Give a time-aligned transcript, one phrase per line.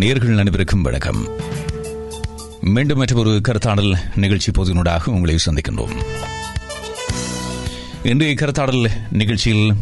[0.00, 1.26] நேர்கள் அனைவருக்கும் வணக்கம்.
[2.60, 5.96] மீண்டும் மற்றொரு கருத்தாடல் நிகழ்ச்சி பொதுநூடாக உங்களை சந்திக்கின்றோம்.
[8.02, 9.74] இன்றைய கருத்தாடல் நிகழ்ச்சியில்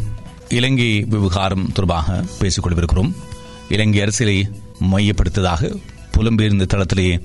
[0.48, 3.16] இலங்கை விவகாரம் தொடர்பாக பேசிக் கொண்டிருக்கிறோம்.
[3.68, 4.50] இலங்கை அரசியலை
[4.80, 5.80] மையப்படுத்ததாக
[6.16, 7.20] புலம்பெயர்ந்த தளத்திலே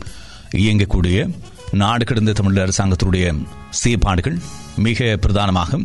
[0.56, 1.34] இயங்கக்கூடிய
[1.72, 4.40] நாடு கடந்த தமிழ் அரசாங்கத்தினுடைய செயற்பாடுகள்
[4.76, 5.78] மிக பிரதானமாக.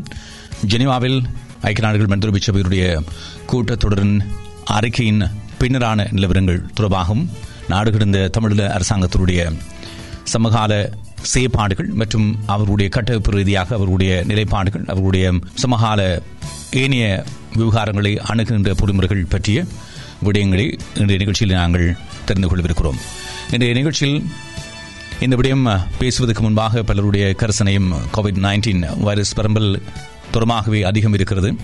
[0.66, 1.24] ஜெனிவாவில்
[1.60, 3.02] ஐக்கிய நாடுகள் மனிதரிமை சபையினுடைய
[3.52, 4.26] கூட்டத்தொடரின்
[4.64, 7.24] அறிக்கையின் பின்னரான நிலவரங்கள் தொடர்பாகவும்
[7.68, 9.40] நாடு கடந்த தமிழக அரசாங்கத்தினுடைய
[10.26, 10.72] சமகால
[11.24, 16.00] செயற்பாடுகள் மற்றும் அவருடைய கட்டமைப்பு ரீதியாக அவருடைய நிலைப்பாடுகள் அவருடைய சமகால
[16.82, 17.06] ஏனைய
[17.56, 19.58] விவகாரங்களை அணுகுகின்ற பொறிமுறைகள் பற்றிய
[20.26, 21.86] விடயங்களை இன்றைய நிகழ்ச்சியில் நாங்கள்
[22.24, 22.98] தெரிந்து கொள்ளவிருக்கிறோம்
[23.50, 24.18] இன்றைய நிகழ்ச்சியில்
[25.20, 25.66] இந்த விடயம்
[25.98, 29.70] பேசுவதற்கு முன்பாக பலருடைய கரசனையும் கோவிட் நைன்டீன் வைரஸ் பரம்பல்
[30.32, 31.56] தூரமாகவே அதிகம் இருக்கிறது.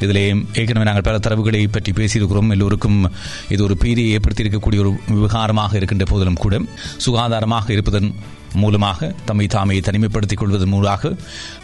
[0.00, 2.50] இதிலே ஏற்கனவே நாங்கள் பல தரவுகளை பற்றி பேசியிருக்கிறோம்.
[2.50, 3.12] எல்லோருக்கும்
[3.48, 6.60] இது ஒரு பீதியை ஏற்படுத்தியிருக்கக்கூடிய ஒரு விவகாரமாக இருக்கின்ற போதிலும் கூட
[7.06, 8.14] சுகாதாரமாக இருப்பதன்
[8.52, 11.16] மூலமாக தம்மை தாமே தனிமைப்படுத்திக் கொள்வதன் மூலமாக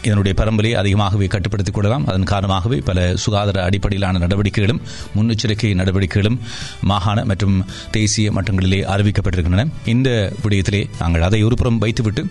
[0.03, 2.07] இதனுடைய பரம்பலை அதிகமாகவே கட்டுப்படுத்திக் கொள்ளலாம்.
[2.07, 4.81] அதன் காரணமாகவே பல சுகாதார அடிப்படையிலான நடவடிக்கைகளும்
[5.15, 6.39] முன்னெச்சரிக்கை நடவடிக்கைகளும்
[6.81, 9.69] மாகாண மற்றும் தேசிய மட்டங்களிலே அறிவிக்கப்பட்டிருக்கின்றன.
[9.85, 12.25] இந்த விடயத்திலே நாங்கள் அதை ஒருபுறம் வைத்துவிட்டு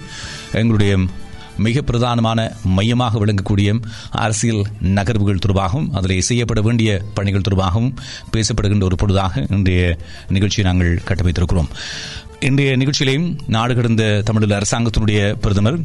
[0.52, 0.98] எங்களுடைய
[1.56, 7.95] மிக பிரதானமான மையமாக விளங்கக்கூடிய அரசியல் நகர்வுகள் தொடர்பாகவும் அதில் செய்யப்பட வேண்டிய பணிகள் தொடர்பாகவும்
[8.33, 11.67] பேசப்படுகின்ற ஒரு பொழுதாக இன்றைய நிகழ்ச்சியை நாங்கள் கட்டமைத்திருக்கிறோம்.
[12.41, 15.80] இன்றைய நிகழ்ச்சியிலையும் நாடு கடந்த தமிழக அரசாங்கத்தினுடைய பிரதமர்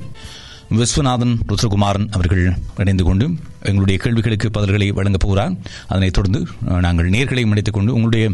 [0.69, 3.29] விஸ்வநாதன் ருத்ரகுமாரன் அவர்கள் இணைந்து கொண்டு
[3.61, 5.51] எங்களுடைய கேள்விகளுக்கு பதில்களை வழங்கப் போகிறார்.
[5.87, 6.41] அதனைத் தொடர்ந்து
[6.79, 8.31] நாங்கள் நேர்களையும் இணைத்துக் கொண்டு உங்களுடைய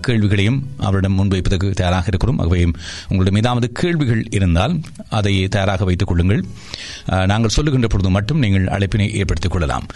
[0.00, 2.38] கேள்விகளையும் அவரிடம் முன்வைப்பதற்கு தயாராக இருக்கிறோம்.
[2.38, 2.64] ஆகவே
[3.02, 6.44] உங்களுடைய மீதாவது கேள்விகள் இருந்தால் அதை தயாராக வைத்துக் கொள்ளுங்கள்.
[7.06, 9.86] நாங்கள் சொல்லுகின்ற பொழுது மட்டும் நீங்கள் அழைப்பினை ஏற்படுத்திக் கொள்ளலாம்.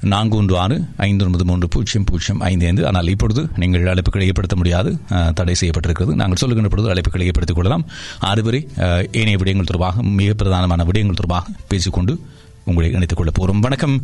[0.00, 2.86] நான்கு ஒன்று ஆறு ஐந்து ஒன்பது மூன்று பூஜ்ஜியம் பூஜ்ஜியம் ஐந்து ஐந்து.
[2.86, 4.98] ஆனால் இப்பொழுது நீங்கள் அழைப்புகளை ஏற்படுத்த முடியாது.
[5.34, 6.14] தடை செய்யப்பட்டிருக்கிறது.
[6.14, 7.86] நாங்கள் சொல்லுகின்ற பொழுது அழைப்புகளை ஏற்படுத்திக் கொள்ளலாம்.
[8.18, 8.68] அதுவரை
[9.12, 12.20] ஏனைய விடயங்கள் தொடர்பாக மிக பிரதானமான விடயங்கள் தொடர்பாக பேசிக்கொண்டு
[12.64, 14.02] உங்களை இணைத்துக் கொள்ளப் போகிறோம் வணக்கம்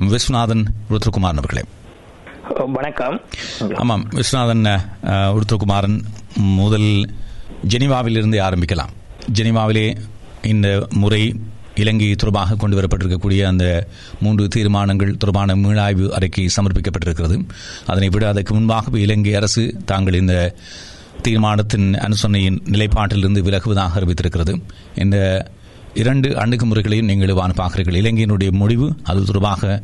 [0.00, 1.62] விஸ்வநாதன் ருத்ரகுமாரன் அவர்களே.
[2.66, 3.20] வணக்கம்.
[3.74, 6.02] ஆமாம் விஸ்வநாதன் ருத்ரகுமாரன்
[6.34, 7.10] முதல்
[7.68, 8.92] ஜெனிவாவில் இருந்து ஆரம்பிக்கலாம்.
[9.32, 9.96] ஜெனிவாவிலே
[10.42, 11.40] இந்த முறை
[11.80, 13.86] இலங்கை தொடர்பாக கொண்டு வரப்பட்டிருக்கக்கூடிய அந்த
[14.20, 17.36] மூன்று தீர்மானங்கள் தொடர்பான மீளாய்வு அறிக்கை சமர்ப்பிக்கப்பட்டிருக்கிறது.
[17.86, 20.36] அதனை விட அதற்கு முன்பாக இலங்கை அரசு தாங்கள் இந்த
[21.22, 24.54] தீர்மானத்தின் அனுசரணையின் நிலைப்பாட்டிலிருந்து விலகுவதாக அறிவித்திருக்கிறது.
[24.94, 25.16] இந்த
[25.94, 28.00] இரண்டு அணுகுமுறைகளையும் நீங்கள் வான் பார்க்கிறீர்கள்.
[28.02, 29.82] இலங்கையினுடைய முடிவு அது தொடர்பாக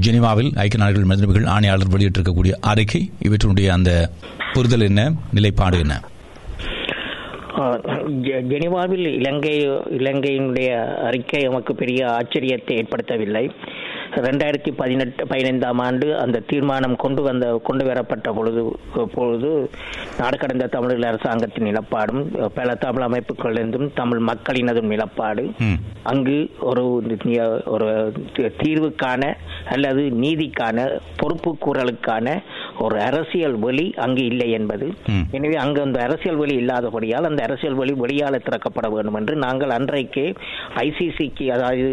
[0.00, 3.10] ஜெனிவாவில் ஐக்கிய நாடுகள் மனிதர்கள் ஆணையாளர் வெளியிட்டிருக்கக்கூடிய அறிக்கை.
[3.22, 3.92] இவற்றினுடைய அந்த
[4.52, 5.02] புரிதல் என்ன
[5.32, 5.94] நிலைப்பாடு என்ன?
[8.50, 9.54] ஜெனிவாவில் இலங்கை
[9.98, 10.68] இலங்கையினுடைய
[11.02, 13.44] அறிக்கை நமக்கு பெரிய ஆச்சரியத்தை ஏற்படுத்தவில்லை.
[14.26, 18.62] ரெண்டாயிரத்தி பதினெட்டு பதினைந்தாம் ஆண்டு அந்த தீர்மானம் கொண்டு வந்த கொண்டு வரப்பட்ட பொழுது
[19.14, 19.50] பொழுது
[20.20, 22.22] நாடு கடந்த தமிழக அரசாங்கத்தின் நிலப்பாடும்
[22.54, 25.44] பல தமிழ் அமைப்புகளிலிருந்தும் தமிழ் மக்களினதும் நிலப்பாடு.
[26.12, 26.36] அங்கு
[26.68, 26.84] ஒரு
[27.74, 27.88] ஒரு
[28.62, 29.22] தீர்வுக்கான
[29.74, 30.86] அல்லது நீதிக்கான
[31.16, 32.26] பொறுப்பு கூறலுக்கான
[32.84, 34.86] ஒரு அரசியல் வழி அங்கு இல்லை என்பது.
[35.36, 40.24] எனவே அங்கு அந்த அரசியல் வழி இல்லாதபடியால் அந்த அரசியல் வழி வெளியால திறக்கப்பட வேண்டும் என்று நாங்கள் அன்றைக்கு
[40.86, 41.90] ஐசிசிக்கு அதாவது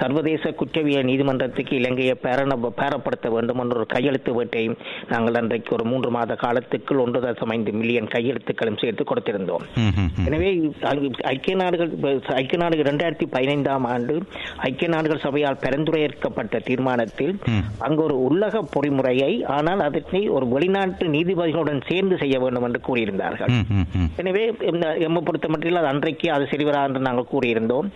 [0.00, 4.76] சர்வதேச குற்றவியல் நீதிமன்றத்துக்கு இலங்கையை பேரண பேரப்படுத்த வேண்டும் என்ற ஒரு கையெழுத்து வேட்டையும்
[5.12, 9.64] நாங்கள் அன்றைக்கு ஒரு மூன்று மாத காலத்துக்குள் ஒன்று தசம் ஐந்து மில்லியன் கையெழுத்துக்களும் சேர்த்து கொடுத்திருந்தோம்.
[10.26, 10.50] எனவே
[11.32, 11.90] ஐக்கிய நாடுகள்
[12.40, 14.14] ஐக்கிய நாடுகள் இரண்டாயிரத்தி பதினைந்தாம் ஆண்டு
[14.68, 17.34] ஐக்கிய நாடுகள் சபையால் பரிந்துரைக்கப்பட்ட தீர்மானத்தில்
[17.86, 23.52] அங்கு ஒரு உள்ளக பொறிமுறையை ஆனால் அதனை ஒரு வெளிநாட்டு நீதிபதிகளுடன் சேர்ந்து செய்ய வேண்டும் என்று கூறியிருந்தார்கள்.
[24.22, 24.44] எனவே
[25.06, 27.88] எம்மை பொறுத்த மட்டில் அது அன்றைக்கு அது சரிவரா என்று நாங்கள் கூறியிருந்தோம்.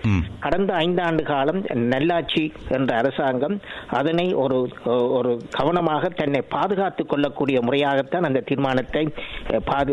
[0.45, 1.61] கடந்த ஐந்து ஆண்டு காலம்
[1.95, 2.45] நல்லாட்சி
[2.77, 3.48] என்ற அரசாங்கம்
[3.99, 4.59] அதனை ஒரு
[5.19, 9.05] ஒரு கவனமாக தன்னை பாதுகாத்துக் கொள்ளக்கூடிய முறையாகத்தான் அந்த தீர்மானத்தை
[9.71, 9.93] பாது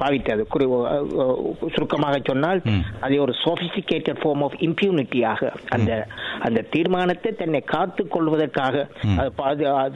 [0.00, 0.42] பாவித்தது.
[1.74, 2.60] சுருக்கமாக சொன்னால்
[3.06, 5.90] அது ஒரு சோபிஸ்டிகேட்டட் ஃபார்ம் ஆஃப் இம்யூனிட்டியாக அந்த
[6.46, 8.86] அந்த தீர்மானத்தை தன்னை காத்துக் கொள்வதற்காக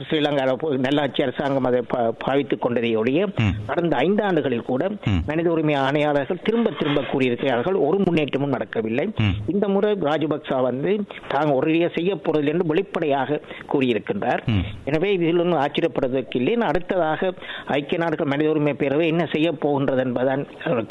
[0.07, 1.81] ஸ்ரீலங்காவில் நல்லாட்சி அரசாங்கம் அதை
[2.25, 3.27] பாவித்துக் கொண்டதை ஒழிய
[3.69, 4.83] கடந்த ஐந்து ஆண்டுகளில் கூட
[5.29, 7.77] மனித உரிமை ஆணையாளர்கள் திரும்ப திரும்ப கூறியிருக்கிறார்கள்.
[7.87, 9.05] ஒரு முன்னேற்றமும் நடக்கவில்லை.
[9.53, 10.91] இந்த முறை ராஜபக்சா வந்து
[11.33, 13.39] தாங்க ஒரு செய்ய போறது என்று வெளிப்படையாக
[13.71, 14.41] கூறியிருக்கின்றார்.
[14.89, 17.31] எனவே இதில் ஒன்றும் ஆச்சரியப்படுவதற்கு இல்லை அடுத்ததாக
[17.77, 20.43] ஐக்கிய நாடுகள் மனித உரிமை பேரவை என்ன செய்ய போகின்றது என்பதுதான்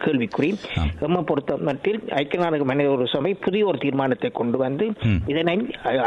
[0.05, 0.51] கேள்விக்குறி.
[1.07, 4.87] எம்மை பொறுத்த மட்டில் ஐக்கிய நாடுகள் மனித உரிமை சபை புதிய ஒரு தீர்மானத்தை கொண்டு வந்து
[5.33, 5.57] இதனை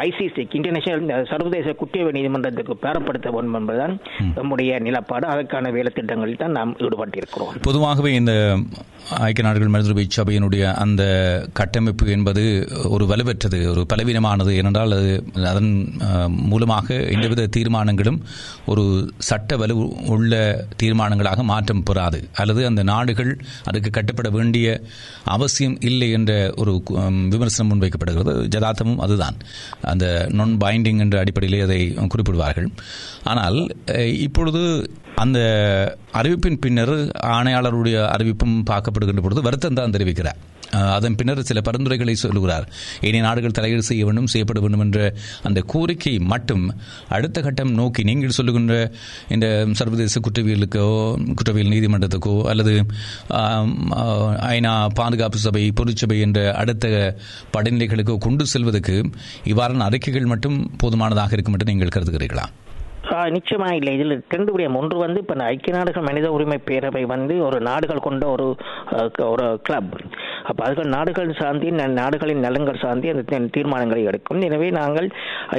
[0.07, 3.95] ஐசிசி இன்டர்நேஷனல் சர்வதேச குற்றவியல் நீதிமன்றத்துக்கு பெறப்படுத்த வேண்டும் என்பதுதான்
[4.39, 5.27] நம்முடைய நிலப்பாடு.
[5.33, 7.53] அதற்கான வேலை திட்டங்களில் தான் நாம் ஈடுபட்டிருக்கிறோம்.
[7.69, 8.33] பொதுவாகவே இந்த
[9.27, 11.03] ஐக்கிய நாடுகள் மனிதருரிமை சபையினுடைய அந்த
[11.59, 12.43] கட்டமைப்பு என்பது
[12.95, 14.51] ஒரு வலுவற்றது ஒரு பலவீனமானது.
[14.59, 15.09] ஏனென்றால் அது
[15.51, 15.71] அதன்
[16.51, 18.19] மூலமாக எந்தவித தீர்மானங்களும்
[18.71, 18.83] ஒரு
[19.29, 19.75] சட்ட வலு
[20.15, 20.33] உள்ள
[20.83, 22.19] தீர்மானங்களாக மாற்றம் பெறாது.
[22.41, 23.31] அல்லது அந்த நாடுகள்
[23.69, 24.67] அதுக்கு கட்டுப்பட வேண்டிய
[25.35, 26.31] அவசியம் இல்லை என்ற
[26.63, 26.73] ஒரு
[27.33, 28.33] விமர்சனம் முன்வைக்கப்படுகிறது.
[28.55, 29.37] ஜதார்த்தமும் அதுதான்.
[29.91, 30.05] அந்த
[30.39, 31.79] நான் பைண்டிங் என்ற அடிப்படையிலே அதை
[32.13, 32.69] குறிப்பிடுவார்கள்.
[33.33, 33.59] ஆனால்
[34.27, 34.63] இப்பொழுது
[35.23, 35.39] அந்த
[36.19, 36.95] அறிவிப்பின் பின்னர்
[37.35, 40.39] ஆணையாளருடைய அறிவிப்பும் பார்க்கப்படுகின்ற பொழுது வருத்தம் தான் தெரிவிக்கிறார்.
[40.95, 42.65] அதன் பின்னர் சில பரிந்துரைகளை சொல்லுகிறார்.
[43.07, 45.00] ஏனைய நாடுகள் தலையீடு செய்ய வேண்டும் செய்யப்பட வேண்டும் என்ற
[45.47, 46.65] அந்த கோரிக்கை மட்டும்
[47.18, 48.75] அடுத்த கட்டம் நோக்கி நீங்கள் சொல்லுகின்ற
[49.35, 49.47] இந்த
[49.81, 50.85] சர்வதேச குற்றவியலுக்கோ
[51.33, 52.75] குற்றவியல் நீதிமன்றத்துக்கோ அல்லது
[54.56, 56.88] ஐநா பாதுகாப்பு சபை பொதுச்சபை என்ற அடுத்த
[57.56, 58.97] படிநிலைகளுக்கோ கொண்டு செல்வதற்கு
[59.53, 62.45] இவ்வாறான அறிக்கைகள் மட்டும் போதுமானதாக இருக்கும் என்று நீங்கள் கருதுகிறீர்களா?
[63.11, 67.35] ஆ, நிச்சயமா இல்லை இதில் ரெண்டு விடயம் ஒன்று வந்து இப்போ ஐக்கிய நாடுகள் மனித உரிமை பேரவை வந்து
[67.45, 68.45] ஒரு நாடுகள் கொண்ட ஒரு
[69.27, 69.93] ஒரு கிளப்
[70.45, 73.23] அப்போ அதுகள் நாடுகள் சார்ந்து நாடுகளின் நலன்கள் சார்ந்து அந்த
[73.55, 75.07] தீர்மானங்களை எடுக்கும் எனவே நாங்கள்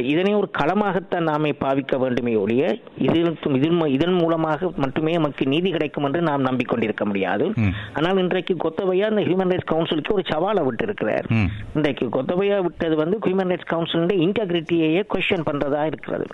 [0.08, 2.62] இதனை ஒரு களமாகத்தான் நாமே பாவிக்க வேண்டுமே ஒழிய
[3.06, 3.30] இதில்
[3.96, 4.50] இதன் மூலமாக
[4.82, 7.44] மட்டுமே நமக்கு நீதி கிடைக்கும் என்று நாம் நம்பிக்கொண்டிருக்க முடியாது.
[7.96, 11.26] ஆனால் இன்றைக்கு கொத்தவையா இந்த ஹியூமன் ரைட்ஸ் கவுன்சிலுக்கு ஒரு சவாலை விட்டு இருக்கிறார்.
[11.76, 16.26] இன்றைக்கு கொத்தவையா விட்டது வந்து ஹியூமன் ரைட்ஸ் கவுன்சிலுடைய இன்டெகிரிட்டியையே கொஸ்டின் பண்றதா இருக்கிறது.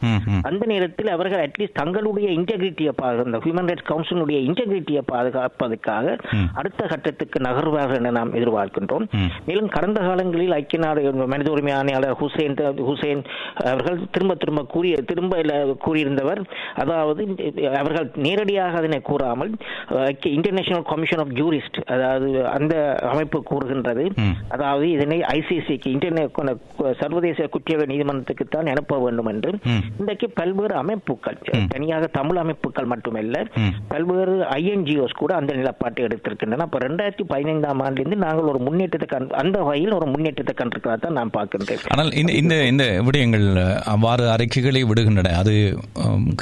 [0.49, 2.93] அந்த நேரத்தில் அவர்கள் அட்லீஸ்ட் தங்களுடைய இன்டெகிரிட்டியை
[3.27, 6.17] இந்த ஹியூமன் ரைட்ஸ் கவுன்சிலுடைய இன்டெகிரிட்டியை பாதுகாப்பதற்காக
[6.61, 9.05] அடுத்த கட்டத்துக்கு நகர்வார்கள் என நாம் எதிர்பார்க்கின்றோம்.
[9.49, 11.03] மேலும் கடந்த காலங்களில் ஐக்கிய நாடு
[11.33, 12.57] மனித உரிமை ஆணையாளர் ஹுசேன்
[12.89, 13.23] ஹுசேன்
[13.71, 15.43] அவர்கள் திரும்ப திரும்ப கூறிய திரும்ப
[15.85, 16.41] கூறியிருந்தவர்
[16.83, 17.23] அதாவது
[17.81, 19.53] அவர்கள் நேரடியாக அதனை கூறாமல்
[20.37, 22.75] இன்டர்நேஷனல் கமிஷன் ஆஃப் ஜூரிஸ்ட் அதாவது அந்த
[23.13, 24.05] அமைப்பு கூறுகின்றது.
[24.55, 26.37] அதாவது இதனை ஐசிசிக்கு இன்டர்நெட்
[27.03, 29.51] சர்வதேச குற்றவியல் நீதிமன்றத்துக்கு தான் அனுப்ப வேண்டும் என்று.
[30.01, 31.39] இன்றைக்கு பல்வேறு அமைப்புகள்
[31.73, 33.37] தனியாக தமிழ் அமைப்புகள் மட்டுமல்ல.
[33.93, 36.65] பல்வேறு ஐஎன்ஜிஓஸ் கூட அந்த நிலப்பாட்டை எடுத்திருக்கின்றன.
[36.67, 41.85] அப்ப ரெண்டாயிரத்தி பதினைந்தாம் ஆண்டிலிருந்து நாங்கள் ஒரு முன்னேற்றத்தை அந்த வகையில் ஒரு முன்னேற்றத்தை கண்டிருக்கிறதா தான் நான் பார்க்கின்றேன்.
[41.95, 43.47] ஆனால் இந்த இந்த இந்த விடயங்கள்
[43.95, 45.35] அவ்வாறு அறிக்கைகளை விடுகின்றன.
[45.43, 45.55] அது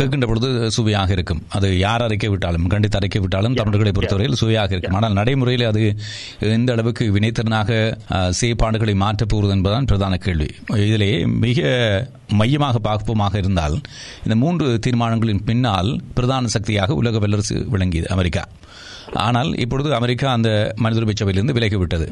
[0.01, 1.43] கேட்கின்ற பொழுது சுவையாக இருக்கும்.
[1.59, 4.99] அது யார் அறிக்கை விட்டாலும் கண்டித்து அறிக்கை விட்டாலும் தமிழர்களை பொறுத்தவரையில் சுவையாக இருக்கும்.
[5.01, 5.83] ஆனால் நடைமுறையில் அது
[6.59, 7.71] எந்த அளவுக்கு வினைத்திறனாக
[8.41, 10.51] செயற்பாடுகளை மாற்றப் போகிறது என்பதுதான் பிரதான கேள்வி.
[10.87, 11.11] இதிலே
[11.47, 11.61] மிக
[12.41, 13.77] மையமாக பார்ப்போமாக இருந்தால்
[14.25, 18.45] இந்த மூன்று தீர்மானங்களின் பின்னால் பிரதான சக்தியாக உலக வல்லரசு விளங்கியது அமெரிக்கா.
[19.25, 20.51] ஆனால் இப்பொழுது அமெரிக்கா அந்த
[20.85, 22.07] மனித உரிமை சபையிலிருந்து விலகிவிட்டது.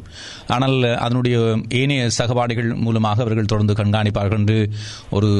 [0.48, 1.36] ஆனால் அதனுடைய
[1.80, 4.58] ஏனைய சகபாடிகள் மூலமாக அவர்கள் தொடர்ந்து கண்காணிப்பார்கள் என்று
[5.10, 5.30] ஒரு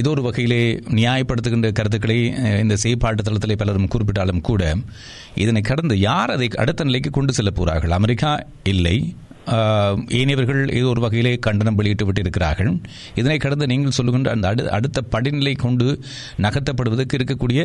[0.00, 0.60] ஏதோ ஒரு வகையிலே
[0.98, 2.18] நியாயப்படுத்துகின்ற கருத்துக்களை
[2.62, 4.62] இந்த செயற்பாட்டு தளத்திலே பலரும் குறிப்பிட்டாலும் கூட
[5.34, 7.90] இதனை கடந்து யார் அதை அடுத்த நிலைக்கு கொண்டு செல்ல போகிறார்கள்?
[7.90, 8.32] அமெரிக்கா
[8.64, 8.96] இல்லை
[10.18, 12.72] ஏனையவர்கள் ஏதோ ஒரு வகையிலே கண்டனம் வெளியிட்டு விட்டிருக்கிறார்கள்.
[13.20, 15.86] இதனை கடந்து நீங்கள் சொல்லுகின்ற அந்த அடு அடுத்த படிநிலை கொண்டு
[16.46, 17.62] நகர்த்தப்படுவதற்கு இருக்கக்கூடிய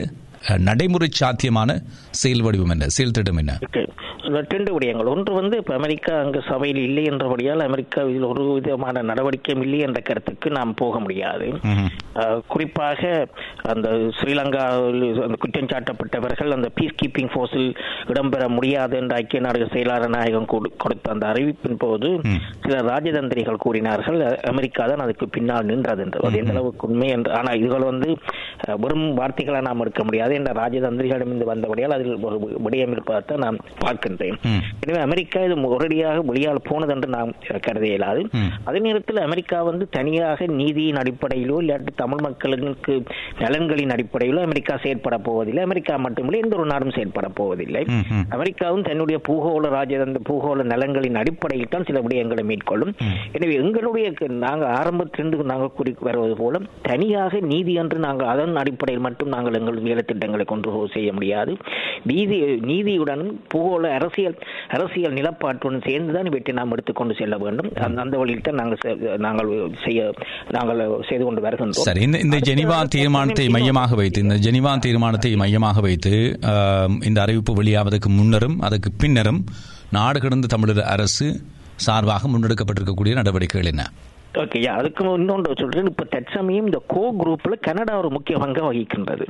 [0.57, 2.88] நடைமுறை சாத்தியமான செயல் வடிவம் என்ன?
[2.88, 3.60] செயல் திட்டம் என்ன.
[4.22, 5.06] ரெண்டு விடயங்கள்.
[5.06, 10.01] ஒன்று வந்து இப்ப அமெரிக்கா அங்கு சபையில் இல்லை என்றபடியால் அமெரிக்கா இதில் ஒரு விதமான நடவடிக்கையும் இல்லை என்ற
[10.01, 11.54] கருத்துக்கு நாம் போக முடியாது.
[12.48, 13.28] குறிப்பாக
[13.62, 17.75] அந்த ஸ்ரீலங்காவில் அந்த குற்றம் சாட்டப்பட்டவர்கள் அந்த பீஸ் கீப்பிங் ஃபோர்ஸில்
[18.07, 22.19] இடம்பெற முடியாது என்ற ஐக்கிய நாடுகள் செயலாளர் நாயகம் கொடு- கொடுத்த அந்த அறிவிப்பின் போது
[22.62, 24.38] சில ராஜதந்திரிகள் கூறினார்கள்.
[24.38, 26.03] அமெரிக்கா தான் அதுக்கு பின்னால் நின்றது.
[26.03, 28.17] என்று அது எந்த அளவுக்கு உண்மை என்று ஆனால் இதுகள் வந்து
[28.77, 30.33] வெறும் வார்த்தைகளை நாம் எடுக்க முடியாது.
[30.38, 34.38] என்ற ராஜதந்திரிகளிடமிருந்து வந்தபடியால் அதில் ஒரு விடயம் இருப்பதைத்தான் நாம் பார்க்கின்றேன்.
[34.84, 37.32] எனவே அமெரிக்கா இது ஒரடியாக வெளியால் போனது என்று நாம்
[37.68, 38.22] கருத இயலாது.
[38.68, 42.96] அதே நேரத்தில் அமெரிக்கா வந்து தனியாக நீதியின் அடிப்படையிலோ இல்லாட்டி தமிழ் மக்களுக்கு
[43.44, 47.84] நலன்களின் அடிப்படையிலோ அமெரிக்கா செயற்பட போவதில்லை அமெரிக்கா மட்டுமில்லை எந்த ஒரு நாடும் செயற்பட போவதில்லை.
[48.38, 52.94] அமெரிக்காவும் தன்னுடைய பூகோள ராஜதந்த பூகோள நலன்களின் அடிப்படையில் தான் சில விடயங்களை மேற்கொள்ளும்
[53.36, 54.08] எனவே எங்களுடைய
[54.46, 59.80] நாங்கள் ஆரம்பத்திலிருந்து நாங்கள் கூறி வருவது போல தனியாக நீதி என்று நாங்கள் அதன் அடிப்படையில் மட்டும் நாங்கள் எங்கள்
[59.88, 61.51] வேலை திட்டங்களை கொண்டு செய்ய முடியாது.
[62.12, 62.38] நீதி
[62.70, 64.38] நீதியுடன் பூகோள அரசியல்
[64.75, 67.70] அரசியல் நிலப்பாட்டுடன் சேர்ந்துதான் இவற்றை நாம் எடுத்துக்கொண்டு செல்ல வேண்டும்.
[68.03, 69.50] அந்த வழியில் தான் நாங்கள் நாங்கள்
[69.86, 70.00] செய்ய
[70.58, 71.88] நாங்கள் செய்து கொண்டு வருகின்றோம்.
[71.89, 76.13] சரி இந்த இந்த ஜெனிவா தீர்மானத்தை மையமாக வைத்து இந்த ஜெனிவா தீர்மானத்தை மையமாக வைத்து
[77.10, 79.42] இந்த அறிவிப்பு வெளியாவதற்கு முன்னரும் அதற்கு பின்னரும்
[79.98, 81.27] நாடு கடந்த தமிழர் அரசு
[81.86, 83.84] சார்பாக முன்னெடுக்கப்பட்டிருக்கக்கூடிய நடவடிக்கைகள் என்ன?
[84.42, 85.90] ஓகே அதுக்கு இன்னொன்று சொல்றேன்.
[85.92, 89.25] இப்ப தற்சமயம் இந்த கோ குரூப்ல கனடா ஒரு முக்கிய பங்கை வகிக்கின்றது.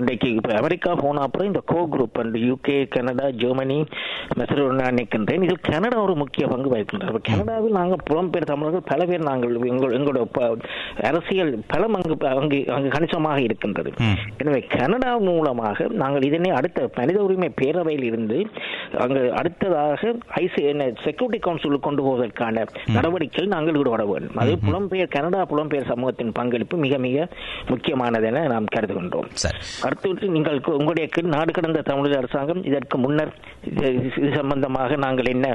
[0.00, 3.78] இன்றைக்கு இப்ப அமெரிக்கா போன அப்புறம் இந்த core group and UK Canada Germany
[4.40, 5.44] மெசரோனா நினைக்கின்றேன்.
[5.46, 7.10] இதில் கனடா ஒரு முக்கிய பங்கு வகிக்கின்றது.
[7.12, 10.54] அப்ப கனடாவில் நாங்கள் புலம்பெயர் தமிழர்கள் பல பேர் நாங்கள் எங்கள் எங்களோட
[11.10, 13.92] அரசியல் பலம் அங்கு அங்கு அங்கு கணிசமாக இருக்கின்றது.
[14.42, 18.38] எனவே கனடா மூலமாக நாங்கள் இதனை அடுத்த மனித உரிமை பேரவையில் இருந்து
[19.04, 20.14] அங்கு அடுத்ததாக
[20.44, 20.62] ஐசி
[21.06, 22.64] செக்யூரிட்டி கவுன்சிலுக்கு கொண்டு போவதற்கான
[22.96, 24.27] நடவடிக்கையில் நாங்கள் ஈடுபட வேண்டும்.
[24.34, 27.28] அது புலம்பெயர் கனடா புலம்பெயர் சமூகத்தின் பங்களிப்பு மிக மிக
[27.68, 29.28] முக்கியமானது என நாம் கருதுகின்றோம்.
[29.44, 29.58] சரி.
[29.82, 33.32] அடுத்து நீங்கள் உங்களுடைய நாடு கடந்த தமிழக அரசாங்கம் இதற்கு முன்னர்
[33.70, 35.46] இது சம்பந்தமாக நாங்கள் என்ன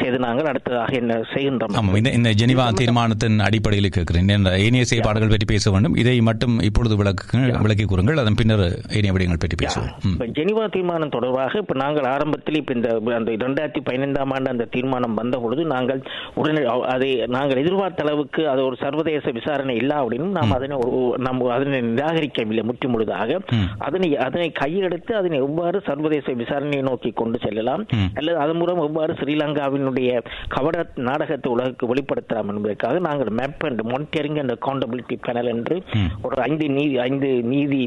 [0.00, 1.96] செய்து நாங்கள் அடுத்ததாக என்ன செய்கின்றோம்?
[1.96, 4.28] இந்த இந்த ஜெனிவா தீர்மானத்தின் அடிப்படையில் கேட்கிறேன்.
[4.28, 5.94] இந்த ஏனைய செயற்பாடுகள் பற்றி பேச வேண்டும்.
[5.94, 8.16] இதை மட்டும் இப்பொழுது விளக்கு விளக்கி கூறுங்கள்.
[8.16, 8.64] அதன் பின்னர்
[8.96, 9.92] ஏனைய விடயங்கள் பற்றி பேசுவோம்.
[10.38, 12.88] ஜெனிவா தீர்மானம் தொடர்பாக இப்ப நாங்கள் ஆரம்பத்தில் இப்ப இந்த
[13.18, 16.02] அந்த இரண்டாயிரத்தி பதினைந்தாம் ஆண்டு அந்த தீர்மானம் வந்த பொழுது நாங்கள்
[16.34, 16.62] உடனே
[16.94, 22.62] அதை நாங்கள் எதிர்பார்த்த அளவுக்கு அது ஒரு சர்வதேச விசாரணை இல்லாவிடனும் நாம் அதனை ஒரு- நாம் அதனை நிராகரிக்கவில்லை
[22.62, 23.38] முற்று முழுதாக.
[23.78, 27.82] அதனை அதனை கையெடுத்து அதனை எவ்வாறு சர்வதேச விசாரணையை நோக்கி கொண்டு செல்லலாம்?
[28.14, 30.10] அல்லது அதன் மூலம் எவ்வாறு ஸ்ரீலங்காவினுடைய
[30.48, 35.76] கவட நாடகத்தை உலகுக்கு வெளிப்படுத்தலாம் என்பதற்காக நாங்கள் map and monitoring and accountability panel என்று
[36.22, 37.82] ஒரு ஐந்து நீதி ஐந்து நீதி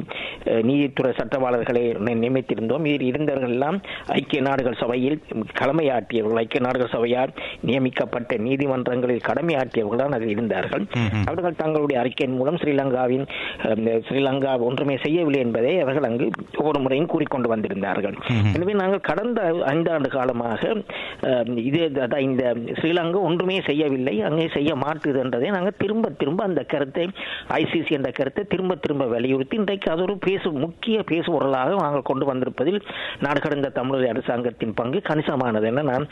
[0.61, 1.83] நீதித்துறை சட்டவாளர்களை
[2.15, 2.85] நியமித்திருந்தோம்.
[2.85, 3.77] இதில் இருந்தவர்கள் எல்லாம்
[4.07, 5.21] ஐக்கிய நாடுகள் சபையில்
[5.59, 10.85] கடமையாற்றியவர்கள் ஐக்கிய நாடுகள் சபையால் நியமிக்கப்பட்ட நீதிமன்றங்களில் கடமையாற்றியவர்கள் தான் அதில் இருந்தார்கள்.
[11.29, 13.25] அவர்கள் தங்களுடைய அறிக்கையின் மூலம் ஸ்ரீலங்காவின்
[14.07, 16.27] ஸ்ரீலங்கா ஒன்றுமே செய்யவில்லை என்பதை அவர்கள் அங்கு
[16.59, 18.17] ஒவ்வொரு முறையும் கூறிக்கொண்டு வந்திருந்தார்கள்.
[18.55, 19.41] எனவே நாங்கள் கடந்த
[19.73, 20.61] ஐந்தாண்டு காலமாக
[21.69, 21.81] இது
[22.27, 22.43] இந்த
[22.79, 27.05] ஸ்ரீலங்கா ஒன்றுமே செய்யவில்லை அங்கே செய்ய மாட்டுது என்றதை நாங்கள் திரும்ப திரும்ப அந்த கருத்தை
[27.59, 32.79] ஐசிசி என்ற கருத்தை திரும்ப திரும்ப வலியுறுத்தி இன்றைக்கு அது ஒரு பேசு முக்கிய பேசுபொருளாக நாங்கள் கொண்டு வந்திருப்பதில்
[33.25, 36.05] நாடு கடந்த தமிழக அரசாங்கத்தின் பங்கு கணிசமானது என நான்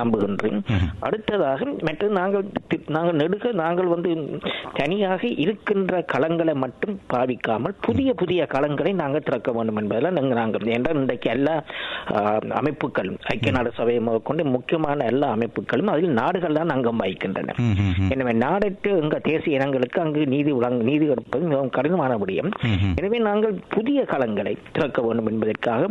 [0.00, 0.60] நம்புகின்றேன்.
[1.06, 2.46] அடுத்ததாக மற்ற நாங்கள்
[2.96, 4.10] நாங்கள் நெடுக நாங்கள் வந்து
[4.78, 11.00] தனியாக இருக்கின்ற களங்களை மட்டும் பாவிக்காமல் புதிய புதிய களங்களை நாங்கள் திறக்க வேண்டும் என்பதில் நாங்கள் நாங்கள் என்றால்
[11.00, 11.54] இன்றைக்கு எல்லா
[12.58, 17.54] அமைப்புகளும் ஐக்கிய நாடு சபையை முதற்கொண்டு முக்கியமான எல்லா அமைப்புகளும் அதில் நாடுகள் தான் அங்கம் வகிக்கின்றன.
[18.14, 18.66] எனவே நாடற்ற
[19.02, 22.94] எங்க தேசிய இனங்களுக்கு அங்கு நீதி வழங்க நீதி கொடுப்பது மிகவும் கடினமான விடயம் ம்ஹும்.
[23.00, 25.82] எனவே நாங்கள் புதிய களங்களை திறக்க வேண்டும் என்பதற்காக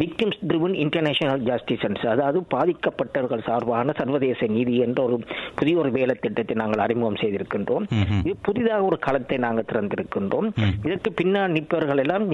[0.00, 1.80] விக்டிம்ஸ் driven இன்டர்நேஷனல் ஜஸ்டிஸ்
[2.12, 5.16] அதாவது பாதிக்கப்பட்டவர்கள் சார்பான சர்வதேச நீதி என்ற ஒரு
[5.58, 7.84] புதிய ஒரு வேலை திட்டத்தை நாங்கள் அறிமுகம் செய்திருக்கின்றோம்.
[8.26, 10.48] இது புதிதாக ஒரு களத்தை நாங்கள் திறந்திருக்கின்றோம்
[10.86, 12.24] இதற்கு பின்னால் நிற்பவர்கள் எல்லாம்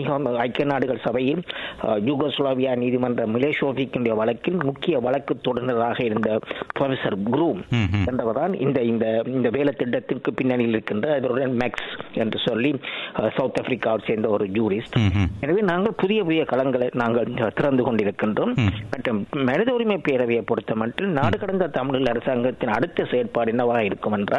[0.44, 1.42] ஐக்கிய நாடுகள் சபையில்
[2.08, 6.30] யூகோஸ்லாவியா நீதிமன்ற மிலேஷோவிக்கினுடைய வழக்கில் முக்கிய வழக்கு தொடர்ந்ததாக இருந்த
[6.76, 7.60] ப்ரொஃபசர் குரூம்.
[8.10, 11.90] என்றவர்தான் இந்த இந்த இந்த வேலை திட்டத்திற்கு பின்னணியில் இருக்கின்ற அதனுடன் மேக்ஸ்
[12.22, 12.70] என்று சொல்லி
[13.36, 14.96] சவுத் ஆப்பிரிக்காவை சேர்ந்த ஒரு ஜூரிஸ்ட்.
[15.44, 18.54] எனவே நாங்கள் புதிய புதிய களங்களை நாங்கள் திறந்து கொண்டிருக்கின்றோம்
[18.92, 24.37] மற்றும் மனித உரிமை பேரவையை பொறுத்த மட்டும் நாடு கடந்த தமிழ் அரசாங்கத்தின் அடுத்த செயற்பாடு என்னவாக இருக்கும் என்றால்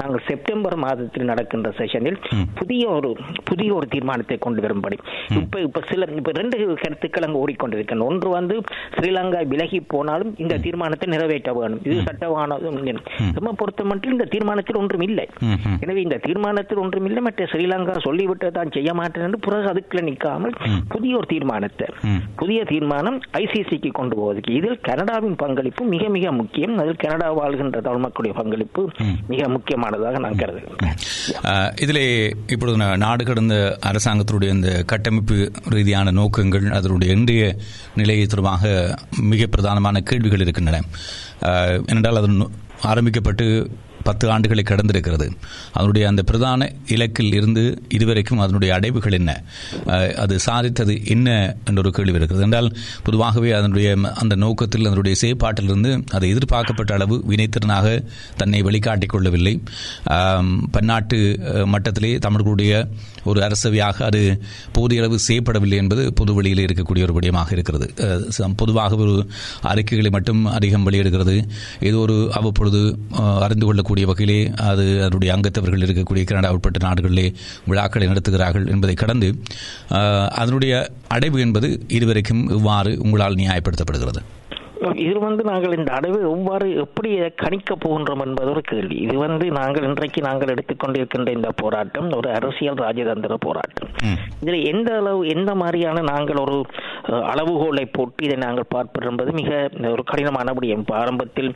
[0.00, 2.18] நாங்கள் செப்டம்பர் மாதத்தில் நடக்கின்ற செஷனில்
[2.58, 3.10] புதிய ஒரு
[3.50, 4.96] புதிய ஒரு தீர்மானத்தை கொண்டு வரும்படி.
[5.40, 8.08] இப்ப இப்ப சில இப்ப ரெண்டு கருத்துக்கள் அங்கு ஓடிக்கொண்டிருக்கின்றன.
[8.10, 8.56] ஒன்று வந்து
[8.96, 11.82] ஸ்ரீலங்கா விலகி போனாலும் இந்த தீர்மானத்தை நிறைவேற்ற வேணும்.
[11.88, 12.80] இது சட்டவானதும்
[13.36, 15.26] நம்ம பொறுத்த மட்டும் இந்த தீர்மானத்தில் ஒன்றும் இல்லை.
[15.84, 17.20] எனவே இந்த தீர்மானத்தில் ஒன்றும் இல்லை.
[17.28, 20.54] மற்ற ஸ்ரீலங்கா சொல்லிவிட்டு தான் செய்ய மாட்டேன் என்று பிறகு அதுக்குள்ள நிற்காமல்
[20.94, 21.86] புதிய ஒரு தீர்மானத்தை
[22.40, 24.56] புதிய தீர்மானம் ஐசிசிக்கு கொண்டு போவதற்கு.
[24.60, 26.74] இதில் கனடாவின் பங்களிப்பு மிக மிக முக்கியம்.
[26.82, 28.82] அதில் கனடா வாழ்கின்ற தமிழ் மக்களுடைய பங்களிப்பு
[29.32, 30.96] மிக முக்கியமானதாக நான் கருதுகிறேன்.
[31.42, 37.56] அஹ், இதிலே இப்பொழுது நாடு கடந்த அரசாங்கத்தினுடைய இந்த கட்டமைப்பு ரீதியான நோக்கங்கள் அதனுடைய இன்றைய
[37.94, 40.82] நிலையை தொடர்பாக மிக பிரதானமான கேள்விகள் இருக்கின்றன.
[41.86, 42.48] ஏனென்றால் அது
[42.82, 43.70] ஆரம்பிக்கப்பட்டு
[44.02, 45.30] பத்து ஆண்டுகளை கடந்திருக்கிறது.
[45.72, 49.42] அதனுடைய அந்த பிரதான இலக்கில் இருந்து இதுவரைக்கும் அதனுடைய அடைவுகள் என்ன?
[50.16, 56.06] அது சாதித்தது என்ன என்ற ஒரு கேள்வி இருக்கிறது என்றால் பொதுவாகவே அதனுடைய ம- அந்த நோக்கத்தில் அதனுடைய செயற்பாட்டிலிருந்து
[56.10, 58.04] அது எதிர்பார்க்கப்பட்ட அளவு வினைத்திறனாக
[58.36, 59.62] தன்னை வெளிக்காட்டிக் கொள்ளவில்லை.
[60.70, 62.88] பன்னாட்டு மட்டத்திலே தமிழர்களுடைய
[63.24, 67.92] ஒரு அரசவையாக அது போதிய அளவு செய்யப்படவில்லை என்பது பொது வெளியில் இருக்கக்கூடிய ஒரு விடயமாக இருக்கிறது.
[68.56, 69.30] பொதுவாக ஒரு
[69.62, 71.48] அறிக்கைகளை மட்டும் அதிகம் வெளியிடுகிறது.
[71.80, 72.98] ஏதோ ஒரு அவ்வப்பொழுது
[73.40, 74.38] அறிந்து கொள்ள இருக்கக்கூடிய வகையிலே
[74.70, 77.26] அது அதனுடைய அங்கத்தவர்கள் இருக்கக்கூடிய கனடா உட்பட்ட நாடுகளிலே
[77.70, 79.28] விழாக்களை நடத்துகிறார்கள் என்பதை கடந்து
[80.40, 80.72] அதனுடைய
[81.08, 84.20] அடைவு என்பது இதுவரைக்கும் இவ்வாறு உங்களால் நியாயப்படுத்தப்படுகிறது.
[85.04, 87.10] இது வந்து நாங்கள் இந்த அடைவை எவ்வாறு எப்படி
[87.42, 88.96] கணிக்க போகின்றோம் என்பது ஒரு கேள்வி.
[89.06, 93.90] இது வந்து நாங்கள் இன்றைக்கு நாங்கள் எடுத்துக்கொண்டிருக்கின்ற இந்த போராட்டம் ஒரு அரசியல் ராஜதந்திர போராட்டம்.
[94.42, 96.56] இதில் எந்த அளவு எந்த மாதிரியான நாங்கள் ஒரு
[97.30, 99.50] அளவுகோலை போட்டு இதை நாங்கள் பார்ப்பது என்பது மிக
[99.92, 101.50] ஒரு கடினமான முடியும் இப்ப ஆரம்பத்தில்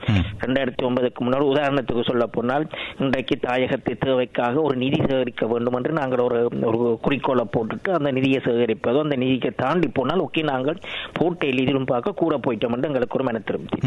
[0.44, 2.64] ரெண்டாயிரத்தி ஒன்பதுக்கு முன்னால் உதாரணத்துக்கு சொல்ல போனால்
[3.02, 8.40] இன்றைக்கு தாயகத்தை தேவைக்காக ஒரு நிதி சேகரிக்க வேண்டும் என்று நாங்கள் ஒரு ஒரு குறிக்கோளை போட்டுட்டு அந்த நிதியை
[8.48, 10.80] சேகரிப்பதோ அந்த நிதியை தாண்டி போனால் ஓகே நாங்கள்
[11.20, 13.78] போட்ட எளிதிலும் பார்க்க கூட போயிட்டோம் என்று எங்களுக்கு ஒரு மன திருப்தி.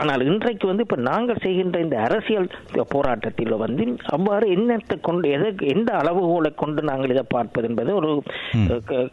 [0.00, 2.48] ஆனால் இன்றைக்கு வந்து இப்ப நாங்கள் செய்கின்ற இந்த அரசியல்
[2.94, 3.84] போராட்டத்தில் வந்து
[4.16, 8.10] அவ்வாறு என்னத்தை கொண்டு எதை எந்த அளவுகோலை கொண்டு நாங்கள் இதை பார்ப்பது என்பது ஒரு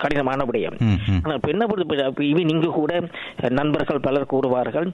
[0.03, 0.77] கடினமான விடயம்.
[1.23, 1.65] ஆனால் இப்ப என்ன
[2.31, 2.91] இவன் நீங்க கூட
[3.59, 4.87] நண்பர்கள் பலர் கூறுவார்கள்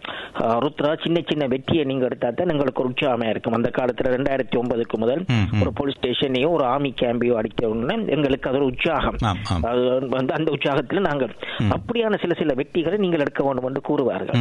[0.66, 4.98] ருத்ரா சின்ன சின்ன வெற்றியை நீங்க எடுத்தா தான் எங்களுக்கு ஒரு உற்சாகமா இருக்கும் அந்த காலத்துல ரெண்டாயிரத்தி ஒன்பதுக்கு
[5.04, 5.22] முதல்.
[5.64, 9.20] ஒரு போலீஸ் ஸ்டேஷனையோ ஒரு ஆர்மி கேம்பையோ அடித்த உடனே எங்களுக்கு அது ஒரு உற்சாகம்.
[9.72, 9.84] அது
[10.18, 11.34] வந்து அந்த உற்சாகத்தில் நாங்கள்
[11.78, 14.33] அப்படியான சில சில வெற்றிகளை நீங்கள் எடுக்க வேண்டும் என்று கூறுவார்கள்.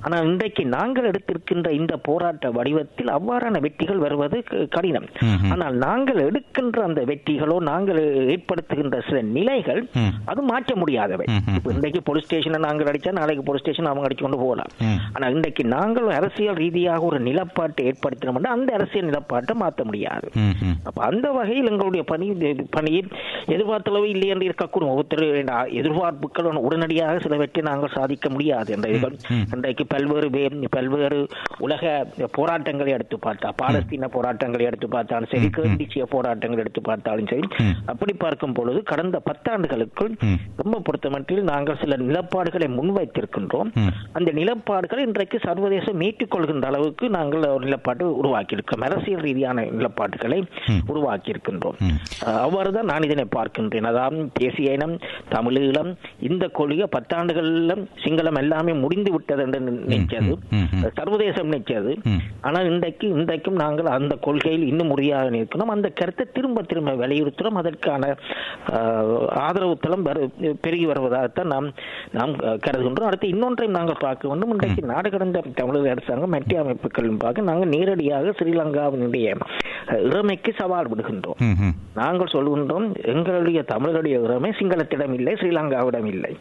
[0.00, 4.38] ஆனால் இன்றைக்கு நாங்கள் எடுத்திருக்கின்ற இந்த போராட்ட வடிவத்தில் அவ்வாறான வெற்றிகள் வருவது
[4.68, 5.08] கடினம்.
[5.52, 8.00] ஆனால் நாங்கள் எடுக்கின்ற அந்த வெற்றிகளோ நாங்கள்
[8.34, 9.82] ஏற்படுத்துகின்ற சில நிலைகள்.
[10.24, 11.26] அது மாற்ற முடியாதவை.
[11.74, 14.70] இன்றைக்கு போலீஸ் ஸ்டேஷனை நாங்கள் அடிச்சா நாளைக்கு போலீஸ் ஸ்டேஷன் அவங்க அடிச்சு கொண்டு போகலாம்.
[14.80, 14.98] ம்.
[15.12, 20.26] ஆனா இன்றைக்கு நாங்கள் அரசியல் ரீதியாக ஒரு நிலப்பாட்டை ஏற்படுத்தினோம்னா அந்த அரசியல் நிலப்பாட்டை மாற்ற முடியாது.
[20.84, 22.28] அப்ப அந்த வகையில் எங்களுடைய பணி
[22.70, 23.10] பணியில்
[23.46, 24.92] எதிர்பார்த்த அளவு இல்லை என்று இருக்கக்கூடும்.
[24.92, 25.26] ஒவ்வொருத்தர்
[25.80, 28.88] எதிர்பார்ப்புகள் உடனடியாக சிலவற்றை நாங்கள் சாதிக்க முடியாது என்ற
[29.56, 30.28] இன்றைக்கு பல்வேறு
[30.76, 31.20] பல்வேறு
[31.66, 31.82] உலக
[32.38, 37.46] போராட்டங்களை எடுத்து பார்த்தா பாலஸ்தீன போராட்டங்களை எடுத்து பார்த்தாலும் சரி கேண்டிசிய போராட்டங்களை எடுத்து பார்த்தாலும் சரி
[37.92, 40.14] அப்படி பார்க்கும் பொழுது கடந்த பத்தாண்டுகளுக்குள்
[40.60, 43.70] ரொம்ப பொறுத்தமட்டில் நாங்கள் சில நிலப்பாடுகளை முன்வைத்திருக்கின்றோம்.
[44.16, 48.84] அந்த நிலப்பாடுகளை இன்றைக்கு சர்வதேசம் ஏற்றுக்கொள்கின்ற அளவுக்கு நாங்கள் ஒரு நிலப்பாடு உருவாக்கியிருக்கோம்.
[48.88, 50.38] அரசியல் ரீதியான நிலப்பாடுகளை
[50.92, 51.78] உருவாக்கி இருக்கின்றோம்
[52.44, 53.88] அவ்வாறு தான் நான் இதனை பார்க்கின்றேன்.
[53.90, 54.96] அதாவது தேசிய இனம்
[55.34, 55.90] தமிழீழம்
[56.28, 60.32] இந்த கொள்கை பத்தாண்டுகளில் சிங்களம் எல்லாமே முடிந்து விட்டது என்று நினைச்சது.
[60.98, 61.92] சர்வதேசம் நினைச்சது.
[62.46, 68.12] ஆனால் இன்றைக்கு இன்றைக்கும் நாங்கள் அந்த கொள்கையில் இன்னும் உறுதியாக நிற்கணும் அந்த கருத்தை திரும்ப திரும்ப வலியுறுத்துகிறோம் அதற்கான
[69.46, 70.06] ஆதரவு தளம்
[70.64, 71.68] பெருகி வருவதாகத்தான் நாம்
[72.18, 72.32] நாம்
[72.66, 77.72] கருதுகின்றோம் அடுத்து இன்னொன்றையும் நாங்கள் பார்க்க வேண்டும் இன்றைக்கு நாடு கடந்த தமிழக அரசாங்கம் மற்ற அமைப்புகளும் பார்க்க நாங்கள்
[77.76, 79.28] நேரடியாக ஸ்ரீலங்காவினுடைய
[80.08, 81.40] இறைமைக்கு சவால் விடுகின்றோம்.
[82.00, 86.32] நாங்கள் சொல்கின்றோம் எங்களுடைய தமிழருடைய உரிமை சிங்களத்திடம் இல்லை ஸ்ரீலங்காவிடம் இல்லை.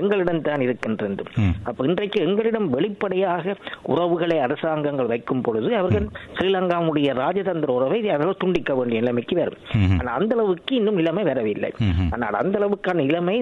[0.00, 1.24] எங்களிடம் தான் இருக்கின்றது.
[1.68, 3.54] அப்ப இன்றைக்கு எங்களிடம் வெளிப்படையாக
[3.92, 9.60] உறவுகளை அரசாங்கங்கள் வைக்கும் பொழுது அவர்கள் ஸ்ரீலங்காவுடைய ராஜதந்திர உறவை அவர்கள் துண்டிக்க வேண்டிய நிலைமைக்கு வரும்.
[9.98, 11.70] ஆனால் அந்த அளவுக்கு இன்னும் நிலைமை வரவில்லை.
[12.14, 13.36] ஆனால் அந்த அளவுக்கான நிலைமை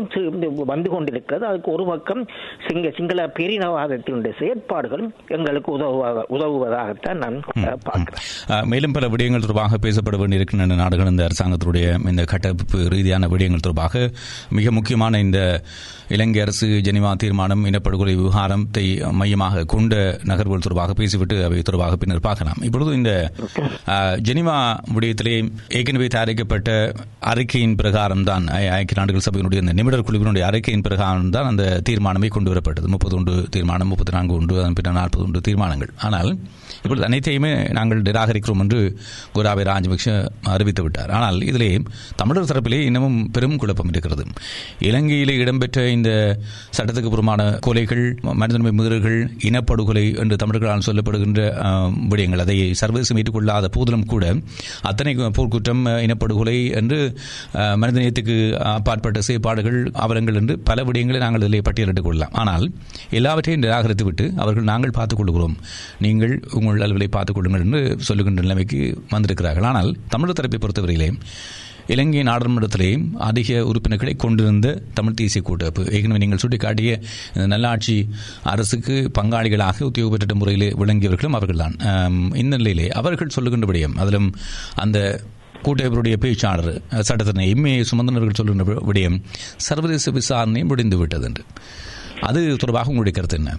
[0.73, 1.45] வந்து கொண்டிருக்கிறது.
[1.51, 2.23] அதுக்கு ஒரு பக்கம்
[2.67, 7.41] சிங்க சிங்கள பேரினவாதத்தினுடைய செயற்பாடுகளும் எங்களுக்கு உதவுவதாக உதவுவதாகத்தான் நான்
[7.89, 8.69] பார்க்கிறேன்.
[8.73, 14.07] மேலும் பல விடயங்கள் தொடர்பாக பேசப்பட வேண்டியிருக்கின்றன நாடுகள் இந்த அரசாங்கத்தினுடைய இந்த கட்டமைப்பு ரீதியான விடயங்கள் தொடர்பாக
[14.59, 15.41] மிக முக்கியமான இந்த
[16.15, 18.85] இலங்கை அரசு ஜெனிவா தீர்மானம் இனப்படுகொலை விவகாரத்தை
[19.21, 19.95] மையமாக கொண்ட
[20.31, 22.61] நகர்வுகள் தொடர்பாக பேசிவிட்டு அவை தொடர்பாக பின்னர் பார்க்கலாம்.
[22.69, 23.13] இப்பொழுது இந்த
[24.29, 24.57] ஜெனிவா
[24.97, 25.37] விடயத்திலே
[25.79, 26.71] ஏற்கனவே தயாரிக்கப்பட்ட
[27.33, 28.47] அறிக்கையின் பிரகாரம் தான்
[28.81, 32.93] ஐக்கிய நாடுகள் சபையினுடைய இந்த நிமிடர் குழுவினுடைய அறிக்கையின் பிரகாரம் தான் அந்த தீர்மானமே கொண்டு வரப்பட்டது.
[32.97, 35.93] முப்பது ஒன்று தீர்மானம் முப்பத்தி நான்கு ஒன்று அதன் பின்னர் நாற்பது ஒன்று தீர்மானங்கள்.
[36.09, 36.31] ஆனால்
[36.85, 38.81] இப்பொழுது அனைத்தையுமே நாங்கள் நிராகரிக்கிறோம் என்று
[39.35, 40.09] கோராபே ராஜபக்ஷ
[40.55, 41.69] அறிவித்து விட்டார் ஆனால் இதிலே
[42.21, 44.25] தமிழர் தரப்பிலே இன்னமும் பெரும் குழப்பம் இருக்கிறது.
[44.89, 46.11] இலங்கையிலே இடம்பெற்ற இந்த
[46.77, 48.05] சட்டத்துக்கு புறமான கொலைகள்
[48.41, 49.17] மனிதன்மை மீறல்கள்
[49.51, 51.41] இனப்படுகொலை என்று தமிழர்களால் சொல்லப்படுகின்ற
[52.11, 54.35] விடயங்கள் அதை சர்வதேசம் ஏற்றுக்கொள்ளாத போதிலும் கூட
[54.91, 57.01] அத்தனை போர்க்குற்றம் இனப்படுகொலை என்று
[57.85, 58.37] மனிதநேயத்துக்கு
[58.75, 62.37] அப்பாற்பட்ட செயற்பாடுகள் அவலங்கள் என்று பல விடயங்களை நாங்கள் இதிலே பட்டியலிட்டுக் கொள்ளலாம்.
[62.43, 62.67] ஆனால்
[63.21, 65.59] எல்லாவற்றையும் நிராகரித்து விட்டு அவர்கள் நாங்கள் பார்த்துக் கொள்கிறோம்.
[66.07, 69.69] நீங்கள் உங்கள் அளவிலை பார்த்துக் கொள்ளுங்கள் என்று சொல்லுகின்ற நிலைமைக்கு வந்திருக்கிறார்கள்.
[69.71, 71.11] ஆனால் தமிழர் தரப்பை பொறுத்தவரையிலே
[71.95, 76.91] இலங்கை நாடாளுமன்றத்திலேயும் அதிக உறுப்பினர்களை கொண்டிருந்த தமிழ் தேசிய கூட்டமைப்பு ஏற்கனவே நீங்கள் சுட்டிக்காட்டிய
[77.35, 77.97] இந்த நல்லாட்சி
[78.53, 81.77] அரசுக்கு பங்காளிகளாக உத்தியோகப்பட்ட முறையில் விளங்கியவர்களும் அவர்கள்தான்.
[82.43, 84.31] இந்த நிலையிலே அவர்கள் சொல்லுகின்ற விடயம் அதிலும்
[84.85, 84.99] அந்த
[85.67, 86.73] கூட்டமைப்புடைய பேச்சாளர்
[87.09, 89.21] சட்டத்தினை எம்ஏ சுமந்தனர்கள் சொல்லுகின்ற விடயம்
[89.67, 91.45] சர்வதேச விசாரணை முடிந்து விட்டது என்று.
[92.29, 93.53] அது தொடர்பாக உங்களுடைய கருத்து என்ன?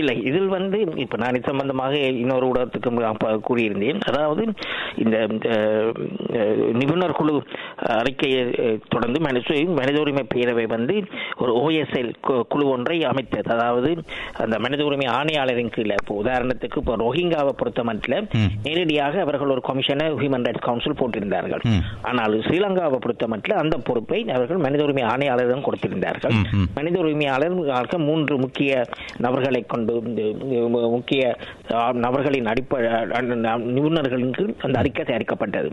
[0.00, 4.00] இல்லை இதில் வந்து இப்ப நான் இது சம்பந்தமாக இன்னொரு ஊடகத்துக்கு கூறியிருந்தேன்.
[4.10, 4.42] அதாவது
[5.04, 5.16] இந்த
[6.80, 7.34] நிபுணர் குழு
[8.00, 8.42] அறிக்கையை
[8.94, 10.94] தொடர்ந்து மனித மனித உரிமை பேரவை வந்து
[11.42, 12.12] ஒரு ஓஎஸ்எல்
[12.52, 13.48] குழு ஒன்றை அமைத்தது.
[13.56, 13.90] அதாவது
[14.44, 18.28] அந்த மனித உரிமை ஆணையாளரின் கீழே இப்போ உதாரணத்துக்கு இப்போ ரோஹிங்காவை பொறுத்த மட்டும்
[18.66, 21.64] நேரடியாக அவர்கள் ஒரு கமிஷனை ஹியூமன் ரைட்ஸ் கவுன்சில் போட்டிருந்தார்கள்.
[22.10, 26.36] ஆனால் ஸ்ரீலங்காவை பொறுத்த மட்டும் அந்த பொறுப்பை அவர்கள் மனித உரிமை ஆணையாளரிடம் கொடுத்திருந்தார்கள்.
[26.78, 27.42] மனித உரிமையாளர்
[28.08, 28.72] மூன்று முக்கிய
[29.24, 29.83] நபர்களை கொண்டு
[30.90, 31.36] முக்கிய
[31.92, 32.90] நபர்களின் அடிப்படை
[33.56, 35.68] நிபுணர்களின் கீழ் அந்த அறிக்கை தயாரிக்கப்பட்டது.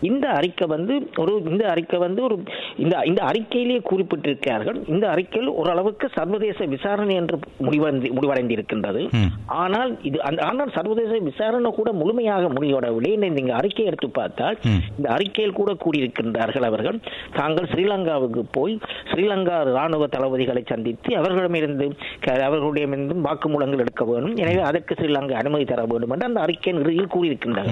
[0.00, 2.36] இந்த அறிக்கை வந்து ஒரு இந்த அறிக்கை வந்து ஒரு
[2.76, 9.02] இந்த இந்த அறிக்கையிலேயே குறிப்பிட்டிருக்கிறார்கள் இந்த அறிக்கையில் ஓரளவுக்கு சர்வதேச விசாரணை என்று முடிவடைந்து முடிவடைந்திருக்கின்றது.
[9.46, 14.56] ஆனால் இது அந்த ஆனால் சர்வதேச விசாரணை கூட முழுமையாக முடிவடையவில்லை இந்த இந்த அறிக்கை எடுத்து பார்த்தால்.
[14.96, 16.98] இந்த அறிக்கையில் கூட கூறியிருக்கின்றார்கள் அவர்கள்
[17.34, 21.86] தாங்கள் ஸ்ரீலங்காவுக்கு போய் ஸ்ரீலங்கா ராணுவ தளபதிகளை சந்தித்து அவர்களிடமிருந்து
[22.20, 23.14] க- அவர்களுடையமிருந்து
[23.52, 27.10] வாக்குமூலங்கள் எடுக்க வேண்டும் எனவே அதற்கு ஸ்ரீலங்கா அனுமதி தர வேண்டும் என்று அந்த அறிக்கையின் இறுதியில்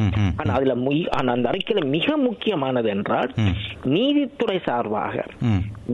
[0.00, 0.74] ம், ஆனால் அதுல
[1.18, 3.30] ஆனால் அந்த அறிக்கையில மிக முக்கியமானது என்றால்.
[3.94, 5.14] நீதித்துறை சார்பாக.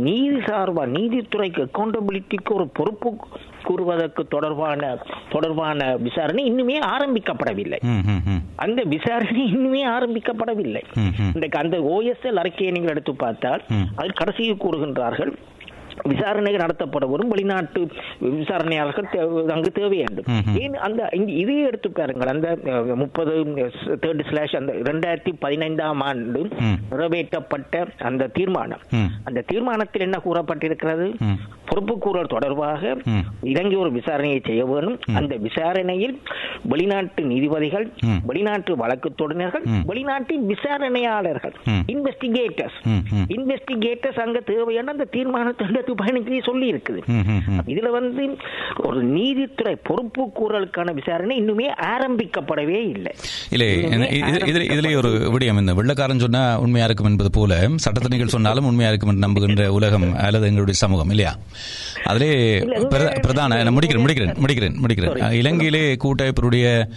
[0.07, 3.11] நீதி சார்பா நீதித்துறைக்கு அக்கௌண்டபிலிட்டிக்கு ஒரு பொறுப்பு
[3.63, 4.83] கூறுவதற்கு தொடர்பான
[5.31, 7.79] தொடர்பான விசாரணை இன்னுமே ஆரம்பிக்கப்படவில்லை.
[8.57, 10.83] அந்த விசாரணை இன்னுமே ஆரம்பிக்கப்படவில்லை.
[11.33, 13.63] இன்றைக்கு அந்த ஓஎஸ்எல் அறிக்கையை நீங்கள் எடுத்து பார்த்தால்.
[13.97, 15.33] அதில் கடைசியில் கூறுகின்றார்கள்
[16.03, 17.89] விசாரணைகள் நடத்தப்பட வரும் வெளிநாட்டு
[18.21, 19.05] விசாரணையாளர்கள்
[19.51, 20.59] அங்கு தேவை வேண்டும்.
[20.59, 22.59] ஏன் அந்த இதையே எடுத்து பாருங்கள் அந்த
[22.95, 23.45] முப்பது
[23.87, 26.49] தேர்ட் ஸ்லாஷ் அந்த இரண்டாயிரத்தி பதினைந்தாம் ஆண்டு.
[26.91, 28.81] நிறைவேற்றப்பட்ட அந்த தீர்மானம்.
[29.25, 31.35] அந்த தீர்மானத்தில் என்ன கூறப்பட்டிருக்கிறது.
[31.71, 33.19] பொறுப்புக்கூறல் தொடர்பாக ம்.
[33.43, 36.21] இலங்கை ஒரு விசாரணையை செய்ய வேண்டும் அந்த விசாரணையில்
[36.63, 37.91] வெளிநாட்டு நீதிபதிகள்.
[38.27, 39.81] வெளிநாட்டு வழக்கு தொடர்நர்கள் ம்.
[39.87, 41.53] வெளிநாட்டு விசாரணையாளர்கள்.
[41.93, 42.79] இன்வெஸ்டிகேட்டர்ஸ்.
[43.29, 45.67] இன்வெஸ்டிகேட்டர்ஸ் அங்க தேவையான அந்த தீர்மானத்தை
[46.03, 47.01] பதினஞ்சுலேயே சொல்லி இருக்குது.
[47.67, 48.37] இதுல வந்து
[48.77, 53.15] ஒரு நீதித்துறை பொறுப்பு கூறலுக்கான விசாரணை இன்னுமே ஆரம்பிக்கப்படவே இல்லை.
[53.51, 53.85] இல்லை
[54.63, 55.59] இதுல ஒரு விடயம்.
[55.59, 60.45] இந்த வெள்ளக்காரன் சொன்னா உண்மையா இருக்கும் என்பது போல சட்டத்தணிகள் சொன்னாலும் உண்மையா இருக்கும் என்று நம்புகின்ற உலகம் அல்லது
[60.45, 61.37] எங்களுடைய சமூகம் இல்லையா?
[62.05, 65.33] அதிலே பிரத- பிரதான முடிக்கிறேன் முடிக்கிறேன் முடிக்கிறேன் முடிக்கிறேன்.
[65.33, 66.89] இலங்கையிலே கூட்டமைப்பினுடைய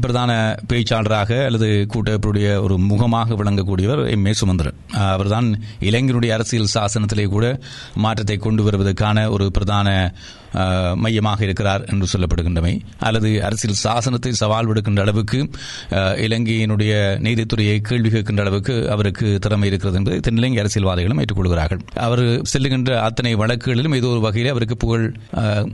[0.00, 4.74] பிரதான பேச்சாளராக அல்லது கூட்டமைப்பினுடைய ஒரு முகமாக விளங்கக்கூடியவர் எம் ஏ சுமந்திரன்.
[4.92, 7.58] அவர்தான் இலங்கையினுடைய அரசியல் சாசனத்திலே கூட
[8.28, 9.88] மாற்றத்தை கொண்டு வருவதற்கான ஒரு பிரதான
[10.96, 12.74] மையமாக இருக்கிறார் என்று சொல்லப்படுகின்றமை.
[13.00, 15.38] அல்லது அரசியல் சாசனத்தை சவால் விடுக்கின்ற அளவுக்கு
[16.26, 16.92] இலங்கையினுடைய
[17.26, 21.80] நீதித்துறையை கேள்வி கேட்கின்ற அளவுக்கு அவருக்கு திறமை இருக்கிறது என்பதை தென்னிலங்கை அரசியல்வாதிகளும் ஏற்றுக்கொள்கிறார்கள்.
[22.00, 25.06] அவர் செல்லுகின்ற அத்தனை வழக்குகளிலும் ஏதோ ஒரு வகையில் அவருக்கு புகழ்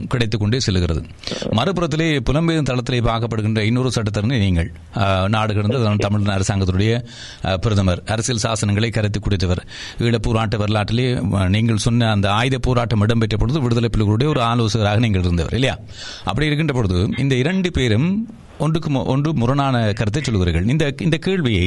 [0.07, 1.01] கிடைத்துக் கொண்டே செல்கிறது
[1.57, 4.69] மறுபுறத்திலே புலம்பெயர் தளத்திலே பார்க்கப்படுகின்ற இன்னொரு சட்டத்தரணி நீங்கள்.
[4.95, 6.91] அஹ், நாடு கடந்த தமிழ் அரசாங்கத்துடைய
[7.61, 8.01] பிரதமர்.
[8.05, 9.61] அரசியல் சாசனங்களை கருத்து குடித்தவர்.
[9.99, 11.07] ஈழப் போராட்ட வரலாற்றிலே
[11.49, 15.75] நீங்கள் சொன்ன அந்த ஆயுத போராட்டம் இடம்பெற்ற பொழுது விடுதலை புலிகளுடைய ஒரு ஆலோசகராக நீங்கள் இருந்தவர் இல்லையா?
[16.23, 18.09] அப்படி இருக்கின்ற பொழுது இந்த இரண்டு பேரும்
[18.57, 21.65] ஒன்றுக்கு ஒன்று முரணான கருத்தை சொல்கிறார்கள் இந்த இந்த கேள்வியை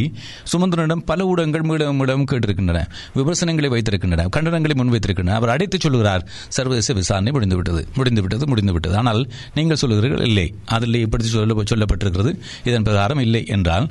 [0.52, 2.80] சுமந்திரனிடம் பல ஊடகங்கள் மீடமிடம் கேட்டிருக்கின்றன
[3.14, 5.36] விமர்சனங்களை வைத்திருக்கின்றன கண்டனங்களை முன்வைத்திருக்கின்றன.
[5.40, 8.96] அவர் அடைத்து சொல்கிறார் சர்வதேச விசாரணை முடிந்துவிட்டது முடிந்துவிட்டது முடிந்துவிட்டது.
[8.96, 9.20] ஆனால்
[9.54, 10.54] நீங்கள் சொல்கிறீர்கள் இல்லை.
[10.76, 12.32] அதில் இப்படி சொல்ல சொல்லப்பட்டிருக்கிறது.
[12.64, 13.88] இதன் பிரகாரம் இல்லை என்றால்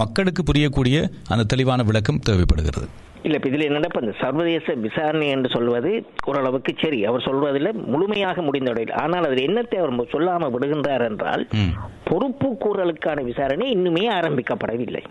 [0.00, 2.88] மக்களுக்கு புரியக்கூடிய அந்த தெளிவான விளக்கம் தேவைப்படுகிறது.
[3.26, 5.90] இல்ல இப்ப இதுல என்னடா இப்ப இந்த சர்வதேச விசாரணை என்று சொல்வது
[6.26, 6.98] ஓரளவுக்கு சரி.
[7.04, 11.44] அவர் சொல்வதில் முழுமையாக முடிந்தவில்லை ஆனால் அதில் என்னத்தை அவர் சொல்லாம விடுகின்றார் என்றால்.
[12.04, 15.02] பொறுப்பு கூறலுக்கான விசாரணை இன்னுமே ஆரம்பிக்கப்படவில்லை.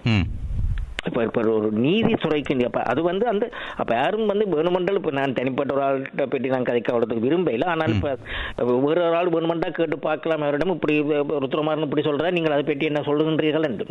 [1.05, 5.73] இப்ப இப்ப ஒரு நீதித்துறைக்கு அப்ப அது வந்து அந்த அப்ப யாரும் வந்து வேணுமென்றால் இப்ப நான் தனிப்பட்ட
[5.73, 8.17] ஒரு ஆள்கிட்ட பற்றி நான் கதைக்க அவ்வளவுக்கு விரும்பல ஆனால் இப்ப
[8.55, 10.41] வேற ஒரு ஆள் வேணுமெண்டா கேட்டு பார்க்கலாம்.
[10.41, 12.31] அவரிடம் இப்படி ருத்ரமாரன் இப்படி சொல்றா.
[12.31, 13.85] நீங்கள் அதை பற்றி என்ன சொல்லுகின்றீர்கள் என்று.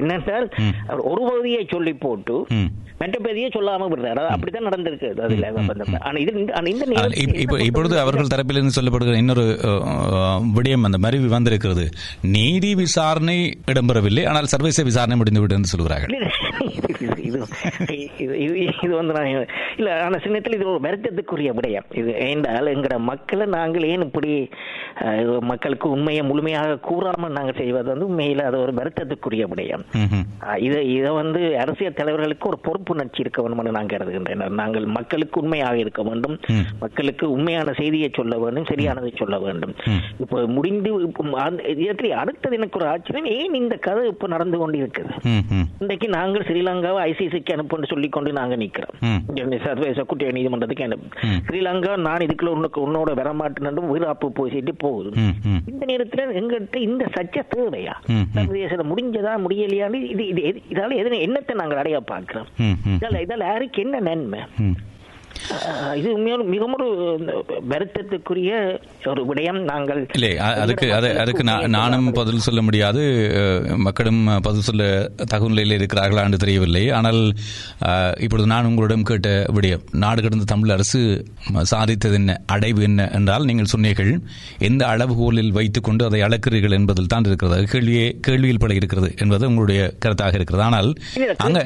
[0.00, 0.46] என்னென்றால்
[1.02, 2.46] ஒரு பகுதியை சொல்லி போட்டு
[2.98, 4.26] மற்ற பகுதியை சொல்லாம விடுறாரு.
[4.26, 7.14] அப்படித்தான் நடந்திருக்கு அதுல அந்த- ஆனா இது இந்த- ஆனால்
[7.64, 9.44] இப்பொழுது அவர்கள் தரப்பிலிருந்து சொல்லப்படுகிற இன்னொரு
[10.56, 11.88] விடயம் அந்த மருவி வந்திருக்கிறது.
[12.22, 14.28] நீதி விசாரணை இடம்பெறவில்லை.
[14.28, 16.30] ஆனால் சர்வதேச விசாரணை முடிந்துவிட்டது என்று சொல்கிறார்கள்.
[17.28, 17.40] இது
[18.84, 19.30] இது வந்து நான்
[19.78, 24.30] இல்ல ஆனா சின்னத்தில் இது ஒரு வருத்தத்துக்குரிய விடயம் இது ஏண்டால் எங்கட மக்களை நாங்கள் ஏன் இப்படி
[25.52, 29.84] மக்களுக்கு உண்மையை முழுமையாக கூறாமல் நாங்கள் செய்வது வந்து உண்மையில அது ஒரு வருத்தத்துக்குரிய விடயம்
[30.66, 36.02] இதை இதை வந்து அரசியல் தலைவர்களுக்கு ஒரு பொறுப்புணர்ச்சி இருக்க வேண்டும் நான் கருதுகின்றேன் நாங்கள் மக்களுக்கு உண்மையாக இருக்க
[36.02, 36.34] வேண்டும்.
[36.82, 39.72] மக்களுக்கு உண்மையான செய்தியை சொல்ல வேண்டும் சரியானதை சொல்ல வேண்டும்.
[40.22, 40.90] இப்போ முடிந்து
[42.22, 45.64] அடுத்தது எனக்கு ஒரு ஆச்சரியம் ஏன் இந்த கதை இப்போ நடந்து கொண்டு இருக்குது ம்ஹும்.
[45.82, 49.20] இன்றைக்கு நாங்கள் ஸ்ரீலங்காவை ஐசிசிக்கு அனுப்புன்னு சொல்லி கொண்டு நாங்க நிக்கிறோம் ம்.
[49.36, 51.08] இந்த சர்வதேச நீதிமன்றத்துக்கு அனுப்பு.
[51.48, 55.10] ஸ்ரீலங்கா நான் இதுக்குள்ள உனக்கு உன்னோட வரமாட்டேன்னு வீராப்பு போயிட்டு போகுது.
[55.66, 57.94] இந்த நேரத்துல எங்கிட்ட இந்த சர்ச்சை தேவையா.
[58.34, 62.46] சர்வதேச முடிஞ்சதா முடியலையான்னு இது இது இதால எது என்னத்தை நாங்கள் அடைய பார்க்கிறோம்.
[62.96, 64.40] இதால இதால யாருக்கு என்ன நன்மை
[65.98, 66.10] இது
[66.52, 66.88] மிகவும் ஒரு
[67.70, 68.52] வருத்தத்துக்குரிய
[69.10, 69.58] ஒரு விடயம்.
[69.70, 70.30] நாங்கள் இல்லை
[70.62, 71.44] அதுக்கு அது அதுக்கு
[71.76, 73.02] நானும் பதில் சொல்ல முடியாது.
[73.86, 74.84] மக்களும் பதில் சொல்ல
[75.32, 76.84] தகுந்த நிலையில் இருக்கிறார்களா என்று தெரியவில்லை.
[76.98, 77.20] ஆனால்
[78.24, 81.00] இப்பொழுது நான் உங்களிடம் கேட்ட விடயம் நாடு கடந்த தமிழ் அரசு
[81.72, 84.12] சாதித்தது என்ன அடைவு என்ன என்றால் நீங்கள் சொன்னீர்கள்
[84.70, 87.62] எந்த அளவுகோலில் வைத்துக்கொண்டு அதை அளக்கிறீர்கள் என்பதில் தான் இருக்கிறது.
[87.74, 90.64] கேள்வியே கேள்வியில் பட இருக்கிறது என்பது உங்களுடைய கருத்தாக இருக்கிறது.
[90.68, 90.90] ஆனால்
[91.46, 91.64] அங்க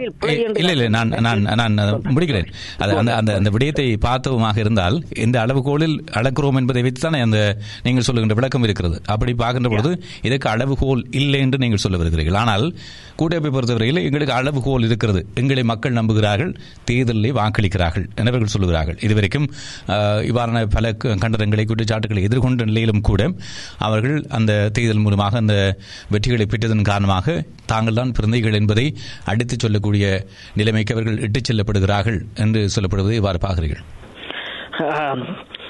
[0.63, 2.49] இல்லை இல்லை நான் நான் நான் முடிக்கிறேன்.
[2.85, 7.39] அது அந்த அந்த விடயத்தை பார்த்தவமாக இருந்தால் இந்த அளவுகோலில் அளக்கிறோம் என்பதை வைத்து தானே அந்த
[7.83, 8.97] நீங்கள் சொல்லுகின்ற விளக்கம் இருக்கிறது.
[9.07, 9.91] அப்படி பார்க்கின்ற பொழுது
[10.23, 12.39] இதற்கு அளவுகோல் இல்லை என்று நீங்கள் சொல்ல வருகிறீர்கள்.
[12.43, 12.65] ஆனால்
[13.17, 15.21] கூட்டமைப்பை பொறுத்தவரையில் எங்களுக்கு அளவுகோல் இருக்கிறது.
[15.35, 16.53] எங்களை மக்கள் நம்புகிறார்கள்
[16.85, 18.99] தேர்தலில் வாக்களிக்கிறார்கள் என்பவர்கள் சொல்லுகிறார்கள்.
[19.05, 19.47] இதுவரைக்கும்
[20.31, 23.21] இவ்வாறான பல க- கண்டனங்களை குற்றச்சாட்டுகளை எதிர்கொண்ட நிலையிலும் கூட
[23.79, 25.57] அவர்கள் அந்த தேர்தல் மூலமாக அந்த
[26.11, 27.37] வெற்றிகளை பெற்றதன் காரணமாக
[27.67, 28.87] தாங்கள் தான் பிறந்தைகள் என்பதை
[29.25, 30.07] அடித்துச் சொல்லக்கூடிய
[30.55, 33.85] நிலைமைக்கு அவர்கள் இட்டுச் செல்லப்படுகிறார்கள் என்று சொல்லப்படுவது இவ்வாறு பார்க்கிறீர்கள்
[34.89, 35.23] ஆஹ்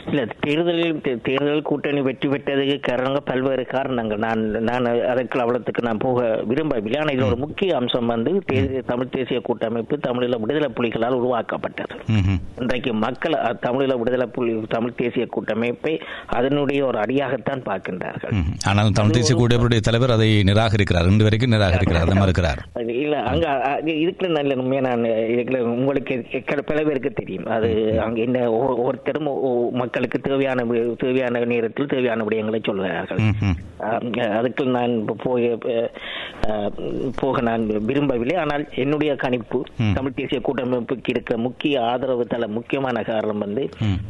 [0.07, 4.19] இல்ல தேர்தலில் தேர்தல் கூட்டணி வெற்றி பெற்றதுக்கு காரணங்க பல்வேறு காரணங்கள்.
[4.19, 7.01] நான் நான் அதற்கு அவ்வளத்துக்கு நான் போக விரும்பவில்லை.
[7.01, 8.43] ஆனால் இது ஒரு முக்கிய அம்சம் வந்து
[8.87, 11.95] தமிழ் தேசிய கூட்டமைப்பு தமிழீழ விடுதலை புலிகளால் உருவாக்கப்பட்டது.
[12.59, 18.33] இன்றைக்கு மக்கள் தமிழீழ விடுதலை புலி தமிழ் தேசிய கூட்டமைப்பை அதனுடைய ஒரு அடியாகத்தான் பார்க்கின்றார்கள்.
[18.67, 21.07] ஆனால் தமிழ் தேசிய கூட்டமைப்புடைய தலைவர் அதை நிராகரிக்கிறார்.
[21.09, 22.01] ரெண்டு வரைக்கும் நிராகரிக்கிறார்.
[22.01, 26.25] அதை மறுக்கிறார் இல்ல அங்க இதுக்குள்ள நல்ல உண்மையா நான் இதுக்குள்ள உங்களுக்கு
[26.67, 27.47] பல பேருக்கு தெரியும்.
[27.47, 30.61] அது அங்க என்ன ஒ- ஒவ்வொருத்தரும் ஒ- ஒ- மக்களுக்கு தேவையான
[31.01, 33.21] தேவையான நேரத்தில் தேவையான விடயங்களை சொல்கிறார்கள்
[34.37, 34.93] அதுக்கு நான்
[35.25, 35.47] போய்
[37.21, 38.37] போக நான் விரும்பவில்லை.
[38.43, 39.59] ஆனால் என்னுடைய கணிப்பு
[39.97, 43.65] தமிழ் தேசிய கூட்டமைப்புக்கு இருக்கிற முக்கிய ஆதரவு தள முக்கியமான காரணம் வந்து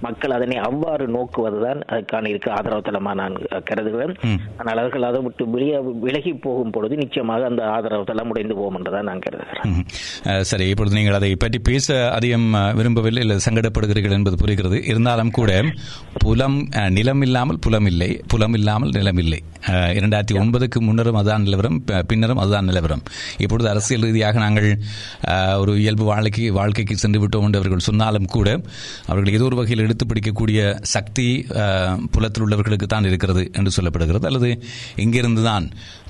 [0.07, 3.39] மக்கள் அதனை அவ்வாறு நோக்குவதுதான் அதுக்கான இருக்க ஆதரவு தளமா நான்
[3.71, 4.15] கருதுகிறேன்.
[4.61, 9.11] ஆனால் அவர்கள் அதை விட்டு வெளியே விலகி போகும் பொழுது நிச்சயமாக அந்த ஆதரவு தளம் உடைந்து போகும் என்றுதான்
[9.11, 9.85] நான் கருதுகிறேன்.
[10.53, 12.49] சரி இப்பொழுது நீங்கள் அதை பற்றி பேச அதிகம்
[12.81, 14.79] விரும்பவில்லை இல்லை சங்கடப்படுகிறீர்கள் என்பது புரிகிறது.
[14.93, 15.51] இருந்தாலும் கூட
[16.23, 16.59] புலம்
[16.97, 19.41] நிலம் இல்லாமல் புலம் இல்லை புலம் இல்லாமல் நிலம் இல்லை
[19.99, 21.77] இரண்டாயிரத்தி ஒன்பதுக்கு முன்னரும் அதுதான் நிலவரம்
[22.11, 23.03] பின்னரும் அதுதான் நிலவரம்.
[23.45, 24.69] இப்பொழுது அரசியல் ரீதியாக நாங்கள்
[25.63, 28.49] ஒரு இயல்பு வாழ்க்கை வாழ்க்கைக்கு சென்று விட்டோம் என்று அவர்கள் சொன்னாலும் கூட
[29.11, 30.61] அவர்கள் ஏதோ ஒரு வகையில் எடுத்து பிடிக்கக்கூடிய
[30.95, 31.29] சக்தி
[32.15, 34.27] புலத்தில் உள்ளவர்களுக்கு தான் இருக்கிறது என்று சொல்லப்படுகிறது.
[34.31, 34.51] அல்லது
[35.05, 35.67] இங்கிருந்து தான்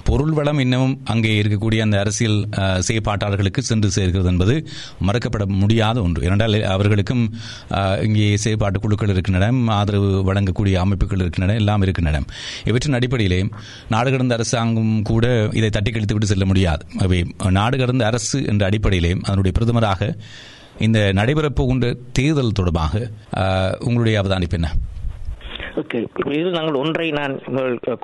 [0.09, 2.39] பொருள் வளம் இன்னமும் அங்கே இருக்கக்கூடிய அந்த அரசியல்
[2.87, 4.55] செயற்பாட்டாளர்களுக்கு சென்று சேர்கிறது என்பது
[5.09, 6.25] மறுக்கப்பட முடியாத ஒன்று.
[6.29, 7.23] இரண்டால் அவர்களுக்கும்
[8.07, 9.52] இங்கே செயற்பாட்டு குழுக்கள் இருக்கின்றன.
[9.69, 12.23] ஆதரவு வழங்கக்கூடிய அமைப்புகள் இருக்கின்றன எல்லாம் இருக்கின்றன.
[12.65, 13.49] இவற்றின் அடிப்படையிலே
[13.89, 16.87] நாடு கடந்த அரசாங்கம் கூட இதை தட்டி கழித்து விட்டு செல்ல முடியாது.
[16.99, 20.15] அவை நாடு கடந்த அரசு என்ற அடிப்படையிலே அதனுடைய பிரதமராக
[20.79, 23.11] இந்த நடைபெறப்போகின்ற தேர்தல் தொடர்பாக
[23.81, 24.71] உங்களுடைய அவதானிப்பு என்ன?
[25.81, 25.99] ஓகே.
[26.37, 27.35] இதில் நாங்கள் ஒன்றை நான்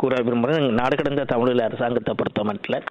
[0.01, 0.69] கூற விரும்புகிறேன்.
[0.81, 2.85] நாடு கடந்த தமிழீழ அரசாங்கத்தை பொறுத்த மட்டும்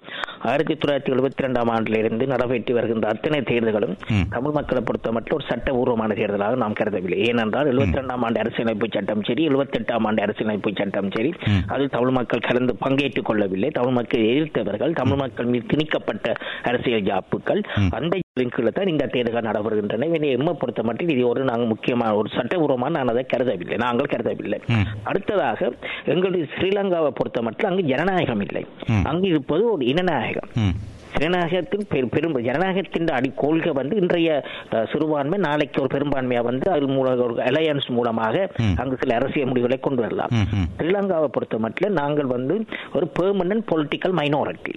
[0.50, 3.94] ஆயிரத்தி தொள்ளாயிரத்தி எழுபத்தி ரெண்டாம் ஆண்டிலிருந்து நடைபெற்று வருகின்ற அத்தனை தேர்தல்களும்
[4.34, 7.18] தமிழ் மக்களை பொறுத்த மட்டும் ஒரு சட்டபூர்வமான தேர்தலாக நாம் கருதவில்லை.
[7.30, 11.32] ஏனென்றால் எழுபத்தி ரெண்டாம் ஆண்டு அரசியலமைப்பு சட்டம் சரி எழுபத்தி எட்டாம் ஆண்டு அரசியலமைப்பு சட்டம் சரி.
[11.74, 13.70] அதில் தமிழ் மக்கள் கலந்து பங்கேற்றுக் கொள்ளவில்லை.
[13.78, 16.26] தமிழ் மக்கள் எதிர்த்தவர்கள் தமிழ் மக்கள் மீது திணிக்கப்பட்ட
[16.70, 17.62] அரசியல் ஜாப்புகள்
[17.98, 20.30] அந்த கீழே தான் இந்த தேர்தல்கள் நடைபெறுகின்றன.
[20.30, 23.76] எம்மை பொறுத்த மட்டும் இது ஒரு நாங்கள் முக்கியமான ஒரு சட்டபூர்வமாக நான் அதை கருதவில்லை.
[23.76, 24.60] நாங்கள் கருதவில்லை.
[25.02, 25.72] அடுத்ததாக
[26.04, 28.66] எங்களுடைய ஸ்ரீலங்காவை பொறுத்த மட்டும் அங்கு ஜனநாயகம் இல்லை.
[29.04, 30.50] அங்கு இருப்பது ஒரு இனநாயகம்
[31.14, 34.30] ஜனநாயகத்தின் பெரு- பெரும் ஜனநாயகத்தின் அடி கொள்கை வந்து இன்றைய
[34.90, 38.34] சிறுபான்மை நாளைக்கு ஒரு பெரும்பான்மையா வந்து அது மூலம் ஒரு அலையன்ஸ் மூலமாக
[38.78, 40.32] அங்கு சில அரசியல் முடிவுகளை கொண்டு வரலாம்.
[40.74, 42.54] ஸ்ரீலங்காவை பொறுத்த மட்டும் நாங்கள் வந்து
[42.92, 44.72] ஒரு permanent political minority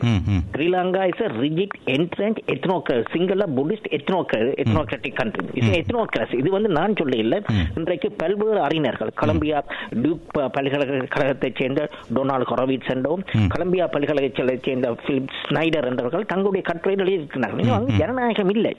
[0.52, 2.80] Sri Lanka is a rigid entrenched ethnoc
[3.14, 7.40] Sinhala Buddhist எத்னோக்க ethnocratic country இது எத்னோக்ராசி இது வந்து நான் சொல்ல இல்லை
[7.76, 9.60] இன்றைக்கு பல்வேறு அறிஞர்கள் கொலம்பியா
[9.98, 11.82] டியூக் பல்கலைக்கழகத்தைச் சேர்ந்த
[12.16, 18.54] டொனால்ட் கொரவிட்ஸ் என்றும் கொலம்பியா பல்கலைக்கழகத்தைச் சேர்ந்த பிலிப் ஸ்னைடர் என்றவர்கள் தங்களுடைய கட்டுரையில் எழுதியிருக்கிறார்கள் இன்னும் அங்கு ஜனநாயகம்
[18.56, 18.74] இல்லை.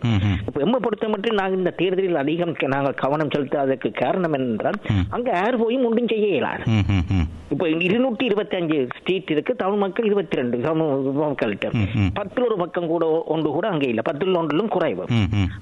[0.46, 4.80] இப்போ எம்மை பொறுத்த மட்டும் நாங்கள் இந்த தேர்தலில் அதிகம் நாங்கள் கவனம் செலுத்தாததற்கு காரணம் என்னென்றால்
[5.16, 6.64] அங்க யார் போயும் ஒன்றும் செய்ய இயலாது.
[7.52, 10.58] இப்போ இருநூற்றி இருபத்தி அஞ்சு ஸ்ட்ரீட் இருக்கு தமிழ் மக்கள் இருபத்தி ரெண்டு
[11.24, 11.68] மக்கள்கிட்ட.
[12.18, 14.04] பத்தில் ஒரு பக்கம் கூட ஒன்று கூட அங்கே இல்லை.
[14.08, 15.04] பத்தில் ஒன்றிலும் குறைவு.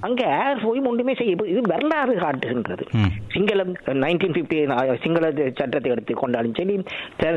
[0.07, 2.85] அங்க ஏர் போய் ஒன்றுமே செய்ய இது வரலாறு காட்டுகின்றது.
[3.33, 4.59] சிங்களம் நைன்டீன் பிப்டி
[5.03, 5.25] சிங்கள
[5.59, 6.75] சட்டத்தை எடுத்து கொண்டாலும் சரி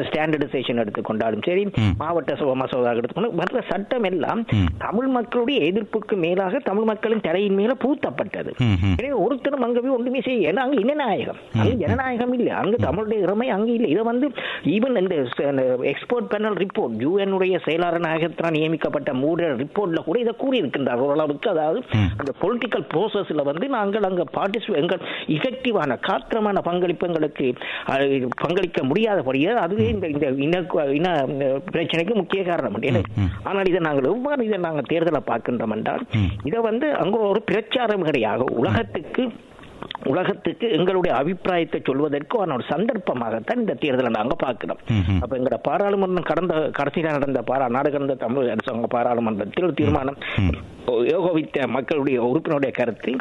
[0.09, 1.65] ஸ்டாண்டர்டைசேஷன் எடுத்து கொண்டாலும் சரி
[2.03, 4.34] மாவட்ட சபை மசோதா எடுத்துக்கொண்டு வர்ற சட்டம் எல்லாம்
[4.81, 8.51] தமிழ் மக்களுடைய எதிர்ப்புக்கு மேலாக தமிழ் மக்களின் தலையின் மேல பூத்தப்பட்டது.
[8.91, 12.53] எனவே ஒருத்தரும் அங்க போய் ஒன்றுமே செய்ய ஏன்னா அங்க இனநாயகம் அங்க ஜனநாயகம் இல்லை.
[12.61, 13.91] அங்க தமிழுடைய இறமை அங்க இல்லை.
[13.91, 14.27] இதை வந்து
[14.75, 15.17] ஈவன் இந்த
[15.93, 16.73] எக்ஸ்போர்ட் பேனல் ரிப்போர்ட்
[17.05, 17.33] யூஎன்னுடைய
[17.65, 20.73] செயலாளர் நாயகத்தினால் நியமிக்கப்பட்ட மூட ரிப்போர்ட்ல கூட இதை கூறியிருக்கின்றார்.
[21.05, 21.81] ஓரளவுக்கு அதாவது
[22.15, 23.13] அந்த பொலிட்டிக்கல் ப்ரோசஸ்ல
[23.45, 25.03] வந்து நாங்கள் அங்க பார்ட்டிசிபே எங்கள்
[25.35, 25.73] இஃபெக்டிவான
[26.09, 26.33] காத்திரமான
[26.65, 27.47] பங்களிப்பு எங்களுக்கு
[27.93, 28.07] அஹ்,
[28.43, 29.33] பங்களிக்க முடியாதபடியே
[29.65, 30.57] அதுவே இந்த இந்த இன
[30.95, 31.09] இன
[31.69, 32.77] பிரச்சனைக்கு முக்கிய காரணம்
[33.47, 36.03] ஆனால் இதை நாங்கள் எவ்வாறு இதை நாங்கள் தேர்தலை பார்க்கின்றோம் என்றால்
[36.45, 38.45] இதை வந்து அங்க ஒரு பிரச்சாரம் கிடையாது.
[38.55, 39.23] உலகத்துக்கு
[40.05, 44.81] உலகத்துக்கு எங்களுடைய அபிப்பிராயத்தை சொல்வதற்கு ஒரு சந்தர்ப்பமாகத்தான் இந்த தேர்தலை நாங்க பார்க்கிறோம்.
[45.21, 50.19] அப்ப எங்களோட பாராளுமன்றம் கடந்த கடைசியில் நடந்த பாரா நாடு கடந்த தமிழ் அரசாங்க பாராளுமன்றத்தில் தீர்மானம்.
[51.09, 53.13] ஏகோபித்த மக்களுடைய உறுப்பினருடைய கருத்து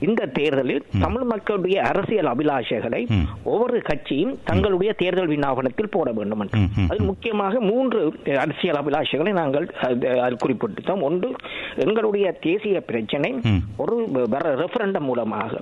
[0.00, 3.00] இந்த தேர்தலில் தமிழ் மக்களுடைய அரசியல் அபிலாஷைகளை
[3.44, 7.98] ஒவ்வொரு கட்சியும் தங்களுடைய தேர்தல் விண்ணாபனத்தில் போட வேண்டும் என்று அதில் முக்கியமாக மூன்று
[8.38, 10.08] அரசியல் அபிலாஷைகளை நாங்கள் அது-
[10.42, 11.28] குறிப்பிட்டோம் ஒன்று
[11.76, 13.30] எங்களுடைய தேசிய பிரச்சனை
[13.76, 13.96] ஒரு
[14.56, 15.60] ரெஃபரண்டம் மூலமாக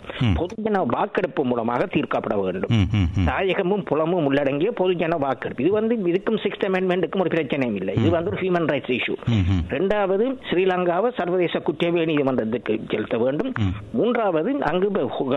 [0.50, 2.72] பொதுஜன வாக்கெடுப்பு மூலமாக தீர்க்கப்பட வேண்டும்.
[3.28, 5.64] தாயகமும் புலமும் உள்ளடங்கிய பொதுஜன வாக்கெடுப்பு.
[5.64, 7.94] இது வந்து இதுக்கும் சிக்ஸ்த் அமெண்ட்மெண்ட்டுக்கும் ஒரு பிரச்சனையும் இல்லை.
[8.00, 9.16] இது வந்து ஒரு ஹியூமன் ரைட்ஸ் இஷ்யூ
[9.76, 13.50] ரெண்டாவது ஸ்ரீலங்காவை சர்வதேச குற்றவியல் நீதிமன்றத்துக்கு செலுத்த வேண்டும்.
[13.98, 14.88] மூன்றாவது அங்கு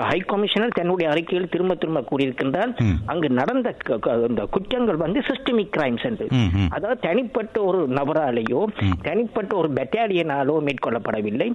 [0.09, 2.73] ஹை கமிஷனர் தன்னுடைய அறிக்கையில் திரும்ப திரும்ப கூறியிருக்கின்றார்
[3.11, 3.69] அங்கு நடந்த
[4.55, 6.27] குற்றங்கள் வந்து சிஸ்டமிக் கிரைம்ஸ் என்று.
[6.75, 8.61] அதாவது தனிப்பட்ட ஒரு நபராலேயோ
[9.07, 11.47] தனிப்பட்ட ஒரு பெட்டாலியனாலோ மேற்கொள்ளப்படவில்லை.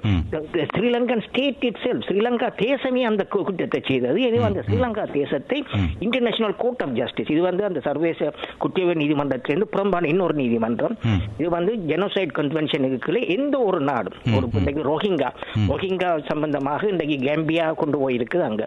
[0.72, 5.58] ஸ்ரீலங்கன் ஸ்டேட் இட் ஸ்ரீலங்கா தேசமே அந்த குற்றத்தை செய்தது எனவே அந்த ஸ்ரீலங்கா தேசத்தை
[6.06, 8.30] இன்டர்நேஷனல் கோர்ட் ஆஃப் ஜஸ்டிஸ் இது வந்து அந்த சர்வதேச
[8.64, 10.94] குற்றவியல் நீதிமன்றத்திலிருந்து புறம்பான இன்னொரு நீதிமன்றம்.
[11.40, 15.30] இது வந்து ஜெனோசைட் கன்வென்ஷனுக்கு கீழே எந்த ஒரு நாடும் ஒரு இன்னைக்கு ரோஹிங்கா
[15.70, 18.62] ரோஹிங்கா சம்பந்தமாக இன்றைக்கு கேம்பியா கொண்டு போயிருக்கு அங்க.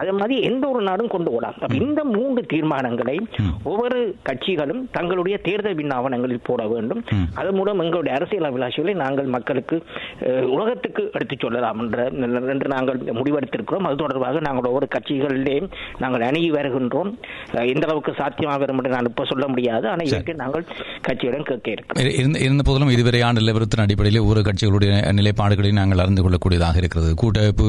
[0.00, 1.76] அதே மாதிரி எந்த ஒரு நாடும் கொண்டு போகலாம்.
[1.82, 3.16] இந்த மூன்று தீர்மானங்களை
[3.70, 7.02] ஒவ்வொரு கட்சிகளும் தங்களுடைய தேர்தல் விண்ணாவனங்களில் போட வேண்டும்.
[7.40, 9.76] அதன் மூலம் எங்களுடைய அரசியல் அபிலாஷைகளை நாங்கள் மக்களுக்கு
[10.56, 12.04] உலகத்துக்கு எடுத்துச் சொல்லலாம் என்ற
[12.54, 13.86] என்று நாங்கள் முடிவெடுத்திருக்கிறோம்.
[13.88, 15.56] அது தொடர்பாக நாங்கள் ஒவ்வொரு கட்சிகளிலே
[15.98, 17.10] நாங்கள் அணுகி வருகின்றோம்.
[17.68, 19.86] எந்த அளவுக்கு சாத்தியமாக வரும் என்று நான் இப்ப சொல்ல முடியாது.
[19.88, 20.64] ஆனால் இதற்கு நாங்கள்
[21.02, 22.04] கட்சியிடம் கேட்க இருக்கிறோம்.
[22.04, 27.14] இரு- இருந்த போதிலும் இதுவரையான நிலவரத்தின் அடிப்படையில் ஒவ்வொரு கட்சிகளுடைய நிலைப்பாடுகளை நாங்கள் அறிந்து கொள்ளக்கூடியதாக இருக்கிறது.
[27.14, 27.68] கூட்டமைப்பு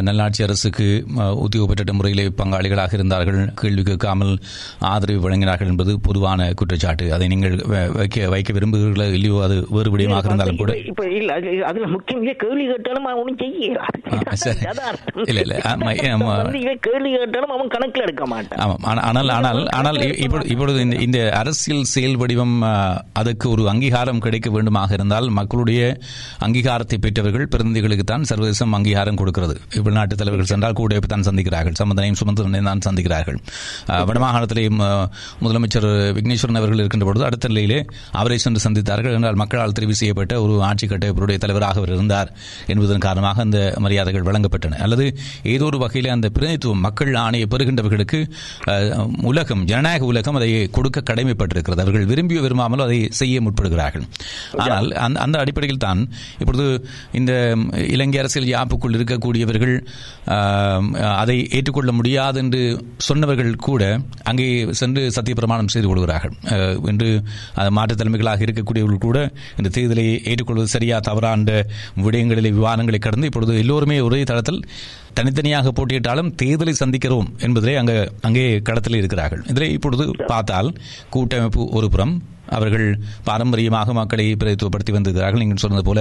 [0.00, 4.32] நல்லாட்சி அரசுக்கு அஹ், உத்தியோகப்பட்ட முறையிலே பங்காளிகளாக இருந்தார்கள் கேள்வி கேட்காமல்
[4.88, 7.12] ஆதரவு வழங்கினார்கள் என்பது பொதுவான குற்றச்சாட்டு.
[7.12, 7.56] அதை நீங்கள்
[7.92, 10.72] வைக்க வைக்க விரும்புகிறீர்களோ இல்லையோ அது வேறு விடயமாக இருந்தாலும் கூட.
[11.12, 14.58] இல்ல அது- அதுல முக்கியம் இல்ல கேள்வி கேட்டாலும் ஆ, சரி.
[15.22, 15.54] இல்ல, இல்ல.
[16.80, 18.58] கேள்வி கேட்டாலும் அவன் கணக்குல எடுக்க மாட்டான்.
[18.58, 18.78] ஆமாம்.
[18.84, 24.50] ஆனா- ஆனால் ஆனால் ஆனால் இப்பொழுது இந்த இந்த அரசியல் செயல் வடிவம் ஆ, அதுக்கு ஒரு அங்கீகாரம் கிடைக்க
[24.50, 25.98] வேண்டுமாக இருந்தால் மக்களுடைய
[26.40, 29.60] அங்கீகாரத்தை பெற்றவர்கள் பிரதிநிதிகளுக்கு தான் சர்வதேசம் அங்கீகாரம் கொடுக்கிறது.
[29.74, 31.72] வெளிநாட்டு தலைவர்கள் சென்றால் கூட தான் சந்திக்கிறார்கள்.
[31.72, 33.36] சம்பந்தனையும் சுமந்தனையும் தான் சந்திக்கிறார்கள்.
[33.88, 35.06] ஆ, வடமாகாணத்திலே ம,
[35.42, 39.14] முதலமைச்சர் விக்னேஸ்வரன் அவர்கள் இருக்கின்ற பொழுது அடுத்த நிலையிலே அவரை சென்று சந்தித்தார்கள்.
[39.14, 42.32] என்றால் மக்களால் தெரிவு செய்யப்பட்ட ஒரு ஆட்சி கட்டமைப்புடைய தலைவராக அவர் இருந்தார்
[42.66, 44.74] என்பதன் காரணமாக அந்த மரியாதைகள் வழங்கப்பட்டன.
[44.78, 45.16] அல்லது
[45.54, 48.20] ஏதோ ஒரு வகையில் அந்த பிரதிநிதித்துவம் மக்கள் ஆணையை பெறுகின்றவர்களுக்கு
[49.30, 51.82] உலகம் ஜனநாயக உலகம் அதை கொடுக்க கடமைப்பட்டிருக்கிறது.
[51.84, 54.04] அவர்கள் விரும்பியோ விரும்பாமலோ அதை செய்ய முற்படுகிறார்கள்.
[54.64, 56.00] ஆனால் அந்த அந்த அடிப்படையில் தான்
[56.40, 56.66] இப்பொழுது
[57.20, 57.32] இந்த
[57.96, 59.74] இலங்கை அரசியல் யாப்புக்குள் இருக்கக்கூடியவர்கள்
[61.22, 62.62] அதை ஏற்றுக்கொள்ள முடியாது என்று
[63.08, 63.82] சொன்னவர்கள் கூட
[64.30, 64.48] அங்கே
[64.80, 66.34] சென்று சத்திய பிரமாணம் செய்து கொள்கிறார்கள்.
[66.92, 67.10] என்று
[67.60, 69.18] அது மாற்றுத் தலைமைகளாக இருக்கக்கூடியவர்கள் கூட
[69.58, 71.52] இந்த தேர்தலை ஏற்றுக்கொள்வது சரியா தவறா என்ற
[72.04, 74.60] விடயங்களிலே விவாதங்களை கடந்து இப்பொழுது எல்லோருமே ஒரே தளத்தில்
[75.14, 79.42] தனித்தனியாக போட்டியிட்டாலும் தேர்தலை சந்திக்கிறோம் என்பதிலே அங்கே அங்கே களத்தில் இருக்கிறார்கள்.
[79.48, 80.70] இதில் இப்பொழுது பார்த்தால்
[81.10, 82.14] கூட்டமைப்பு ஒரு புறம்
[82.58, 82.86] அவர்கள்
[83.28, 86.00] பாரம்பரியமாக மக்களை பிரதித்துவப்படுத்தி வந்திருக்கிறார்கள் நீங்கள் சொன்னது போல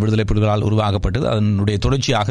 [0.00, 1.26] விடுதலை புலிகளால் உருவாக்கப்பட்டது.
[1.34, 2.28] அதனுடைய தொடர்ச்சியாக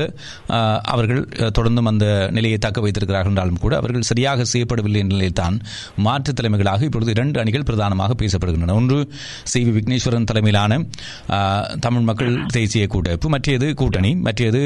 [0.94, 1.22] அவர்கள்
[1.58, 2.06] தொடர்ந்தும் அந்த
[2.38, 5.56] நிலையை தக்க வைத்திருக்கிறார்கள் என்றாலும் கூட அவர்கள் சரியாக செய்யப்படவில்லை என்ற நிலையில்தான்
[6.06, 8.76] மாற்றுத் தலைமைகளாக இப்பொழுது இரண்டு அணிகள் பிரதானமாக பேசப்படுகின்றன.
[8.80, 8.98] ஒன்று
[9.52, 9.60] சி.
[9.66, 9.72] வி.
[9.78, 10.74] விக்னேஸ்வரன் தலைமையிலான
[11.86, 14.62] தமிழ் மக்கள் தேசிய கூட்டமைப்பு மற்றது கூட்டணி மற்றது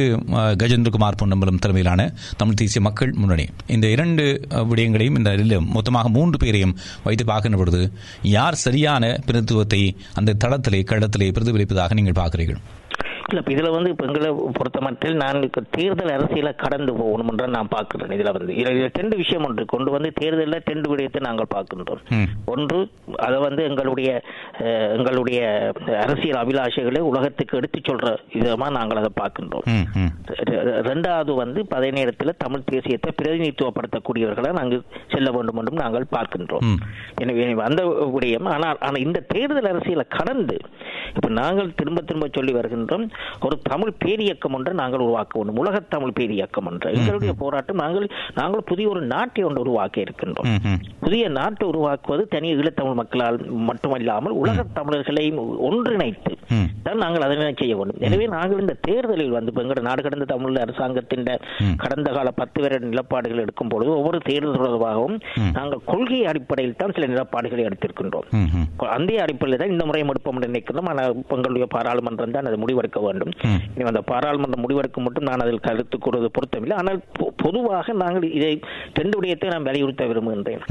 [0.61, 2.01] கஜேந்திரகுமார் பொன்னம்பலம் தலைமையிலான
[2.41, 3.45] தமிழ் தேசிய மக்கள் முன்னணி.
[3.75, 4.23] இந்த இரண்டு
[4.71, 6.75] விடயங்களையும் இந்த மொத்தமாக மூன்று பேரையும்
[7.07, 7.81] வைத்து பார்க்கின்ற பொழுது
[8.37, 9.79] யார் சரியான பிரதித்துவத்தை
[10.13, 12.59] அந்த தளத்திலே களத்திலே பிரதிபலிப்பதாக நீங்கள் பார்க்கிறீர்கள்.
[13.33, 15.39] இல்ல இப்ப இதுல வந்து இப்ப எங்களை பொறுத்த மட்டில் நான்
[15.77, 18.13] தேர்தல் அரசியல கடந்து போகணும் என்று நான் பார்க்கிறேன்.
[18.17, 19.63] இதுல வந்து இதுல ரெண்டு விஷயம் ஒன்று.
[19.73, 22.01] கொண்டு வந்து தேர்தலில் ரெண்டு விடயத்தை நாங்கள் பார்க்கின்றோம்.
[22.53, 22.79] ஒன்று
[23.27, 24.09] அதை வந்து எங்களுடைய
[24.97, 25.39] எங்களுடைய
[26.03, 29.65] அரசியல் அபிலாஷைகளை உலகத்துக்கு எடுத்துச் சொல்ற விதமா நாங்கள் அதை பார்க்கின்றோம்.
[30.89, 36.67] ரெண்டாவது வந்து அதே நேரத்தில் தமிழ் தேசியத்தை பிரதிநிதித்துவப்படுத்தக்கூடியவர்களை நாங்கள் செல்ல வேண்டும் என்றும் நாங்கள் பார்க்கின்றோம்.
[37.23, 37.83] எனவே அந்த
[38.15, 40.57] விடயம் ஆனால் ஆனால் இந்த தேர்தல் அரசியலை கடந்து
[41.17, 43.05] இப்ப நாங்கள் திரும்ப திரும்ப சொல்லி வருகின்றோம்
[43.41, 45.57] ஒரு தமிழ் பேரியக்கம் ஒன்றை நாங்கள் உருவாக்க வேண்டும்.
[45.57, 46.93] உலகத் தமிழ் பேரியக்கம் ஒன்று.
[46.93, 50.77] எங்களுடைய போராட்டம் நாங்கள் நாங்கள் புதிய ஒரு நாட்டை ஒன்று உருவாக்க இருக்கின்றோம்.
[50.99, 56.31] புதிய நாட்டை உருவாக்குவது தனி ஈழத்தமிழ் மக்களால் மட்டுமல்லாமல் உலகத் தமிழர்களையும் ஒன்றிணைத்து.
[56.83, 57.97] தான் நாங்கள் அதனை செய்ய வேண்டும்.
[57.99, 61.27] எனவே நாங்கள் இந்த தேர்தலில் வந்து இப்ப எங்களோட நாடு கடந்த தமிழ் அரசாங்கத்தின்
[61.77, 65.21] கடந்த கால பத்து வருட நிலப்பாடுகள் எடுக்கும் பொழுது ஒவ்வொரு தேர்தல் தொடர்பாகவும்
[65.53, 68.27] நாங்கள் கொள்கை அடிப்படையில் தான் சில நிலப்பாடுகளை எடுத்திருக்கின்றோம்.
[68.77, 73.12] அந்த அடிப்படையில் தான் இந்த முறையும் எடுப்போம் என்று நினைக்கிறோம் ஆனால் எங்களுடைய பாராளுமன்றம் தான் அதை முடிவெடுக்க வேண்டும்.
[73.75, 76.73] இனி அந்த பாராளுமன்றம் முடிவெடுக்கும் மட்டும் நான் அதில் கருத்து கூறுவது பொருத்தமில்லை.
[76.73, 77.01] ஆனால்
[77.37, 78.59] பொதுவாக நாங்கள் இதை
[78.93, 80.61] ரெண்டு விடயத்தை நான் வலியுறுத்த விரும்புகின்றேன்.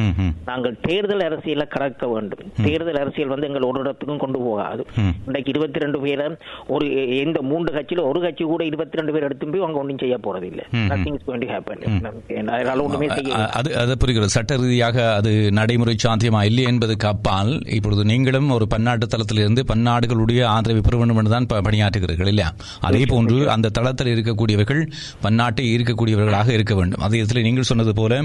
[0.46, 2.52] நாங்கள் தேர்தல் அரசியலை கடக்க வேண்டும்.
[2.62, 4.86] தேர்தல் அரசியல் வந்து எங்கள் ஒரு இடத்துக்கும் கொண்டு போகாது.
[5.26, 6.86] இன்றைக்கு இருபத்தி ரெண்டு பேரை ஒரு
[7.18, 10.42] எந்த மூன்று கட்சியில ஒரு கட்சி கூட இருபத்தி ரெண்டு பேர் எடுத்து போய் அவங்க ஒன்றும் செய்ய போறது
[10.42, 14.30] இல்லை nothing is going to happen அதனால ஒன்றுமே செய்ய அது அது புரிகிறது.
[14.30, 20.82] சட்ட ரீதியாக அது நடைமுறை சாத்தியமா இல்லை என்பதுக்கு அப்பால் இப்பொழுது நீங்களும் ஒரு பன்னாட்டு தளத்திலிருந்து பன்னாடுகளுடைய ஆதரவை
[20.82, 22.21] பெற வேண்டும் என்றுதான் ப- பணியாற்றுகிறீர்கள்.
[22.28, 22.54] இல்லையா?
[22.80, 24.80] அதே போன்று அந்த தளத்தில் இருக்கக்கூடியவர்கள்
[25.22, 28.20] பன்னாட்டை இருக்கக்கூடியவர்களாக இருக்க வேண்டும் அதே இடத்துல நீங்கள் சொன்னது போல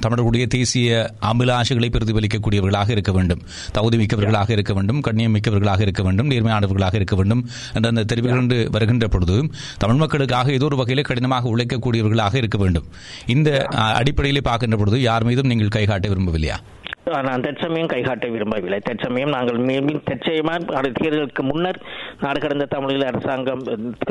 [0.00, 3.40] தமிழர்களுடைய தேசிய அபிலாஷைகளை பிரதிபலிக்கக்கூடியவர்களாக இருக்க வேண்டும்.
[3.72, 5.00] தகுதி மிக்கவர்களாக இருக்க வேண்டும்.
[5.00, 6.30] கண்ணியம் மிக்கவர்களாக இருக்க வேண்டும்.
[6.30, 7.48] நேர்மையானவர்களாக இருக்க வேண்டும்.
[7.74, 12.84] என்ற அந்த தெரிவுகள் என்று வருகின்ற பொழுது தமிழ் மக்களுக்காக ஏதோ ஒரு வகையில் கடினமாக உழைக்கக்கூடியவர்களாக இருக்க வேண்டும்.
[13.26, 13.66] இந்த
[14.00, 16.58] அடிப்படையிலே பார்க்கின்ற பொழுது யார் மீதும் நீங்கள் கை காட்ட விரும்பவில்லையா?
[17.04, 18.78] நான் தற்சமயம் கைகாட்ட விரும்பவில்லை.
[18.78, 21.80] தற்சமயம் நாங்கள் மேலும் தற்சயமாக தேர்தலுக்கு முன்னர்
[22.20, 23.62] நாடு கடந்த தமிழக அரசாங்கம்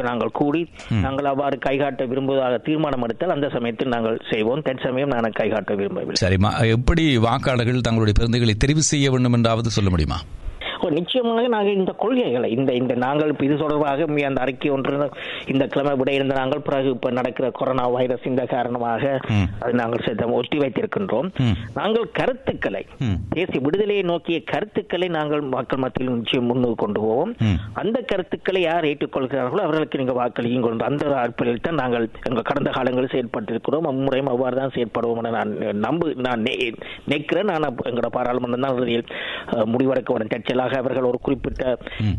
[0.02, 0.70] நாங்கள் கூடி
[1.02, 4.62] நாங்கள் அவ்வாறு கைகாட்ட விரும்புவதாக தீர்மானம் எடுத்தால் அந்த சமயத்தில் நாங்கள் செய்வோம்.
[4.62, 6.22] தற்சமயம் நான் கைகாட்ட விரும்பவில்லை.
[6.26, 6.52] சரிம்மா.
[6.68, 10.20] எப்படி வாக்காளர்கள் தங்களுடைய பிரதிகளை தெரிவு செய்ய வேண்டும் என்றாவது சொல்ல முடியுமா?
[10.94, 15.10] நிச்சயமாக நாங்கள் இந்த கொள்கைகளை இந்த இந்த நாங்கள் இது தொடர்பாக அந்த அறிக்கை ஒன்று
[15.48, 19.04] இந்த கிழமை விட இருந்த நாங்கள் பிறகு இப்ப நடக்கிற கொரோனா வைரஸ் இந்த காரணமாக.
[19.62, 20.02] அது நாங்கள்
[20.34, 21.28] ஒத்தி வைத்திருக்கின்றோம்.
[21.76, 22.82] நாங்கள் கருத்துக்களை.
[23.34, 27.34] தேசிய விடுதலையை நோக்கிய கருத்துக்களை நாங்கள் மக்கள் மத்தியில் நிச்சயம் முன்னுக்கு கொண்டு போவோம்.
[27.82, 31.92] அந்த கருத்துக்களை யார் ஏற்றுக்கொள்கிறார்களோ அவர்களுக்கு நீங்க வாக்களியும் கொண்டு அந்த அடிப்படையில் தான் நாங்கள்
[32.24, 35.54] எங்கள் கடந்த காலங்களில் செயல்பட்டிருக்கிறோம் அம்முறையும் அவ்வாறு தான் செயற்படுவோம் என நான்
[35.84, 39.06] நம்பு நான் நினைக்கிறேன் நான் எங்களோட பாராளுமன்றம் தான் இறுதியில்
[39.54, 41.64] அஹ், முடிவெடுக்க வேண்டும் தற்செயலாக அவர்கள் ஒரு குறிப்பிட்ட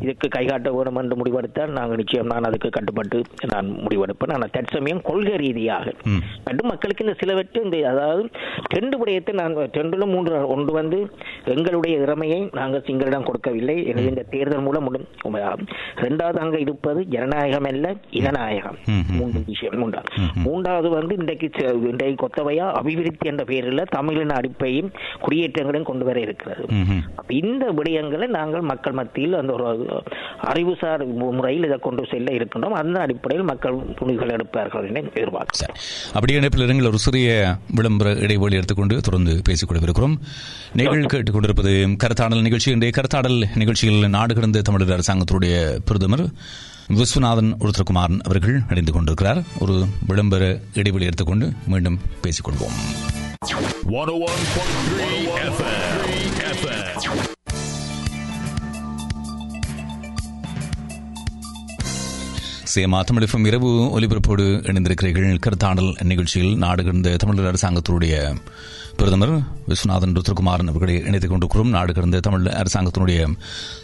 [0.00, 3.18] இதுக்கு கைகாட்ட வேண்டும் என்று முடிவெடுத்தால் நாங்கள் நிச்சயம் நான் அதுக்கு கட்டுப்பட்டு
[3.52, 4.32] நான் முடிவெடுப்பேன்.
[4.32, 5.86] ஆனால் தற்சமயம் கொள்கை ரீதியாக.
[6.44, 8.22] மற்றும் மக்களுக்கு இந்த சிலவற்றை இந்த அதாவது
[8.74, 10.98] ரெண்டு விடயத்தை நான் ரெண்டுல மூன்று ஒன்று வந்து
[11.55, 13.86] எங்களுடைய இறமையை நாங்கள் சிங்களிடம் கொடுக்கவில்லை.
[13.86, 14.88] எனவே இந்த தேர்தல் மூலம்
[15.96, 18.78] ரெண்டாவது அங்க இருப்பது ஜனநாயகம் அல்ல இனநாயகம்.
[18.86, 20.11] ம், ம், மூன்று விஷயம் மூன்றாவது.
[20.42, 21.48] மூன்றாவது வந்து இன்றைக்கு
[21.90, 24.90] இன்றைக்கு கொத்தவையா அபிவிருத்தி என்ற பெயரில் தமிழின் அடிப்பையும்
[25.22, 26.64] குடியேற்றங்களையும் கொண்டு வர இருக்கிறது.
[27.40, 29.86] இந்த விடயங்களை நாங்கள் மக்கள் மத்தியில் அந்த ஒரு
[30.40, 32.80] அறிவுசார் முறையில் இதை கொண்டு செல்ல இருக்கின்றோம்.
[32.82, 35.72] அந்த அடிப்படையில் மக்கள் துணிகள் எடுப்பார்கள் என எதிர்பார்க்கிறேன் சரி.
[36.12, 36.86] அப்படியே இணைப்பில் இருங்கள்.
[36.86, 40.20] ஒரு சிறிய விளம்பர இடைவெளி எடுத்துக்கொண்டு தொடர்ந்து பேசிக் கொண்டிருக்கிறோம்.
[40.72, 42.70] நீங்கள் கேட்டுக்கொண்டிருப்பது கருத்தாடல் நிகழ்ச்சி.
[42.70, 46.24] இன்றைய கருத்தாடல் நிகழ்ச்சியில் நாடு கடந்த தமிழக அரசாங்கத்துடைய பிரதமர்
[46.88, 49.42] விஸ்வநாதன் உருத்திரகுமாரன் அவர்கள் இணைந்து கொண்டிருக்கிறார்.
[49.61, 52.76] ஒரு விளம்பர இடைவெளி எடுத்துக்கொண்டு மீண்டும் பேசிக்கொள்வோம்
[53.90, 55.61] 101.3 FM.
[55.61, 56.03] FM.
[62.74, 65.38] சேமா தமிழகம் இரவு ஒலிபரப்போடு இணைந்திருக்கிறீர்கள்.
[65.46, 66.84] கருத்தாடல் நிகழ்ச்சியில் நாடு
[67.16, 68.36] தமிழர் அரசாங்கத்தினுடைய
[68.96, 71.68] பிரதமர் விஸ்வநாதன் ருத்ரகுமாரன் அவர்களை இணைத்துக் கொண்டிருக்கிறோம்.
[71.68, 73.34] நாடு தமிழ் அரசாங்கத்தினுடைய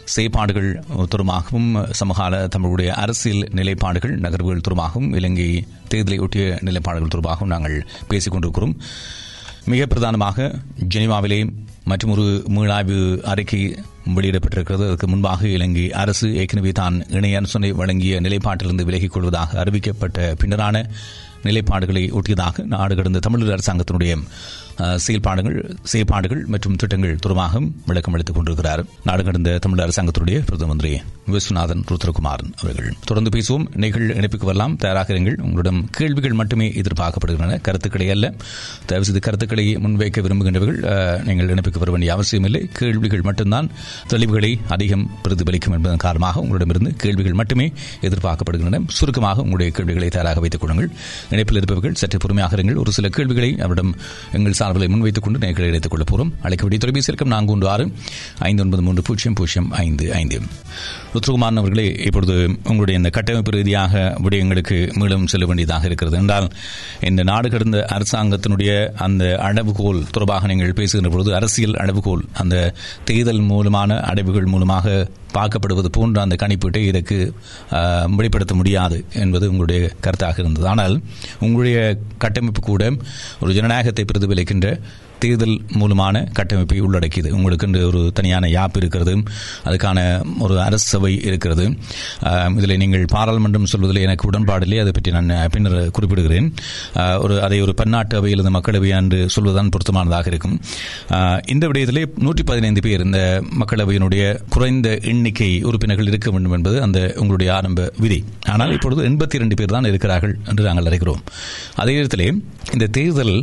[0.03, 8.31] செயற்பாடுகள் தொடர்பாகவும் சமகால தமிழுடைய அரசியல் நிலைப்பாடுகள் நகர்வுகள் தொடர்பாகவும் இலங்கை தேர்தலை ஒட்டிய நிலைப்பாடுகள் தொடர்பாகவும் நாங்கள் பேசிக்
[8.31, 8.75] கொண்டிருக்கிறோம்.
[9.65, 10.59] மிக பிரதானமாக
[10.95, 11.49] ஜெனீவாவிலே
[11.83, 13.75] மற்றொரு மீளாய்வு அறிக்கை
[14.07, 14.85] வெளியிடப்பட்டிருக்கிறது.
[14.85, 20.85] அதற்கு முன்பாக இலங்கை அரசு ஏற்கனவே தான் இணைய அரசனை வழங்கிய நிலைப்பாட்டிலிருந்து விலகிக் கொள்வதாக அறிவிக்கப்பட்ட பின்னரான
[21.43, 24.17] நிலைப்பாடுகளை ஒட்டியதாக நாடு கடந்த தமிழர் அரசாங்கத்தினுடைய
[24.95, 28.85] செயல்பாடுகள் செயல்பாடுகள் மற்றும் திட்டங்கள் தொடர்பாக விளக்கம் அளித்துக் கொண்டிருக்கிறார்.
[29.03, 32.93] நாடு கடந்த தமிழ் அரசாங்கத்துடைய பிரதம மந்திரி விஸ்வநாதன் ருத்ரகுமாரன் அவர்கள்.
[33.05, 33.65] தொடர்ந்து பேசுவோம்.
[33.75, 34.75] நிகழ் இணைப்புக்கு வரலாம்.
[34.75, 35.41] தயாராக இருங்கள்.
[35.41, 37.61] உங்களிடம் கேள்விகள் மட்டுமே எதிர்பார்க்கப்படுகின்றன.
[37.61, 38.33] கருத்துக்களை அல்ல.
[38.85, 43.69] தயவு செய்து கருத்துக்களை முன்வைக்க விரும்புகின்றவர்கள் நீங்கள் இணைப்புக்கு வர வேண்டிய அவசியமில்லை கேள்விகள் மட்டும்தான்
[44.07, 48.83] தெளிவுகளை அதிகம் பிரதிபலிக்கும் என்பதன் காரணமாக உங்களிடமிருந்து கேள்விகள் மட்டுமே எதிர்பார்க்கப்படுகின்றன.
[48.87, 50.89] சுருக்கமாக உங்களுடைய கேள்விகளை தயாராக வைத்துக் கொள்ளுங்கள்.
[51.29, 52.75] இணைப்பில் இருப்பவர்கள் சற்று பொறுமையாக இருங்கள்.
[52.75, 53.95] ஒரு சில கேள்விகளை அவரிடம்
[54.33, 57.85] எங்கள் அவர்களை முன்வைத்துக் கொண்டு நேர்களை இணைத்துக் கொள்ள போகிறோம் அழைக்க தொலைபேசி இருக்கும் நான்கு ஒன்று ஆறு
[58.39, 60.41] ஐந்து ஒன்பது மூன்று பூஜ்ஜியம் பூஜ்ஜியம் ஐந்து ஐந்து.
[61.13, 66.17] ருத்ரகுமாரன் அவர்களே இப்பொழுது உங்களுடைய இந்த கட்டமைப்பு ரீதியாக விடயங்களுக்கு மீளும் செல்ல வேண்டியதாக இருக்கிறது.
[66.17, 66.47] என்றால்
[67.01, 73.99] இந்த நாடு கடந்த அரசாங்கத்தினுடைய அந்த அளவுகோல் தொடர்பாக நீங்கள் பேசுகின்ற பொழுது அரசியல் அளவுகோல் அந்த தேர்தல் மூலமான
[73.99, 75.07] அடைவுகள் மூலமாக
[75.37, 77.17] பார்க்கப்படுவது போன்ற அந்த கணிப்பீட்டை இதற்கு
[78.17, 80.67] வெளிப்படுத்த முடியாது என்பது உங்களுடைய கருத்தாக இருந்தது.
[80.73, 80.95] ஆனால்
[81.45, 81.77] உங்களுடைய
[82.25, 82.91] கட்டமைப்பு கூட
[83.41, 84.69] ஒரு ஜனநாயகத்தை பிரதிபலிக்கின்ற
[85.23, 87.29] தேர்தல் மூலமான கட்டமைப்பை உள்ளடக்கியது.
[87.37, 89.13] உங்களுக்கு என்று ஒரு தனியான யாப் இருக்கிறது.
[89.67, 89.99] அதுக்கான
[90.45, 91.65] ஒரு அரசு சபை இருக்கிறது.
[92.59, 96.47] இதில் நீங்கள் பாராளுமன்றம் சொல்வதில் எனக்கு உடன்பாடில்லை அதை பற்றி நான் பின்னர் குறிப்பிடுகிறேன்.
[97.23, 100.55] ஒரு அதை ஒரு பன்னாட்டு அவை அல்லது மக்களவை என்று சொல்வதுதான் பொருத்தமானதாக இருக்கும்.
[101.53, 103.19] இந்த விடயத்திலே நூற்றி பதினைந்து பேர் இந்த
[103.61, 104.23] மக்களவையினுடைய
[104.55, 108.19] குறைந்த எண்ணிக்கை உறுப்பினர்கள் இருக்க வேண்டும் என்பது அந்த உங்களுடைய ஆரம்ப விதி.
[108.53, 111.21] ஆனால் இப்பொழுது எண்பத்தி இரண்டு பேர் தான் இருக்கிறார்கள் என்று நாங்கள் அறிகிறோம்.
[111.81, 112.27] அதே நேரத்தில்
[112.75, 113.35] இந்த தேர்தல்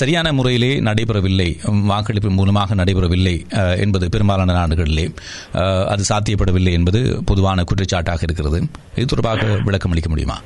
[0.00, 0.72] சரியான முறையிலே
[1.16, 1.48] நடைபெறவில்லை.
[1.84, 5.14] வாக்களிப்பு மூலமாக நடைபெறவில்லை அஹ், என்பது பெரும்பாலான நாடுகளிலே.
[5.52, 8.66] அஹ், அது சாத்தியப்படவில்லை என்பது பொதுவான குற்றச்சாட்டாக இருக்கிறது.
[8.96, 10.40] இது தொடர்பாக விளக்கம் அளிக்க முடியுமா?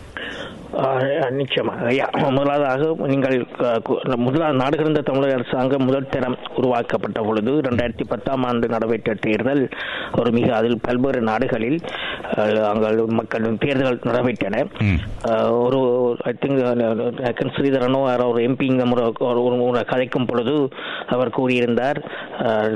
[1.30, 3.46] நிச்சயமாக ஐயா முதலாவதாக நீங்கள்
[4.16, 9.68] முதலாவது நாடு கடந்த தமிழக அரசாங்கம் முதல் தரம் உருவாக்கப்பட்ட பொழுது ரெண்டாயிரத்தி பத்தாம் ஆண்டு நடைபெற்ற தேர்தல்
[10.18, 11.78] ஒரு மிக அதில் பல்வேறு நாடுகளில்
[12.68, 14.62] அங்கள் மக்கள் தேர்தல்கள் நடைபெற்றன.
[15.64, 15.80] ஒரு
[16.22, 18.68] ஐ திங்க் ஸ்ரீதரனோ ஒரு எம்பி
[19.20, 20.68] ஒரு முறை கதைக்கும் பொழுது
[21.06, 22.00] அவர் கூறியிருந்தார்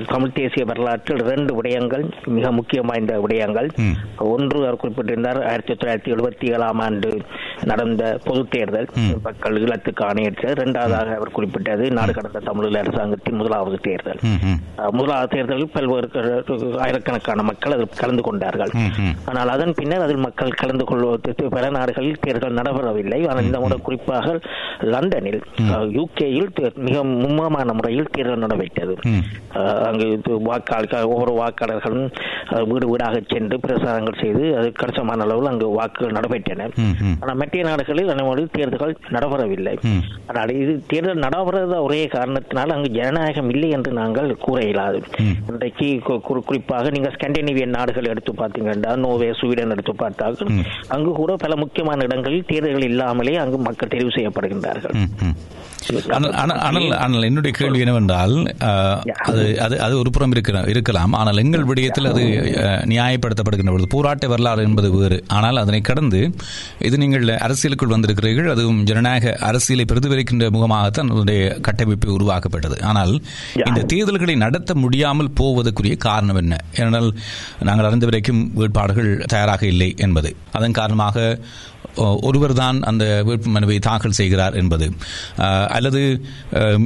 [0.07, 3.70] தமிழ் தேசிய வரலாற்றில் இரண்டு விடயங்கள் மிக முக்கியம் வாய்ந்த விடயங்கள்.
[4.18, 7.11] ஒன்று அவர் குறிப்பிட்டிருந்தார் ஆயிரத்தி தொள்ளாயிரத்தி எழுபத்தி ஏழாம் ஆண்டு
[7.85, 8.89] நடந்த பொது தேர்தல்
[9.26, 14.20] மக்கள் ஈழத்துக்கு ஆணையற்ற இரண்டாவதாக அவர் குறிப்பிட்டது நாடு கடந்த தமிழீழ அரசாங்கத்தின் முதலாவது தேர்தல்.
[14.99, 16.09] முதலாவது தேர்தலில் பல்வேறு
[16.85, 18.72] ஆயிரக்கணக்கான மக்கள் அதில் கலந்து கொண்டார்கள்.
[19.30, 23.20] ஆனால் அதன் பின்னர் அதில் மக்கள் கலந்து கொள்வது பல நாடுகளில் தேர்தல் நடைபெறவில்லை.
[23.30, 24.37] ஆனால் இந்த முறை குறிப்பாக
[24.95, 25.41] லண்டனில்
[25.99, 26.49] யூகேயில்
[26.87, 28.97] மிக மும்மமான முறையில் தேர்தல் நடைபெற்றது.
[29.89, 32.09] அங்கு வாக்காளர்கள் ஒவ்வொரு வாக்காளர்களும்
[32.70, 36.68] வீடு வீடாக சென்று பிரசாரங்கள் செய்து அது கணிசமான அளவில் அங்கு வாக்குகள் நடைபெற்றன.
[37.20, 39.76] ஆனால் மற்ற நாடுகளில் அந்த மாதிரி தேர்தல்கள் நடைபெறவில்லை.
[40.30, 45.00] ஆனால் இது தேர்தல் நடைபெறாத ஒரே காரணத்தினால் அங்கு ஜனநாயகம் இல்லை என்று நாங்கள் கூற இயலாது.
[45.50, 45.88] இன்றைக்கு
[46.48, 50.38] குறிப்பாக நீங்க ஸ்கண்டினேவியன் நாடுகள் எடுத்து பார்த்தீங்கன்னா நோவே ஸ்வீடன் எடுத்து பார்த்தால்.
[50.96, 54.96] அங்கு கூட பல முக்கியமான இடங்களில் தேர்தல்கள் இல்லாமலே அங்கு மக்கள் தெரிவு செய்யப்படுகின்றார்கள்.
[56.41, 58.35] ஆனால் என்னுடைய கேள்வி என்னவென்றால்
[59.28, 61.12] அது அது அது ஒரு புறம் இருக்கிற இருக்கலாம்.
[61.20, 62.22] ஆனால் எங்கள் விடயத்தில் அது
[62.93, 65.18] நியாயப்படுத்தப்படுகின்ற பொழுது போராட்ட வரலாறு என்பது வேறு.
[65.39, 66.20] ஆனால் அதனை கடந்து
[66.89, 68.51] இது நீங்கள் அரசியலுக்குள் வந்திருக்கிறீர்கள்.
[68.55, 72.78] அதுவும் ஜனநாயக அரசியலை பிரதிபலிக்கின்ற முகமாகத்தான் அதனுடைய கட்டமைப்பு உருவாக்கப்பட்டது.
[72.91, 73.14] ஆனால்
[73.68, 76.55] இந்த தேர்தல்களை நடத்த முடியாமல் போவதற்குரிய காரணம் என்ன?
[76.78, 77.11] ஏனென்றால்
[77.68, 80.32] நாங்கள் அறிந்த வரைக்கும் வேட்பாளர்கள் தயாராக இல்லை என்பது.
[80.59, 81.26] அதன் காரணமாக
[82.28, 84.86] ஒருவர் தான் அந்த வேட்புமனுவை தாக்கல் செய்கிறார் என்பது.
[85.76, 86.01] அல்லது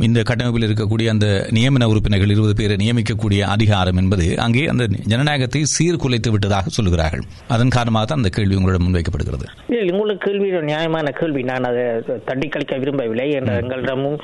[0.09, 1.27] இந்த கட்டமைப்பில் இருக்கக்கூடிய அந்த
[1.59, 7.25] நியமன உறுப்பினர்கள் இருபது பேரை நியமிக்கக்கூடிய அதிகாரம் என்பது அங்கே அந்த ஜனநாயகத்தை சீர்குலைத்து விட்டதாக சொல்கிறார்கள்
[7.57, 9.47] அதன் காரணமாக தான் அந்த கேள்வி உங்களிடம் முன்வைக்கப்படுகிறது.
[9.73, 11.43] இல்லை உங்களுக்கு கேள்வி நியாயமான கேள்வி.
[11.53, 11.87] நான் அதை
[12.29, 14.19] தட்டி கழிக்க விரும்பவில்லை என்ற எங்களிடமும்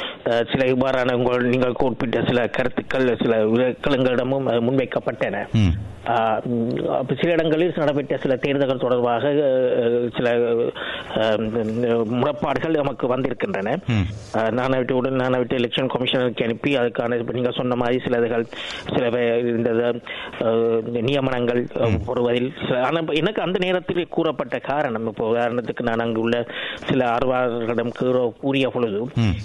[0.53, 3.35] சில இவ்வாறான உங்கள் நீங்கள் குறிப்பிட்ட சில கருத்துக்கள் சில
[3.97, 5.43] எங்களிடமும் முன்வைக்கப்பட்டன.
[7.21, 9.31] சில இடங்களில் நடைபெற்ற சில தேர்தல்கள் தொடர்பாக
[10.17, 10.29] சில
[12.15, 14.05] முறைப்பாடுகள் நமக்கு வந்திருக்கின்றன ம்.
[14.33, 18.47] அஹ், நான் விட்டு உடன் நான் விட்டு எலெக்ஷன் கமிஷனருக்கு அனுப்பி அதுக்கான நீங்க சொன்ன மாதிரி சில இதுகள்
[18.89, 19.05] சில
[19.53, 19.71] இந்த
[21.03, 21.61] நியமனங்கள்
[22.95, 26.37] இப்ப எனக்கு அந்த நேரத்தில் கூறப்பட்ட காரணம் இப்போ உதாரணத்துக்கு நான் அங்கு உள்ள
[26.87, 29.01] சில ஆர்வலர்களிடம் கூற- கூறிய பொழுது.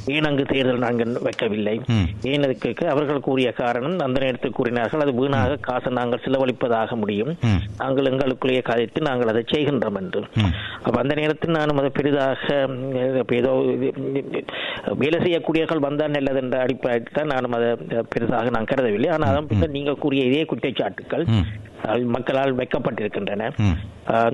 [0.05, 1.75] ஏன் அங்கு தேர்தல் நாங்கள் வைக்கவில்லை.
[2.23, 7.31] ஏன் அதுக்கு அவர்கள் கூறிய காரணம் அந்த நேரத்தில் கூறினார்கள் அது வீணாக காசு நாங்கள் செலவழிப்பதாக முடியும்.
[7.77, 10.21] நாங்கள் எங்களுக்குள்ளேயே கதைத்து நாங்கள் அதை செய்கின்றோம் என்று.
[10.83, 12.45] அப்ப அந்த நேரத்தில் நானும் அதை பெரிதாக
[13.39, 13.51] ஏதோ
[15.01, 17.69] வேலை செய்யக்கூடியவர்கள் வந்தால் நல்லது என்ற அடிப்படையில் தான் நானும் அதை
[18.13, 19.09] பெரிதாக நான் கருதவில்லை.
[19.15, 21.25] ஆனால் அதன் பின்னர் நீங்கள் கூறிய இதே குற்றச்சாட்டுக்கள்
[22.05, 23.43] மக்களால் வைக்கப்பட்டிருக்கின்றன.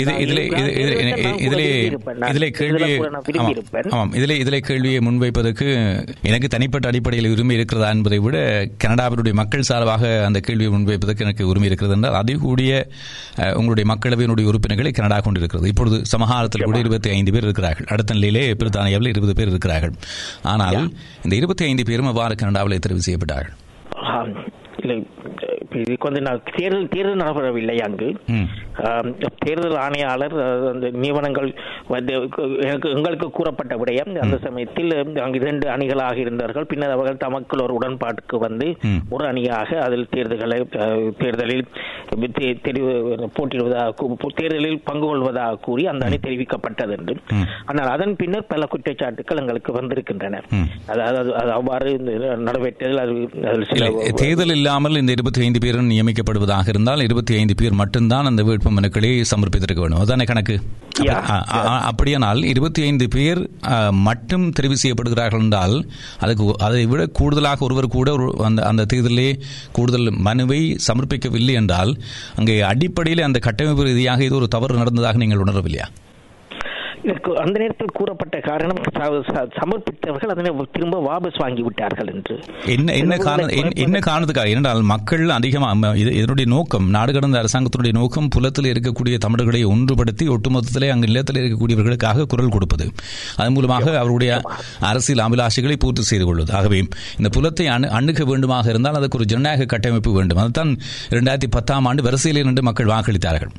[4.40, 5.68] இதில் கேள்வியை முன்வைப்பதற்கு
[6.22, 8.38] எனக்கு தனிப்பட்ட அடிப்படையில் உரிமை இருக்கிறதா என்பதை விட
[8.84, 12.84] கனடாவினுடைய மக்கள் சார்பாக அந்த கேள்வியை முன்வைப்பதற்கு எனக்கு உரிமை இருக்கிறது என்றால் அதிகூடிய
[13.36, 15.68] அஹ், உங்களுடைய மக்களவையினுடைய உறுப்பினர்களை கனடா கொண்டிருக்கிறது.
[15.68, 17.86] இப்பொழுது சமகாலத்தில் கூட இருபத்தி ஐந்து பேர் இருக்கிறார்கள்.
[17.90, 19.92] அடுத்த நிலையிலே பிரித்தானியாவில் இருபது பேர் இருக்கிறார்கள்.
[20.44, 20.92] ஆனால்
[21.24, 23.56] இந்த இருபத்தி ஐந்து பேரும் அவ்வாறு கனடாவில் தெரிவு செய்யப்பட்டார்கள்.
[24.82, 25.08] இல்லை
[26.00, 28.14] வந்து நான் தேர்தல் தேர்தல் நடைபெறவில்லை அங்கு.
[29.38, 30.32] தேர்தல் ஆணையாளர்
[30.72, 31.56] அந்த நியமனங்கள்
[31.88, 34.18] வந்து எனக்கு எங்களுக்கு கூறப்பட்ட விடயம்.
[34.18, 36.66] அந்த சமயத்தில் அங்கு இரண்டு அணிகளாக இருந்தார்கள்.
[36.66, 38.76] பின்னர் அவர்கள் தமக்குள் ஒரு உடன்பாட்டுக்கு வந்து.
[39.10, 40.68] ஒரு அணியாக அதில் தேர்தல்களை
[41.18, 41.66] தேர்தலில்
[42.40, 43.90] தெரிவு போட்டியிடுவதாக
[44.36, 47.16] தேர்தலில் பங்கு கொள்வதாக கூறி அந்த அணி தெரிவிக்கப்பட்டது என்று.
[47.66, 50.42] ஆனால் அதன் பின்னர் பல குற்றச்சாட்டுகள் எங்களுக்கு வந்திருக்கின்றன.
[50.88, 51.98] அதாவது அது- அது அவ்வாறு
[52.38, 58.30] நடைபெற்றதில் அது சில தேர்தல் இல்லாமல் இந்த இருபத்தி ஐந்து பேரும் நியமிக்கப்படுவதாக இருந்தால் இருபத்தி ஐந்து பேர் மட்டும்தான்
[58.32, 60.02] அந்த வேட்பு மனுக்களை சமர்ப்பித்திருக்க வேண்டும்.
[60.02, 60.56] அதுதானே கணக்கு?
[61.90, 63.42] அப்படியானால் இருபத்தி ஐந்து பேர்
[64.08, 65.76] மட்டும் தெரிவு செய்யப்படுகிறார்கள் என்றால்
[66.24, 68.10] அதுக்கு அதை விட கூடுதலாக ஒருவர் கூட
[68.50, 69.30] அந்த அந்த தேர்தலிலே
[69.78, 71.94] கூடுதல் மனுவை சமர்ப்பிக்கவில்லை என்றால்
[72.36, 75.88] அங்கே அடிப்படையில் அந்த கட்டமைப்பு ரீதியாக இது ஒரு தவறு நடந்ததாக நீங்கள் உணரவில்லையா?
[77.04, 82.40] இதற்கு அந்த நேரத்தில் கூறப்பட்ட காரணம் சமர்ப்பித்தவர்கள் அதனை திரும்ப வாபஸ் வாங்கி விட்டார்கள் என்று.
[82.66, 84.48] என்ன என்ன காரணம் என்ன- என்ன காரணத்துக்காக?
[84.48, 90.90] ஏனென்றால் மக்கள் அதிகமாக இது இதனுடைய நோக்கம் நாடு கடந்த அரசாங்கத்தினுடைய நோக்கம் புலத்தில் இருக்கக்கூடிய தமிழர்களை ஒன்றுபடுத்தி ஒட்டுமொத்தத்திலே
[90.90, 92.92] அங்கு நிலத்தில் இருக்கக்கூடியவர்களுக்காக குரல் கொடுப்பது.
[93.36, 94.42] அதன் மூலமாக அவருடைய
[94.80, 96.54] அரசியல் அபிலாஷைகளை பூர்த்தி செய்து கொள்வது.
[96.54, 96.88] ஆகவே
[97.18, 100.38] இந்த புலத்தை அணு அணுக வேண்டுமாக இருந்தால் அதுக்கு ஒரு ஜனநாயக கட்டமைப்பு வேண்டும்.
[100.38, 100.78] அதுதான்
[101.10, 103.50] இரண்டாயிரத்தி பத்தாம் ஆண்டு வரிசையில் நின்று மக்கள் வாக்களித்தார்கள்.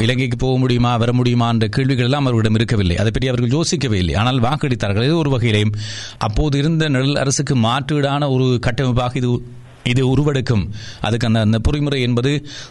[0.00, 2.96] இலங்கைக்கு போக முடியுமா வர முடியுமா என்ற கேள்விகள் எல்லாம் அவர்களிடம் இருக்கவில்லை.
[3.02, 4.14] அதை பற்றி அவர்கள் யோசிக்கவே இல்லை.
[4.14, 5.06] ஆனால் வாக்களித்தார்கள்.
[5.08, 5.74] இது ஒரு வகையிலேயும்
[6.18, 9.30] அப்போது இருந்த நிழல் அரசுக்கு மாற்றீடான ஒரு கட்டமைப்பாக இது
[9.92, 10.64] இது உருவெடுக்கும்.
[11.00, 12.30] அதுக்கு அந்த அந்த பொறிமுறை என்பது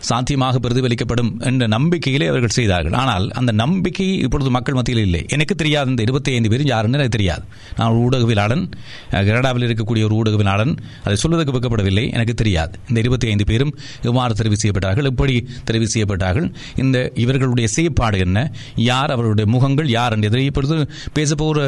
[0.10, 2.96] சாத்தியமாக பிரதிபலிக்கப்படும் என்ற நம்பிக்கையிலே அவர்கள் செய்தார்கள்.
[3.04, 5.26] ஆனால் அந்த நம்பிக்கை இப்பொழுது மக்கள் மத்தியில் இல்லை.
[5.30, 5.90] எனக்கு தெரியாது.
[5.90, 7.44] இந்த இருபத்தி ஐந்து பேரும் யாருன்னு எனக்கு தெரியாது.
[7.78, 8.64] நான் ஒரு ஊடகவியலாளன்.
[9.10, 10.74] கனடாவில் இருக்கக்கூடிய ஒரு ஊடகவியலாளன்.
[11.04, 12.80] அதை சொல்வதற்கு வைக்கப்படவில்லை எனக்கு தெரியாது.
[12.90, 15.04] இந்த இருபத்தி ஐந்து பேரும் எவ்வாறு தெரிவு செய்யப்பட்டார்கள்?
[15.04, 15.36] எப்படி
[15.72, 16.48] தெரிவு செய்யப்பட்டார்கள்?
[16.76, 18.52] இந்த இவர்களுடைய செயற்பாடு என்ன?
[18.76, 19.90] யார் அவருடைய முகங்கள்?
[19.90, 20.14] யார்?
[20.14, 20.76] என்று இதை இப்பொழுது
[21.16, 21.62] பேசப்போகிற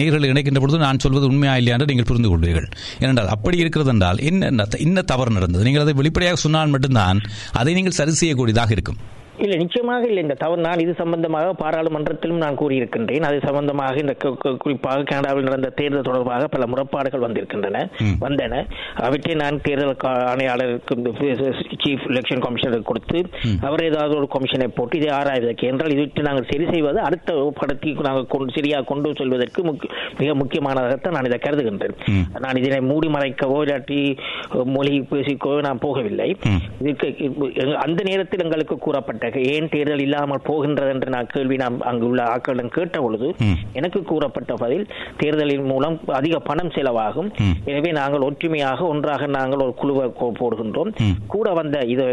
[0.00, 2.68] நேர்களை இணைக்கின்ற பொழுது நான் சொல்வது உண்மையா இல்லையா என்று நீங்கள் புரிந்து கொள்வீர்கள்.
[3.00, 4.52] ஏனென்றால் அப்படி இருக்கிறது என்றால் என்ன
[4.94, 5.66] என்ன தவறு நடந்தது.
[5.68, 7.20] நீங்கள் அதை வெளிப்படையாக சொன்னால் மட்டும்தான்
[7.60, 9.00] அதை நீங்கள் சரி செய்யக்கூடியதாக இருக்கும்.
[9.42, 10.22] இல்லை நிச்சயமாக இல்லை.
[10.24, 13.26] இந்த தவறு நான் இது சம்பந்தமாக பாராளுமன்றத்திலும் நான் கூறியிருக்கின்றேன்.
[13.28, 14.14] அது சம்பந்தமாக இந்த
[14.64, 17.80] குறிப்பாக கனடாவில் நடந்த தேர்தல் தொடர்பாக பல முறைப்பாடுகள் வந்திருக்கின்றன
[18.24, 18.60] வந்தன.
[19.06, 19.94] அவற்றை நான் தேர்தல்
[20.32, 21.14] ஆணையாளருக்கு
[21.84, 23.18] சீஃப் எலெக்ஷன் கமிஷனருக்கு கொடுத்து
[23.68, 28.30] அவர் ஏதாவது ஒரு கமிஷனை போட்டு இதை ஆராய்வதற்கு என்றால் இதை நாங்கள் சரி செய்வது அடுத்த படத்தை நாங்கள்
[28.34, 29.62] கொண்டு சரியாக கொண்டு செல்வதற்கு
[30.20, 31.96] மிக முக்கியமானதாகத்தான் நான் இதை கருதுகின்றேன்.
[32.44, 34.00] நான் இதனை மூடி மறைக்கவோ இல்லாட்டி
[34.76, 36.30] மொழி பேசிக்கவோ நான் போகவில்லை.
[37.84, 42.68] அந்த நேரத்தில் எங்களுக்கு கூறப்பட்ட ஏன் தேர்தல் இல்லாமல் போகின்றது என்று நான் கேள்வி நாம் அங்கு உள்ள ஆக்களிடம்
[42.68, 43.34] கேட்ட பொழுது
[43.72, 47.32] எனக்கு கூறப்பட்ட பதில் தேர்தலின் மூலம் அதிக பணம் செலவாகும்.
[47.64, 50.94] எனவே நாங்கள் ஒற்றுமையாக ஒன்றாக நாங்கள் ஒரு குழுவை போடுகின்றோம்.
[51.26, 52.04] கூட வந்த இது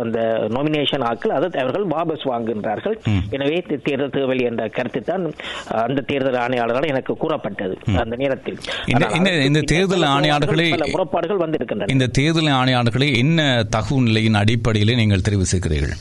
[0.00, 2.94] அந்த நாமினேஷன் ஆக்கள் அதை அவர்கள் வாபஸ் வாங்குகின்றார்கள்.
[3.30, 5.32] எனவே தேர்தல் தேவையில்லை என்ற கருத்து தான்
[5.70, 8.58] அந்த தேர்தல் ஆணையாளரால் எனக்கு கூறப்பட்டது அந்த நேரத்தில்.
[8.86, 11.92] இந்த- தேர்தல் ஆணையாளர்களை- பல முறைப்பாடுகள் வந்திருக்கின்றன.
[11.92, 15.96] இந்த தேர்தல் ஆணையாளர்களை என்ன தகவல் நிலையின் அடிப்படையிலே நீங்கள் தெரிவு செய்கிறீர்கள்?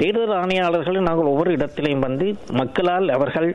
[0.00, 2.26] தேர்தல் ஆணையாளர்கள் நாங்கள் ஒவ்வொரு இடத்திலையும் வந்து
[2.60, 3.48] மக்களால் அவர்கள்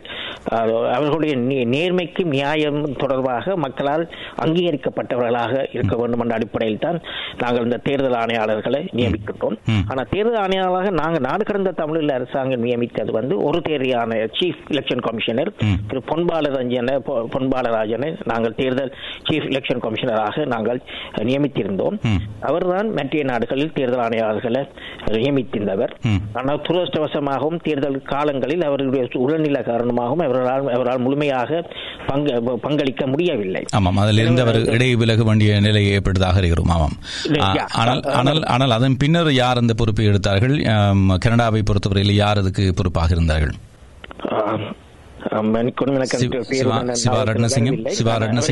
[0.96, 1.36] அவர்களுடைய
[1.74, 4.04] நேர்மைக்கு நியாயம் தொடர்பாக மக்களால்
[4.44, 7.00] அங்கீகரிக்கப்பட்டவர்களாக இருக்க வேண்டும் என்ற அடிப்படையில் தான்
[7.44, 9.58] நாங்கள் இந்த தேர்தல் ஆணையாளர்களை நியமிக்கின்றோம்.
[9.92, 15.04] ஆனால் தேர்தல் ஆணையாளராக நாங்கள் நாடு கடந்த தமிழில் அரசாங்கம் நியமித்தது வந்து ஒரு தேர்தல் ஆணையர் சீஃப் எலெக்ஷன்
[15.08, 15.52] கமிஷனர்
[15.90, 16.96] திரு பொன்பாலரஞ்சனை
[17.36, 18.94] பொன்பாலராஜனை நாங்கள் தேர்தல்
[19.30, 20.80] சீஃப் எலெக்ஷன் கமிஷனராக நாங்கள்
[21.30, 21.98] நியமித்திருந்தோம்.
[22.50, 24.64] அவர்தான் மற்ற நாடுகளில் தேர்தல் ஆணையாளர்களை
[25.18, 25.94] நியமித்திருந்தவர்.
[26.40, 31.62] ஆனால் துரதிருஷ்டவசமாகவும் தேர்தல் காலங்களில் அவர்களுடைய உடல்நிலை காரணமாகவும் அவர்களால் அவரால் முழுமையாக
[32.10, 32.32] பங்கு
[32.66, 33.64] பங்களிக்க முடியவில்லை.
[33.80, 36.72] ஆமாம் அதில் இருந்து அவர் இடை விலக வேண்டிய நிலை ஏற்பட்டதாக இருக்கிறோம்.
[36.76, 36.96] ஆமாம்.
[37.82, 40.56] ஆனால் ஆனால் ஆனால் அதன் பின்னர் யார் அந்த பொறுப்பை எடுத்தார்கள்?
[41.26, 43.56] கனடாவை பொறுத்தவரையில் யார் அதுக்கு பொறுப்பாக இருந்தார்கள்?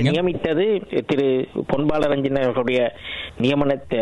[0.09, 0.65] நியமித்தது
[1.07, 1.27] திரு
[1.73, 2.79] பொன்பாலரஞ்சன் அவர்களுடைய
[3.41, 3.99] நியமனத்தை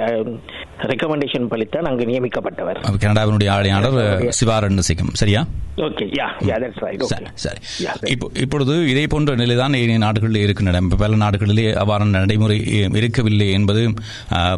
[0.91, 2.79] ரெக்கமெண்டேஷன் பலித்தான் அங்கு நியமிக்கப்பட்டவர்.
[3.03, 3.99] கனடாவினுடைய ஆணையாளர்
[4.39, 5.43] சிவாரண்ய சிங்கம் சரியா?
[8.43, 12.57] இப்பொழுது இதே போன்ற நிலைதான் ஏனைய நாடுகளில் இருக்கின்றன பல நாடுகளிலே அவ்வாறான நடைமுறை
[13.01, 13.83] இருக்கவில்லை என்பது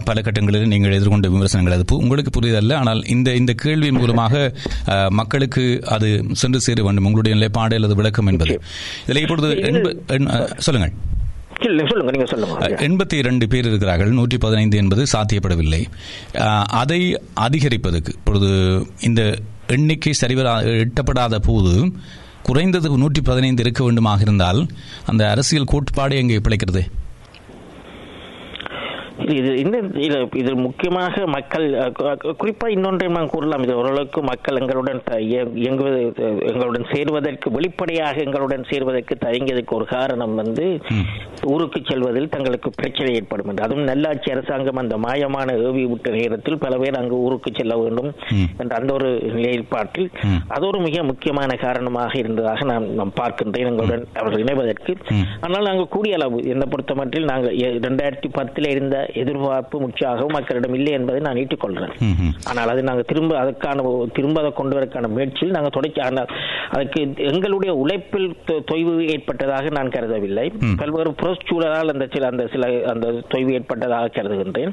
[0.05, 1.75] பல கட்டங்களில் நீங்கள் எதிர்கொண்ட விமர்சனங்கள்.
[1.77, 4.51] அது உங்களுக்கு புரியுதல்ல ஆனால் இந்த இந்த கேள்வியின் மூலமாக
[5.09, 7.05] மக்களுக்கு அது சென்று சேர வேண்டும்.
[7.05, 8.55] உங்களுடைய நிலைப்பாடு அல்லது விளக்கம் என்பது.
[9.07, 9.49] இதில் இப்பொழுது
[10.67, 10.93] சொல்லுங்கள்.
[12.87, 15.81] எண்பத்தி இரண்டு பேர் இருக்கிறார்கள் நூற்றி பதினைந்து என்பது சாத்தியப்படவில்லை.
[16.81, 16.99] அதை
[17.45, 18.49] அதிகரிப்பதற்கு இப்பொழுது
[19.09, 19.21] இந்த
[19.75, 21.73] எண்ணிக்கை சரிவரா எட்டப்படாத போது
[22.47, 24.59] குறைந்தது நூற்றி பதினைந்து இருக்க வேண்டுமாக இருந்தால்
[25.11, 26.83] அந்த அரசியல் கோட்பாடு எங்கே பிழைக்கிறது?
[29.33, 33.63] இது இந்த இது இது முக்கியமாக மக்கள் அஹ், கு- குறிப்பா இன்னொன்றை நான் கூறலாம்.
[33.63, 34.99] இது ஓரளவுக்கு மக்கள் எங்களுடன்
[35.57, 35.99] இயங்குவது
[36.47, 40.65] எங்களுடன் சேருவதற்கு வெளிப்படையாக எங்களுடன் சேருவதற்கு தயங்கியதுக்கு ஒரு காரணம் வந்து
[41.45, 43.63] ஊருக்கு செல்வதில் தங்களுக்கு பிரச்சனை ஏற்படும் என்று.
[43.63, 45.31] அதுவும் நல்லாட்சி அரசாங்கம் அந்த மாயமான
[45.63, 48.09] ஏவி விட்ட நேரத்தில் பல பேர் அங்கு ஊருக்கு செல்ல வேண்டும்
[48.57, 50.09] என்ற அந்த ஒரு நிலைப்பாட்டில்
[50.49, 54.95] அது ஒரு மிக முக்கியமான காரணமாக இருந்ததாக நான் நான் பார்க்கின்றேன் எங்களுடன் அவர்கள் இணைவதற்கு.
[55.41, 60.93] ஆனால் நாங்கள் கூடிய அளவு என்னை பொறுத்த மட்டில் நாங்கள் இரண்டாயிரத்தி பத்தில் இருந்த எதிர்பார்ப்பு உற்சாகம் மக்களிடம் இல்லை
[60.99, 61.95] என்பதை நான் ஏற்றுக்கொள்கிறேன்
[62.49, 63.85] ஆனால் அது நாங்கள் திரும்ப அதற்கான
[64.17, 66.01] திரும்ப அதை கொண்டு வரக்கான முயற்சியில் நாங்கள் தொடக்கி
[66.75, 68.27] அதுக்கு எங்களுடைய உழைப்பில்
[68.69, 70.45] தொய்வு ஏற்பட்டதாக நான் கருதவில்லை.
[70.79, 74.71] பல்வேறு புறச்சூழலால் அந்த சில அந்த சில அந்த தொய்வு ஏற்பட்டதாக கருதுகின்றேன்.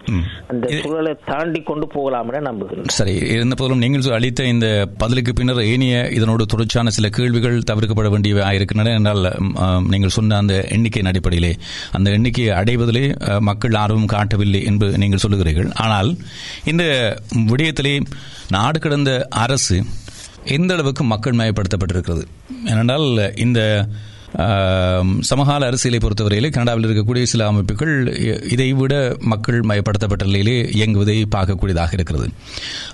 [0.52, 2.94] அந்த சூழலை தாண்டி கொண்டு போகலாம் என நம்புகின்றேன்.
[2.98, 4.68] சரி இருந்த போதிலும் நீங்கள் அளித்த இந்த
[5.02, 9.22] பதிலுக்கு பின்னர் ஏனைய இதனோடு தொடர்ச்சியான சில கேள்விகள் தவிர்க்கப்பட வேண்டியவை இருக்கின்றன என்றால்
[9.94, 11.52] நீங்கள் சொன்ன அந்த எண்ணிக்கையின் அடிப்படையிலே
[11.98, 13.04] அந்த எண்ணிக்கையை அடைவதிலே
[13.50, 15.72] மக்கள் ஆர்வம் காட்டவில்லை என்று நீங்கள் சொல்லுகிறீர்கள்.
[15.86, 16.12] ஆனால்
[16.72, 16.84] இந்த
[17.52, 17.96] விடயத்திலே
[18.56, 19.12] நாடு கடந்த
[19.46, 19.78] அரசு
[20.56, 22.24] எந்த அளவுக்கு மக்கள் மயப்படுத்தப்பட்டிருக்கிறது?
[22.70, 23.08] ஏனென்றால்
[23.46, 23.60] இந்த
[25.28, 28.94] சமகால அரசியலை பொறுத்தவரையிலே கனடாவில் இருக்கக்கூடிய சில அமைப்புகள் இதை இதைவிட
[29.32, 32.26] மக்கள் மயப்படுத்தப்பட்ட நிலையிலே இயங்குவதை பார்க்கக்கூடியதாக இருக்கிறது.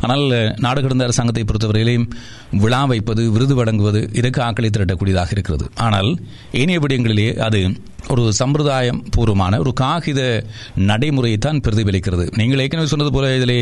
[0.05, 0.25] ஆனால்
[0.65, 1.97] நாடு கடந்த அரசாங்கத்தை பொறுத்தவரையிலே
[2.53, 5.71] விழா வைப்பது விருது வழங்குவது இதற்கு ஆக்களை திரட்டக்கூடியதாக இருக்கிறது.
[5.75, 6.11] ஆனால்
[6.53, 7.61] ஏனைய விடயங்களிலே அது
[8.09, 10.21] ஒரு சம்பிரதாயம் பூர்வமான ஒரு காகித
[10.77, 12.37] நடைமுறையை தான் பிரதிபலிக்கிறது.
[12.37, 13.57] நீங்கள் ஏற்கனவே சொன்னது போல இதிலே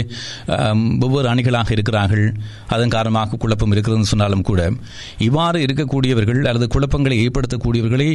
[1.01, 2.25] ஒவ்வொரு அணிகளாக இருக்கிறார்கள்.
[2.69, 4.61] அதன் காரணமாக குழப்பம் இருக்கிறதுன்னு சொன்னாலும் கூட
[5.19, 8.09] இவ்வாறு இருக்கக்கூடியவர்கள் அல்லது குழப்பங்களை ஏற்படுத்தக்கூடியவர்களை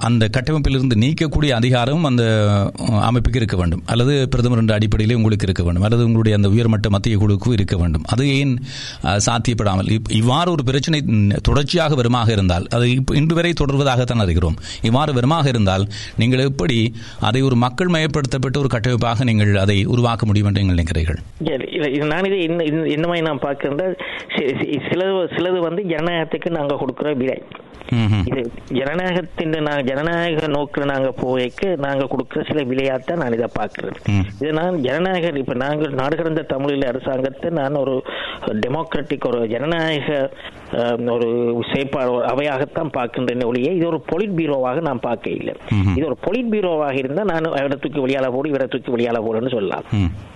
[0.00, 2.24] அந்த கட்டமைப்பிலிருந்து நீக்கக்கூடிய அதிகாரம் அந்த
[3.08, 3.82] அமைப்புக்கு இருக்க வேண்டும்.
[3.86, 5.82] அல்லது பிரதமர் என்ற அடிப்படையிலே உங்களுக்கு இருக்க வேண்டும்.
[5.82, 8.02] அல்லது உங்களுடைய அந்த உயர்மட்ட மத்திய குழுக்கும் இருக்க வேண்டும்.
[8.08, 8.54] அது ஏன்
[9.04, 9.18] ஆ,
[9.72, 11.04] சாத்தியப்படாமல் இப்- இவ்வாறு ஒரு பிரச்சனை
[11.42, 14.56] தொடர்ச்சியாக வருமாக இருந்தால் அது இன்று வரை தொடர்வதாகத்தான் அறிகிறோம்.
[14.82, 20.48] இவ்வாறு வருமாக இருந்தால் நீங்கள் எப்படி அதை ஒரு மக்கள் மயப்படுத்தப்பட்ட ஒரு கட்டமைப்பாக நீங்கள் அதை உருவாக்க முடியும்
[20.48, 21.20] என்று நீங்கள் நினைக்கிறீர்கள்?
[22.06, 23.96] நான் இதை என்ன இந்த மாதிரி நான் பார்க்கிறேன்
[24.36, 27.42] சிலது சிலது வந்து ஜனநாயகத்துக்கு நாங்கள் கொடுக்குற விலை.
[28.28, 28.40] இது
[28.76, 29.30] ஜனநாயகத்தின்
[29.66, 34.24] நான் ஜனநாயக நோக்கில் நாங்க போய்க்கு நாங்க கொடுக்குற சில விளையாட்டை நான் இதை பார்க்கிறேன் ம்.
[34.36, 35.10] இது நான் ஜனநாயக
[35.42, 37.94] இப்ப நாங்கள் நாடு கடந்த தமிழில் அரசாங்கத்தை நான் ஒரு
[38.62, 40.08] டெமோக்ராட்டிக் ஒரு ஜனநாயக
[41.14, 41.28] ஒரு
[41.70, 45.54] செயற்பாடு அவையாகத்தான் பார்க்கின்றேன் ஒழிய இது ஒரு பொலிட் பீரோவாக நான் பார்க்க இல்லை.
[45.92, 49.86] இது ஒரு பொலிட் பீரோவாக இருந்தால் நான் அவரை தூக்கி வெளியால போடு இவரை தூக்கி வெளியால போடுன்னு சொல்லலாம்.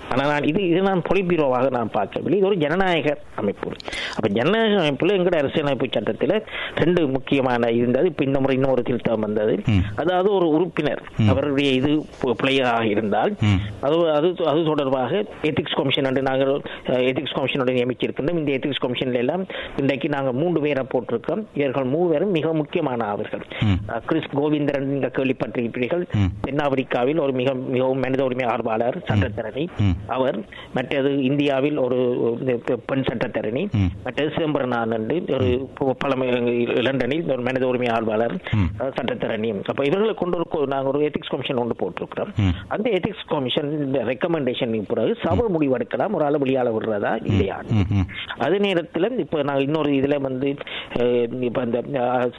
[0.08, 0.12] ம்.
[0.12, 2.38] ஆனா நான் இது இது நான் பொலிட் பீரோவாக நான் பார்க்கவில்லை.
[2.38, 3.70] இது ஒரு ஜனநாயக அமைப்பு.
[4.16, 6.44] அப்ப ஜனநாயக அமைப்புல எங்கட அரசியலமைப்பு சட்டத்தில்
[6.74, 8.06] ரெண்டு முக்கியமான இருந்தது.
[8.06, 9.62] இப்ப இந்த முறை இன்னொரு திருத்தம் வந்தது.
[9.96, 13.34] அதாவது ஒரு உறுப்பினர் அவருடைய இது பிள்ளையாக இருந்தால்.
[13.80, 19.46] அது அது அது தொடர்பாக எத்திக்ஸ் கமிஷன் என்று நாங்கள் எத்திக்ஸ் கமிஷனோட நியமிச்சிருக்கின்றோம் இந்த எத்திக்ஸ் கமிஷன்ல எல்லாம்
[19.76, 21.44] இன்றைக்கு நாங்கள் மூன்று பேரை போட்டிருக்கோம்.
[21.54, 23.44] இவர்கள் மூவரும் மிக முக்கியமான அவர்கள்.
[24.06, 26.04] கிறிஸ் கோவிந்தரன் நீங்க கேள்விப்பட்டிருப்பீர்கள்.
[26.14, 26.30] ம்.
[26.42, 29.66] தென்னாப்பிரிக்காவில் ஒரு மிக மிகவும் மனித உரிமை ஆர்வலர் சட்டத்தரணி.
[29.78, 29.94] ம்.
[30.06, 30.40] அவர்
[30.74, 31.96] மற்றது இந்தியாவில் ஒரு
[32.86, 33.70] பெண் சட்டத்தரணி.
[34.04, 35.24] மற்றது சிதம்பரனான் என்று
[35.80, 36.28] ஒரு பழமை
[36.64, 38.34] லண்டனில் ஒரு மனித உரிமை ஆர்வலர்
[38.78, 39.62] சட்டத்தரணி.
[39.64, 42.28] அப்ப இவர்களை கொண்டு ஒரு கொ- நாங்க ஒரு எத்திக்ஸ் கமிஷன் ஒன்று போட்டிருக்கிறோம்.
[42.68, 46.12] அந்த எத்திக்ஸ் கமிஷன் ரெக்கமெண்டேஷன் பிறகு சபை முடிவெடுக்கலாம்.
[46.12, 47.24] ஒரு ஆளு வெளியால விடுறதா?
[47.24, 47.62] இல்லையா.
[48.38, 50.54] அதே நேரத்தில் இப்ப நான் இன்னொரு இதுல வந்து
[51.40, 51.82] இப்ப அந்த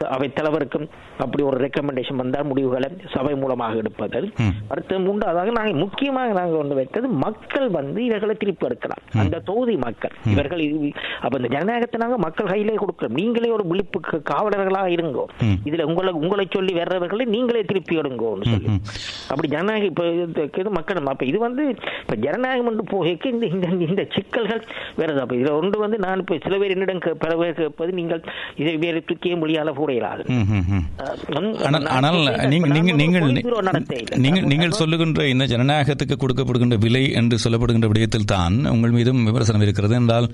[0.09, 0.87] அவை தலைவருக்கும்
[1.17, 4.29] அப்படி ஒரு ரெக்கமெண்டேஷன் வந்தால் முடிவுகளை சபை மூலமாக எடுப்பது.
[4.67, 10.13] அடுத்து மூன்றாவதாக நாங்கள் முக்கியமாக நாங்கள் கொண்டு வைத்தது மக்கள் வந்து இவர்களை திருப்பி எடுக்கலாம் அந்த தொகுதி மக்கள்.
[10.29, 10.61] இவர்கள்
[11.21, 13.15] அப்ப இந்த ஜனநாயகத்தை நாங்கள் மக்கள் கையிலே கொடுக்கிறோம்.
[13.17, 15.25] நீங்களே ஒரு விழிப்பு காவலர்களாக இருங்கோ.
[15.65, 18.69] இதுல உங்களை உங்களை சொல்லி வர்றவர்களை நீங்களே திருப்பி எடுங்கோன்னு சொல்லி.
[19.27, 20.03] அப்படி ஜனநாயகம் இப்ப
[20.71, 21.63] மக்கள் அப்ப இது வந்து
[22.03, 24.63] இப்ப ஜனநாயகம் என்று போகைக்கு இந்த இந்த இந்த சிக்கல்கள்
[24.97, 25.19] வேறது?
[25.21, 27.03] அப்ப இதுல ஒன்று வந்து நான் இப்ப சில பேர் என்னிடம்
[27.37, 28.21] பேர் கேட்பது நீங்கள்
[28.55, 30.83] இதை வேறு தூக்கியே மொழியால கூட இயலாது ம், ம், ம்.
[31.01, 32.19] அஹ் ஆனால்
[32.51, 32.73] நீங்கள்
[34.17, 39.95] நீங்கள் நீங்கள் சொல்லுகின்ற இந்த ஜனநாயகத்துக்கு கொடுக்கப்படுகின்ற விலை என்று சொல்லப்படுகின்ற விடயத்தில் தான் உங்கள் மீதும் விமர்சனம் இருக்கிறது
[40.01, 40.27] என்றால்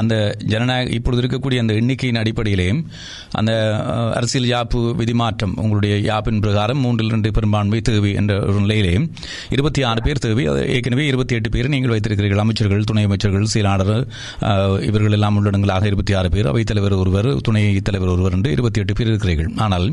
[0.00, 0.14] அந்த
[0.52, 2.68] ஜனநாயக இப்பொழுது இருக்கக்கூடிய அந்த எண்ணிக்கையின் அடிப்படையிலே
[3.40, 3.52] அந்த
[4.18, 8.94] அரசியல் யாப்பு விதிமாற்றம் உங்களுடைய யாப்பின் பிரகாரம் மூன்றில் இரண்டு பெரும்பான்மை தேவை என்ற ஒரு நிலையிலே
[9.56, 10.44] இருபத்தி ஆறு பேர் தேவை.
[10.76, 12.42] ஏற்கனவே இருபத்தி எட்டு பேர் நீங்கள் வைத்திருக்கிறீர்கள்.
[12.44, 13.94] அமைச்சர்கள் துணை அமைச்சர்கள் செயலாளர்
[14.88, 16.48] இவர்கள் எல்லாம் உள்ளடங்களாக இருபத்தி ஆறு பேர்.
[16.52, 19.50] அவைத்தலைவர் ஒருவர் துணை தலைவர் ஒருவர் என்று இருபத்தி எட்டு பேர் இருக்கிறீர்கள்.
[19.64, 19.86] ஆனால்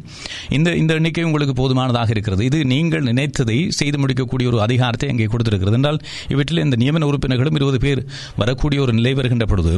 [0.58, 2.42] இந்த இந்த எண்ணிக்கை உங்களுக்கு போதுமானதாக இருக்கிறது.
[2.50, 5.78] இது நீங்கள் நினைத்ததை செய்து முடிக்கக்கூடிய ஒரு அதிகாரத்தை அங்கே கொடுத்திருக்கிறது.
[5.80, 6.00] என்றால்
[6.34, 9.74] இவற்றில் இந்த நியமன உறுப்பினர்களும் இருபது பேர் வரக்கூடிய ஒரு நிலை வருகின்ற பொழுது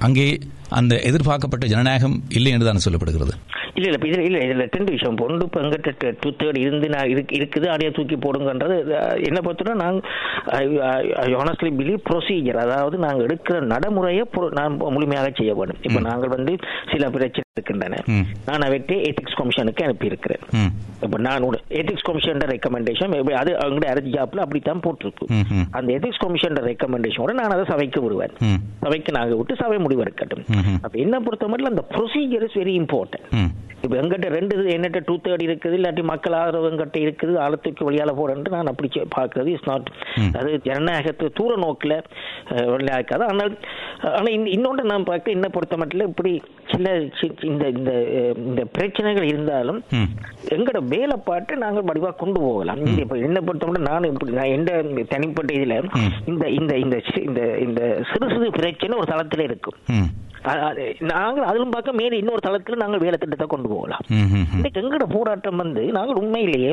[0.00, 0.26] அங்கே
[0.70, 3.34] அந்த எதிர்பார்க்கப்பட்ட ஜனநாயகம் இல்லை என்று தான் சொல்லப்படுகிறது?
[3.78, 5.16] இல்ல இல்ல இதுல இல்ல இதுல ரெண்டு விஷயம்.
[5.24, 8.76] ஒன்று இப்ப எங்கிட்ட டூ தேர்ட் இருந்து நான் இருக்கு இருக்குது அதையே தூக்கி போடுங்கன்றது
[9.28, 10.04] என்ன பொறுத்தவரை நாங்கள்
[11.42, 14.24] ஆனஸ்ட்லி பிலீவ் ப்ரொசீஜர் அதாவது நாங்கள் எடுக்கிற நடைமுறையை
[14.60, 15.82] நான் முழுமையாக செய்ய வேண்டும்.
[15.88, 16.54] இப்ப நாங்கள் வந்து
[16.92, 18.00] சில பிரச்சனை இருக்கின்றன.
[18.48, 20.72] நான் அவற்றை எத்திக்ஸ் கமிஷனுக்கு அனுப்பி இருக்கிறேன் ம்.
[21.04, 21.46] இப்ப நான்
[21.80, 25.26] எத்திக்ஸ் கமிஷன் ரெக்கமெண்டேஷன் அது அவங்களுடைய அரசு ஜாப்ல அப்படித்தான் போட்டிருக்கு.
[25.78, 28.34] அந்த எத்திக்ஸ் கமிஷன் ரெக்கமெண்டேஷனோட நான் அதை சபைக்கு விடுவேன்.
[28.86, 30.44] சபைக்கு நாங்க விட்டு சபை முடிவெடுக்கட்டும்.
[30.82, 33.26] அப்ப என்ன பொறுத்த மட்டும் அந்த ப்ரொசீஜர் இஸ் வெரி இம்பார்ட்டன்ட்
[33.76, 38.12] இப்ப எங்கிட்ட ரெண்டு இது என்னட்ட டூ தேர்ட் இருக்குது இல்லாட்டி மக்கள் ஆதரவு எங்கிட்ட இருக்குது ஆழத்துக்கு வெளியால
[38.16, 39.48] போறேன்ட்டு நான் அப்படி பார்க்கிறது.
[39.48, 39.88] இஸ் நாட்
[40.38, 41.96] அது ஜனநாயகத்து தூர நோக்கில்
[42.90, 43.52] இருக்காது ஆனால்
[44.10, 46.32] ஆனா இந்த- இன்னொன்று நான் பார்க்க என்ன பொறுத்த மட்டும் இப்படி
[46.70, 46.88] சில
[47.44, 47.90] இந்த இந்த
[48.44, 49.80] இந்த பிரச்சனைகள் இருந்தாலும்
[50.50, 52.80] எங்கட வேலைப்பாட்டை நாங்கள் வடிவா கொண்டு போகலாம்.
[52.98, 54.72] இப்ப என்ன பொறுத்த மட்டும் நான் இப்படி நான் எந்த
[55.08, 55.76] தனிப்பட்ட இதுல
[56.26, 56.96] இந்த இந்த இந்த
[57.66, 59.78] இந்த சிறு சிறு பிரச்சனை ஒரு தளத்துல இருக்கும்.
[61.10, 64.04] நாங்கள் அதிலும் பார்க்க மேலே இன்னொரு தளத்தில் நாங்கள் வேலை திட்டத்தை கொண்டு போகலாம்.
[64.56, 66.72] இன்னைக்கு எங்கட போராட்டம் வந்து நாங்கள் உண்மையிலேயே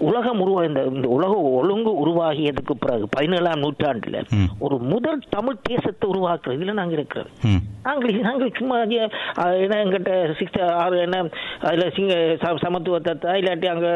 [0.00, 4.18] உலகம் உருவா இந்த உலக ஒழுங்கு உருவாகியதுக்கு பிறகு பதினேழாம் நூற்றாண்டுல.
[4.58, 7.30] ஒரு முதல் தமிழ் தேசத்தை உருவாக்குறதுல நாங்கள் இருக்கிறோம்.
[7.44, 7.60] ம்.
[7.84, 11.18] நாங்கள் நாங்கள் சும்மா என்ன எங்கிட்ட சிக்ஸ் ஆறு என்ன
[11.62, 12.14] அதுல சிங்க
[12.62, 13.08] சமத்துவத்தை
[13.40, 13.88] இல்லாட்டி அங்க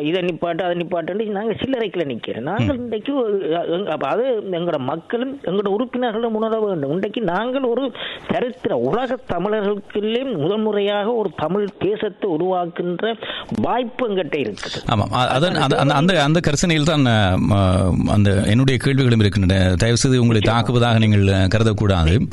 [0.00, 2.48] இதை நிப்பாட்டு அதை நிப்பாட்டு நாங்கள் சில்லறைக்குள்ள நிக்கிறோம்.
[2.50, 3.12] நாங்கள் இன்றைக்கு
[4.12, 6.92] அது எங்களோட மக்களும் எங்களோட உறுப்பினர்களும் உணர வேண்டும்.
[6.92, 7.84] இன்றைக்கு நாங்கள் ஒரு
[8.42, 13.14] சரித்திர உலக தமிழர்களுக்குள்ளே முதல் முறையாக ஒரு தமிழ் தேசத்தை உருவாக்குகின்ற
[13.62, 14.82] வாய்ப்பு எங்கிட்ட இருக்குது.
[14.86, 15.10] ஆமாம்.
[15.10, 17.04] அந்த- அந்த- கரிசனையில் தான்
[18.06, 19.74] அந்த என்னுடைய கேள்விகளும் இருக்கின்றன.
[19.74, 22.26] தயவு செய்து உங்களை தாக்குவதாக நீங்கள் கருதக்கூடாது.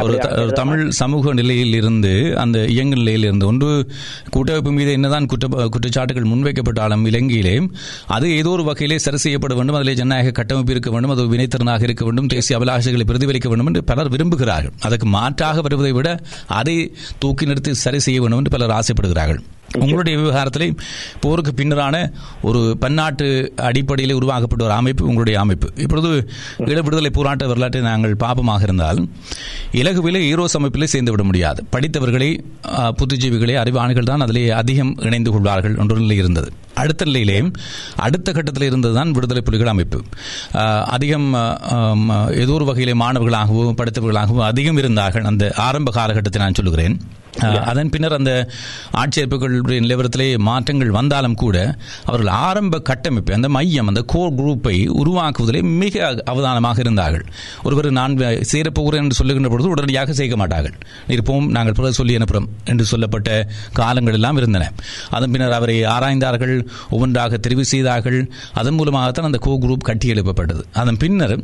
[0.00, 3.86] ஒரு- தமிழ் சமூக நிலையில் இருந்து அந்த இயங்கு நிலையில் இருந்து ஒன்று
[4.30, 7.68] கூட்டமைப்பு மீது என்னதான் குற்ற குற்றச்சாட்டுகள் முன்வைக்கப்பட்டாலும் இலங்கையிலே
[8.06, 9.74] அது ஏதோ ஒரு வகையிலே சரி செய்யப்பட வேண்டும்.
[9.74, 11.10] அதிலே ஜனநாயக கட்டமைப்பு இருக்க வேண்டும்.
[11.10, 12.26] அது வினைத்திறனாக இருக்க வேண்டும்.
[12.26, 14.71] தேசிய அபிலாஷைகளை பிரதிபலிக்க வேண்டும் என்று பலர் விரும்புகிறார்கள்.
[14.86, 16.10] அதற்கு மாற்றாக வருவதை விட
[16.60, 16.76] அதை
[17.24, 19.42] தூக்கி நிறுத்தி சரி செய்ய வேண்டும் என்று பலர் ஆசைப்படுகிறார்கள்.
[19.82, 20.66] உங்களுடைய விவகாரத்திலே
[21.20, 21.96] போருக்கு பின்னரான
[22.48, 23.26] ஒரு பன்னாட்டு
[23.68, 25.68] அடிப்படையில் உருவாக்கப்பட்ட ஒரு அமைப்பு உங்களுடைய அமைப்பு.
[25.84, 26.10] இப்பொழுது
[26.70, 29.00] ஈழ விடுதலை போராட்ட வரலாற்றை நாங்கள் பாப்பமாக இருந்தால்
[29.80, 31.62] இலகுவிலே ஈரோஸ் அமைப்பிலே சேர்ந்து விட முடியாது.
[31.76, 32.30] படித்தவர்களை
[33.00, 36.50] புத்திஜீவிகளே அறிவாணிகள் தான் அதிலே அதிகம் இணைந்து கொள்வார்கள் என்ற நிலை இருந்தது.
[36.80, 37.38] அடுத்த நிலையிலே
[38.06, 40.00] அடுத்த கட்டத்தில் இருந்ததுதான் விடுதலை புலிகள் அமைப்பு.
[40.96, 41.28] அதிகம்
[42.42, 46.96] ஏதோ ஒரு வகையிலே மாணவர்களாகவும் படித்தவர்களாகவும் அதிகம் இருந்தார்கள் அந்த ஆரம்ப காலகட்டத்தை நான் சொல்லுகிறேன்.
[47.70, 48.32] அதன் பின்னர் அந்த
[49.02, 51.56] ஆட்சேர்ப்புகளுடைய நிலவரத்திலே மாற்றங்கள் வந்தாலும் கூட
[52.08, 56.02] அவர்கள் ஆரம்ப கட்டமைப்பு அந்த மையம் அந்த கோர் குரூப்பை உருவாக்குவதிலே மிக
[56.32, 57.24] அவதானமாக இருந்தார்கள்.
[57.66, 58.16] ஒருவர் நான்
[58.50, 60.76] சேரப்போகிறேன் என்று சொல்லுகின்ற பொழுது உடனடியாக சேர்க்க மாட்டார்கள்.
[61.14, 63.30] இருப்போம் நாங்கள் பிறகு சொல்லி அனுப்புகிறோம் என்று சொல்லப்பட்ட
[63.80, 64.68] காலங்கள் எல்லாம் இருந்தன.
[65.16, 66.54] அதன் பின்னர் அவரை ஆராய்ந்தார்கள்.
[66.90, 68.20] ஒவ்வொன்றாக தெரிவு செய்தார்கள்.
[68.54, 70.64] அதன் மூலமாகத்தான் அந்த கோ குரூப் கட்டி எழுப்பப்பட்டது.
[70.80, 71.36] அதன் பின்னர்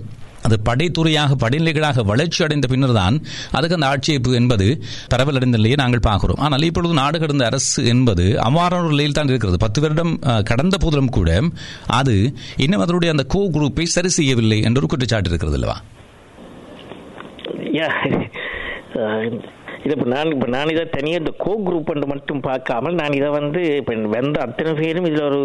[0.44, 3.16] அது படைத்துறையாக படைநிலைகளாக வளர்ச்சி அடைந்த பின்னர் தான்
[3.52, 4.66] அதுக்கு அந்த ஆட்சேப்பு என்பது
[5.12, 6.40] பரவலடைந்த நிலையை நாங்கள் பார்க்கிறோம்.
[6.44, 9.58] ஆனால் இப்பொழுது நாடு கடந்த அரசு என்பது அவ்வாறான ஒரு நிலையில் தான் இருக்கிறது.
[9.64, 11.30] பத்து வருடம் அஹ், கடந்த போதிலும் கூட
[11.98, 12.14] அது
[12.58, 15.78] இன்னும் அதனுடைய அந்த கோ குரூப்பை சரி செய்யவில்லை என்ற ஒரு குற்றச்சாட்டு இருக்கிறது அல்லவா?
[19.84, 23.60] இது இப்போ நான் இப்போ நான் இதை தனியாக இந்த கோ குரூப் மட்டும் பார்க்காமல் நான் இதை வந்து
[23.80, 25.40] இப்போ வந்த அத்தனை பேரும் இதில் ஒரு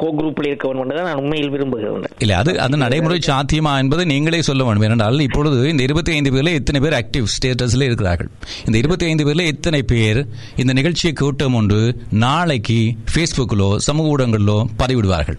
[0.00, 4.64] கோ குரூப்பில் இருக்கவன் தான் நான் உண்மையில் விரும்புகிறேன் இல்லை அது அது நடைமுறை சாத்தியமா என்பதை நீங்களே சொல்ல
[4.68, 4.86] வேண்டும்.
[4.88, 8.30] ஏனென்றால் இப்பொழுது இந்த இருபத்தி ஐந்து பேரில் எத்தனை பேர் ஆக்டிவ் ஸ்டேட்டஸில் இருக்கிறார்கள்?
[8.66, 10.20] இந்த இருபத்தி ஐந்து பேரில் எத்தனை பேர்
[10.62, 11.80] இந்த நிகழ்ச்சியை கூட்டம் ஒன்று
[12.24, 12.80] நாளைக்கு
[13.12, 15.38] ஃபேஸ்புக்கிலோ சமூக ஊடகங்களிலோ பதிவிடுவார்கள்?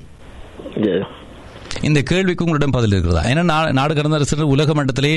[1.87, 3.23] இந்த கேள்விக்கு உங்களிடம் பதில் இருக்கிறதா?
[3.31, 3.43] ஏன்னா
[3.79, 5.13] நாடு கடந்த அரசு உலக மட்டத்திலே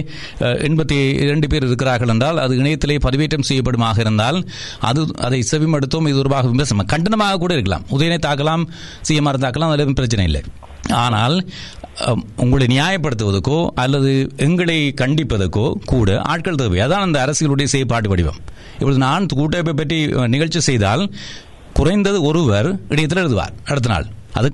[0.69, 0.97] எண்பத்தி
[1.27, 4.39] இரண்டு பேர் இருக்கிறார்கள் என்றால் அது இணையத்திலே பதிவேற்றம் செய்யப்படுமாக இருந்தால்
[4.91, 6.91] அது அதை செவிமடுத்தோம் இது தொடர்பாக விமர்சனம்.
[6.95, 7.87] கண்டனமாக கூட இருக்கலாம்.
[7.97, 8.65] உதயனை தாக்கலாம்
[9.09, 10.43] சிஎம்ஆர் தாக்கலாம் அதில் பிரச்சனை இல்லை.
[11.05, 11.37] ஆனால்
[12.43, 14.13] உங்களை நியாயப்படுத்துவதற்கோ அல்லது
[14.47, 16.81] எங்களை கண்டிப்பதற்கோ கூட ஆட்கள் தேவை.
[16.87, 18.41] அதான் அந்த அரசியலுடைய செயற்பாட்டு வடிவம்.
[18.79, 19.99] இப்பொழுது நான் கூட்டமைப்பை பற்றி
[20.35, 21.05] நிகழ்ச்சி செய்தால்
[21.79, 24.09] குறைந்தது ஒருவர் இடையத்தில் எழுதுவார் அடுத்த நாள்.
[24.39, 24.49] அது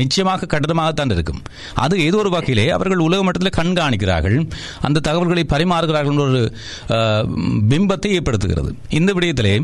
[0.00, 1.40] நிச்சயமாக கடினமாகத்தான் இருக்கும்.
[1.84, 4.38] அது ஏதோ ஒரு வகையிலே அவர்கள் உலக மட்டத்தில் கண்காணிக்கிறார்கள்.
[4.86, 6.42] அந்த தகவல்களை பரிமாறுகிறார்கள் ஒரு
[7.72, 8.72] பிம்பத்தை ஏற்படுத்துகிறது.
[8.98, 9.54] இந்த விடயத்திலே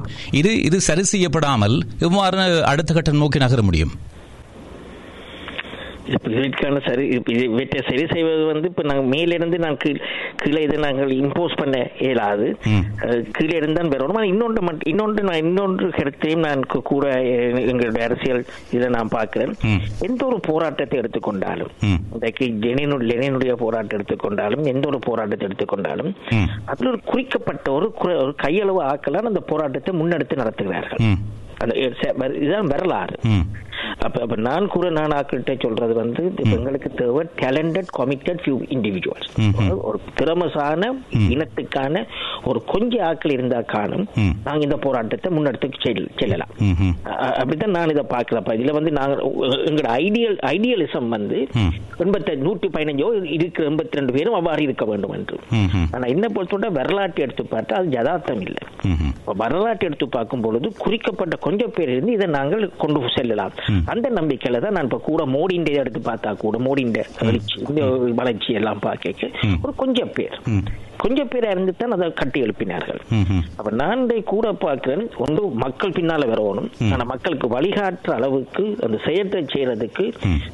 [0.40, 1.76] இது இது சரி செய்யப்படாமல்
[2.08, 3.94] எவ்வாறு அடுத்த கட்டம் நோக்கி நகர முடியும்?
[6.30, 10.00] இதற்கான சரி இவற்றை சரி செய்வது வந்து இப்போ நாங்கள் மேலிருந்து நான் கீழ்
[10.36, 12.56] கீழே இதை நாங்கள் இம்போஸ் பண்ண இயலாது
[13.30, 18.44] கீழே இருந்தான் பெறணும் இன்னொன்று மட்டும் இன்னொன்று நான் இன்னொன்று கருத்தையும் நான் கு- கூட எ- எங்களுடைய அரசியல்
[18.70, 19.54] இதை நான் பார்க்கிறேன்.
[20.00, 21.70] எந்த ஒரு போராட்டத்தை எடுத்துக்கொண்டாலும்.
[22.12, 26.12] இன்றைக்கு லெனினு லெனினுடைய போராட்டம் எடுத்துக்கொண்டாலும் எந்த ஒரு போராட்டத்தை எடுத்துக்கொண்டாலும்.
[26.64, 27.94] அதில் ஒரு குறிக்கப்பட்ட ஒரு
[28.42, 31.02] கையளவு ஆக்கலால் அந்த போராட்டத்தை முன்னெடுத்து நடத்துகிறார்கள்
[32.34, 33.14] இதுதான் வரலாறு.
[33.98, 39.54] அப்ப அப்ப நான் கூட நான் ஆக்கிட்ட சொல்றது வந்து எங்களுக்கு தேவை டேலண்டட் கமிட்டட் ஃபியூ இண்டிவிஜுவல்ஸ்.
[39.80, 40.94] ஒரு திறமசான
[41.28, 42.06] இனத்துக்கான
[42.44, 44.06] ஒரு கொஞ்ச ஆட்கள் இருந்தா காணும்.
[44.44, 46.48] நாங்க இந்த போராட்டத்தை முன்னெடுத்து செல்- செல்லலாம்.
[47.32, 51.46] அப்படித்தான் நான் இதை பார்க்கலப்பா இதுல வந்து நாங்க எங்களோட ஐடியல் ஐடியலிசம் வந்து.
[51.98, 55.36] எண்பத்தி நூற்றி பதினஞ்சோ இருக்கிற எண்பத்தி ரெண்டு பேரும் அவ்வாறு இருக்க வேண்டும் என்று.
[55.92, 58.68] ஆனா என்ன பொறுத்தவரை வரலாற்றை எடுத்து பார்த்தா அது யதார்த்தம் இல்லை.
[59.24, 63.50] வரலாற்றை எடுத்து பார்க்கும் பொழுது குறிக்கப்பட்ட கொஞ்சம் பேர் இருந்து இதை நாங்கள் கொண்டு செல்லலாம்.
[63.84, 65.22] அந்த நம்பிக்கையில தான் நான் இப்ப கூட
[65.60, 67.58] இதை எடுத்து பார்த்தா கூட மோடியின் வளர்ச்சி
[68.14, 69.28] வளர்ச்சி எல்லாம் பார்க்க.
[69.62, 70.36] ஒரு கொஞ்சம் பேர்.
[71.02, 73.00] கொஞ்சம் பேர் இருந்து தான் அதை கட்டி எழுப்பினார்கள்.
[73.56, 76.68] அப்ப நான் இதை கூட பார்க்கிறேன் ஒன்று மக்கள் பின்னால வரணும்.
[76.92, 80.04] ஆனா மக்களுக்கு வழிகாட்டுற அளவுக்கு அந்த செயற்றை செய்யறதுக்கு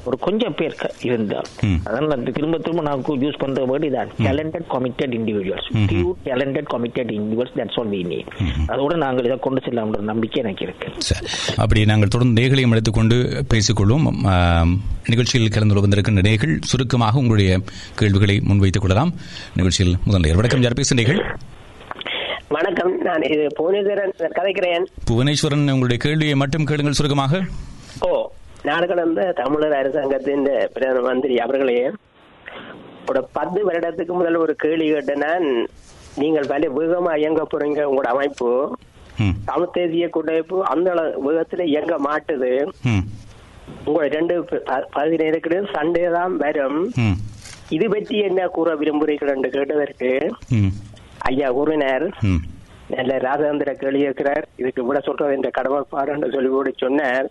[0.04, 1.48] ஒரு கொஞ்சம் பேர் இருந்தால்.
[1.62, 1.78] ம்.
[1.86, 4.10] அதான் நான் திரும்ப திரும்ப நான் யூஸ் பண்ற வேர்டு இதான்.
[4.18, 8.30] Talented committed individuals few talented committed individuals that's all we need
[8.68, 10.88] அதோட நாங்கள் இதை கொண்டு செல்லலாம்ன்ற நம்பிக்கை எனக்கு இருக்கு.
[10.98, 11.26] சரி.
[11.56, 13.16] அப்படி நாங்கள் தொடர்ந்து நேகளையும் எடுத்துக்கொண்டு
[13.54, 14.06] பேசிக்கொள்வோம்.
[14.26, 14.72] ஆம்,
[15.06, 17.60] நிகழ்ச்சியில் கலந்து வந்திருக்கின்ற நேர்கள் சுருக்கமாக உங்களுடைய
[17.94, 19.12] கேள்விகளை முன்வைத்துக் கொள்ளலாம்.
[19.56, 21.20] நிகழ்ச்சியில் முதல் நேர் வணக்கம் யார் பேசுகிறீர்கள்?
[22.48, 27.40] வணக்கம் நான் இது புவனேஸ்வரன் கதைக்கிறேன் புவனேஸ்வரன் உங்களுடைய கேள்வியை மட்டும் கேளுங்கள் சுருக்கமாக.
[28.00, 28.10] ஓ
[28.62, 31.90] நாடு கடந்த தமிழர் அரசாங்கத்தின் பிரதம மந்திரி அவர்களே
[33.06, 35.18] ஒரு பத்து வருடத்துக்கு முதல் ஒரு கேள்வி கேட்டேன்.
[35.18, 35.46] நான்
[36.16, 38.50] நீங்கள் வலி வேகமா இயங்க போறீங்க உங்களோட அமைப்பு.
[39.18, 39.34] ம்.
[39.44, 40.90] தமிழ் தேசிய கூட்டமைப்பு அந்த
[41.28, 42.52] வேகத்துல இயங்க மாட்டுது.
[42.82, 43.04] ம்.
[43.84, 44.34] உங்களை ரெண்டு
[44.94, 46.80] பதினேழுக்கு சண்டே தான் வரும்.
[47.70, 50.10] இது பற்றி என்ன கூற விரும்புகிறீர்கள் என்று கேட்டதற்கு.
[51.18, 51.50] ஐயா
[52.22, 52.40] ம்.
[52.88, 57.26] நல்ல ராஜேந்திர கேள்வி இருக்கிறார் இதுக்கு விட சொல்றது இந்த கடமைப்பாடுன்னு சொல்லி கூட சொன்னார்.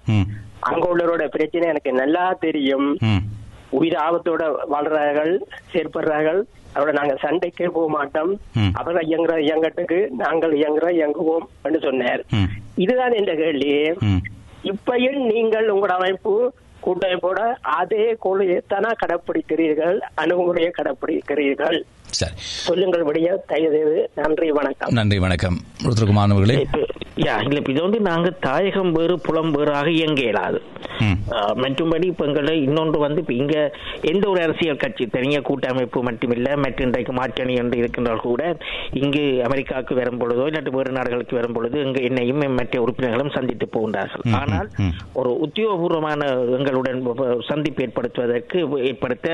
[0.59, 2.97] அங்க உள்ளவரோட பிரச்சனை எனக்கு நல்லா தெரியும்.
[3.69, 5.31] உயிர் ஆபத்தோட வாழ்றார்கள்
[5.73, 6.39] செயற்படுறார்கள்
[6.75, 8.31] அதோட நாங்க சண்டைக்கே போக மாட்டோம்.
[8.73, 12.23] அவர்கள் இயங்குற இயங்கட்டுக்கு நாங்கள் இயங்குற இயங்குவோம் என்று சொன்னார்.
[12.75, 13.71] இதுதான் என்ற கேள்வி.
[14.63, 16.33] இப்பயும் நீங்கள் உங்களோட அமைப்பு
[16.85, 21.79] கூட்டமைப்போட அதே கொள்கையைத்தானா கடைப்பிடிக்கிறீர்கள் அணுகுமுறையை கடைப்பிடிக்கிறீர்கள்.
[22.11, 22.33] சரி.
[22.67, 24.91] சொல்லுங்கள் விடிய தயவு நன்றி வணக்கம்.
[24.91, 25.57] நன்றி வணக்கம்.
[25.83, 26.55] ருத்ரகுமார் அவர்களே.
[27.17, 30.59] யா இல்ல இப்ப இது வந்து நாங்க தாயகம் வேறு புலம் வேறாக இயங்க இயலாது.
[31.61, 33.55] மற்றும்படி இப்ப எங்களை இன்னொன்று வந்து இப்ப இங்க
[34.01, 38.41] எந்த ஒரு அரசியல் கட்சி தனிய கூட்டமைப்பு மட்டுமில்ல மற்ற இன்றைக்கு மாற்றணி என்று இருக்கின்றால் கூட
[38.93, 44.25] இங்கு அமெரிக்காவுக்கு வரும் பொழுதோ இல்லாட்டி வேறு நாடுகளுக்கு வரும் பொழுது இங்கு என்னையும் மற்ற உறுப்பினர்களும் சந்தித்து போகின்றார்கள்.
[44.31, 44.69] ஆனால்.
[45.13, 46.21] ஒரு உத்தியோகபூர்வமான
[46.57, 47.01] எங்களுடன்
[47.47, 49.27] சந்திப்பு ஏற்படுத்துவதற்கு ஏற்படுத்த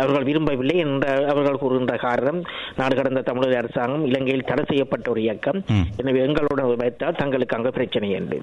[0.00, 2.40] அவர்கள் விரும்பவில்லை என்ற அவர்கள் கூறுகின்ற காரணம்
[2.80, 5.58] நாடு கடந்த தமிழக அரசாங்கம் இலங்கையில் தடை செய்யப்பட்ட ஒரு இயக்கம்.
[6.00, 8.38] எனவே எங்களுடன் வைத்தால் தங்களுக்கு அங்க பிரச்சனை என்று.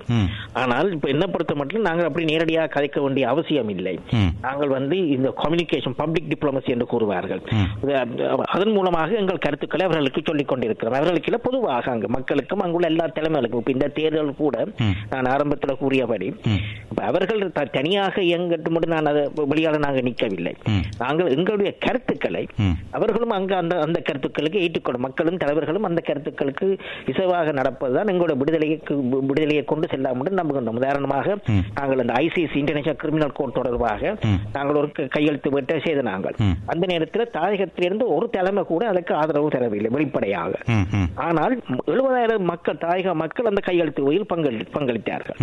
[0.63, 3.95] ஆனால் இப்ப என்ன பொறுத்த மட்டும் நாங்கள் அப்படி நேரடியாக கதைக்க வேண்டிய அவசியம் இல்லை.
[4.45, 7.41] நாங்கள் வந்து இந்த கம்யூனிகேஷன் பப்ளிக் டிப்ளமசி என்று கூறுவார்கள்
[8.55, 13.61] அதன் மூலமாக எங்கள் கருத்துக்களை அவர்களுக்கு சொல்லிக் கொண்டிருக்கிறோம் அவர்களுக்கு இல்ல, பொதுவாக அங்கு மக்களுக்கும் அங்குள்ள எல்லா தலைமைகளுக்கும்
[13.63, 14.55] இப்ப இந்த தேர்தல் கூட.
[15.13, 16.29] நான் ஆரம்பத்தில் கூறியபடி
[17.09, 17.41] அவர்கள்
[17.77, 20.53] தனியாக இயங்கட்டும் மட்டும் நான் அதை வெளியால நாங்கள் நிற்கவில்லை.
[21.03, 22.43] நாங்கள் எங்களுடைய கருத்துக்களை.
[22.97, 28.95] அவர்களும் அங்க அந்த அந்த கருத்துக்களுக்கு ஏற்றுக்கொள்ளும் மக்களும் தலைவர்களும் அந்த கருத்துக்களுக்கு இசைவாக நடப்பதுதான் எங்களுடைய விடுதலைக்கு
[29.29, 31.37] விடுதலையை கொண்டு செல்லாமல் என்று நம்புகின்றோம் உதாரணமாக.
[31.75, 34.17] நாங்கள் அந்த ஐசிசி இன்டர்நேஷனல் கிரிமினல் கோர்ட் தொடர்பாக.
[34.53, 36.35] நாங்கள் ஒரு கையெழுத்து விட்ட செய்த நாங்கள்.
[36.65, 40.53] அந்த நேரத்தில் தாயகத்திலிருந்து ஒரு தலைமை கூட அதற்கு ஆதரவு தரவில்லை வெளிப்படையாக.
[41.15, 45.39] ஆனால் எழுபதாயிரம் மக்கள் தாயக மக்கள் அந்த கையெழுத்து பங்களி பங்களித்தார்கள்.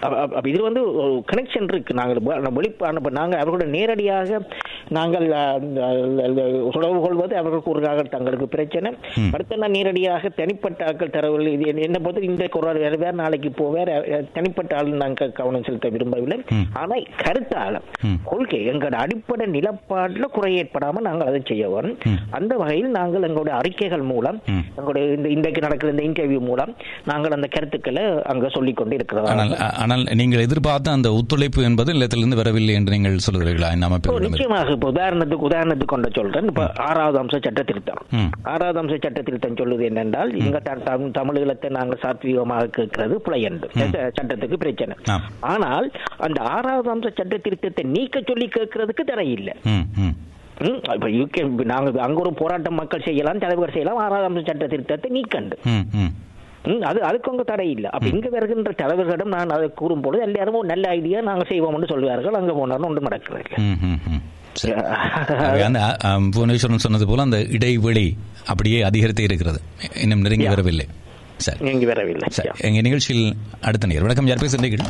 [0.00, 4.46] அப்ப- இது வந்து ஒரு கனெக்ஷன் இருக்கு நாங்கள் வ- நம்ம வெளி அப்ப நாங்கள் அவர்களுடன் நேரடியாக
[4.88, 5.26] நாங்கள்
[6.72, 8.92] தொடர்பு கொள்வது அவர்கள் கூறுகிறாக தங்களுக்கு பிரச்சனை.
[9.32, 13.92] அடுத்த நேரடியாக தனிப்பட்ட ஆட்கள் தரவுகள் இது என்ன- பொறுத்து இந்த குரல் வேறு வேறு நாளைக்கு போவேர்
[14.32, 16.42] தனிப்பட்ட ஆள் நாங்கள் கவனம் செலுத்த விரும்பவில்லை.
[16.72, 18.14] ஆனால் கருத்தால ம்.
[18.24, 21.98] கொள்கை எங்களோட அடிப்படை நிலப்பாட்டில் குறை ஏற்படாமல் நாங்கள் அதை செய்ய வரும்.
[22.30, 24.42] அந்த வகையில் நாங்கள் எங்களுடைய அறிக்கைகள் மூலம்.
[24.68, 26.74] எங்களுடைய இந்த இன்றைக்கு நடக்கிற இந்த இன்டர்வியூ மூலம்
[27.04, 29.24] நாங்கள் அந்த கருத்துக்களை அங்க சொல்லிக் கொண்டு இருக்கிறோம்
[29.86, 33.72] ஆனால் நீங்கள் எதிர்பார்த்த அந்த ஒத்துழைப்பு என்பது இல்லத்திலிருந்து வரவில்லை என்று நீங்கள் சொல்கிறீர்களா?
[33.72, 34.18] இந்த இப்போ அமைப்பில்.
[34.18, 34.70] நிச்சயமாக.
[34.70, 36.46] இப்போ உதாரணத்துக்கு உதாரணத்துக்கு கொண்ட சொல்றேன்.
[36.46, 38.02] இப்ப ஆறாவது அம்ச சட்ட திருத்தம்.
[38.42, 43.70] ஆறாவது அம்ச சட்ட திருத்தம் சொல்லுது என்னென்றால் இங்க த- தம்- தமிழீழத்தை நாங்கள் சாத்வீகமாக கேட்கிறது பிழை என்று
[43.76, 44.96] சட்ட- சட்டத்துக்கு பிரச்சனை.
[45.40, 49.52] ஆனால் அந்த ஆறாவது அம்ச சட்ட திருத்தத்தை நீக்க சொல்லி கேட்கறதுக்கு தடை இல்லை.
[50.94, 55.58] இப்ப யூகே நாங்க அங்க ஒரு போராட்டம் மக்கள் செய்யலாம் தலைவர் செய்யலாம் ஆறாவது அம்ச சட்ட திருத்தத்தை நீக்கண்டு.
[56.90, 57.90] அது அதுக்கு அங்க தடை இல்லை.
[57.96, 62.38] அப்ப இங்க வருகின்ற தலைவர்களிடம் நான் அதை கூறும் பொழுது எல்லாரும் ஒரு நல்ல ஐடியா நாங்க செய்வோம்னு சொல்வார்கள்
[62.40, 63.50] அங்க போனாலும் ஒன்றும் நடக்கிறது.
[66.36, 68.06] புவனேஸ்வரன் சொன்னது போல அந்த இடைவெளி
[68.52, 69.60] அப்படியே அதிகரித்தே இருக்கிறது.
[70.04, 70.86] இன்னும் நெருங்கி வரவில்லை.
[71.46, 71.58] சரி.
[71.72, 72.28] இங்க வரவில்லை.
[72.36, 72.50] சரி.
[72.68, 73.26] எங்க நிகழ்ச்சியில்
[73.68, 74.06] அடுத்த நேர்.
[74.06, 74.84] வணக்கம் யார் பேசுறீர்கள்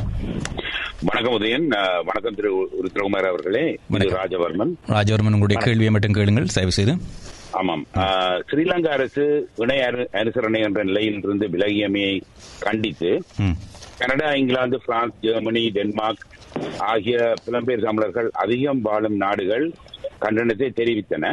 [1.08, 1.66] வணக்கம் உதயன்.
[2.08, 2.50] வணக்கம் திரு
[2.80, 3.64] உருத்திரகுமார் அவர்களே.
[4.18, 4.72] ராஜவர்மன்.
[4.96, 6.46] ராஜவர்மன் உங்களுடைய கேள்வியை மட்டும் கேளுங்கள்.
[6.56, 6.94] தயவு செய்து
[7.56, 7.84] ஆமாம்
[8.46, 9.24] ஸ்ரீலங்கா அரசு
[9.56, 12.14] இணை அனு- அனுசரணை என்ற நிலையில் இருந்து விலகியமையை
[12.58, 13.10] கண்டித்து.
[13.98, 16.24] Canada England France Germany Denmark
[16.78, 19.66] ஆகிய புலம்பெயர் தமிழர்கள் அதிகம் வாழும் நாடுகள்
[20.20, 21.24] கண்டனத்தை தெரிவித்தன.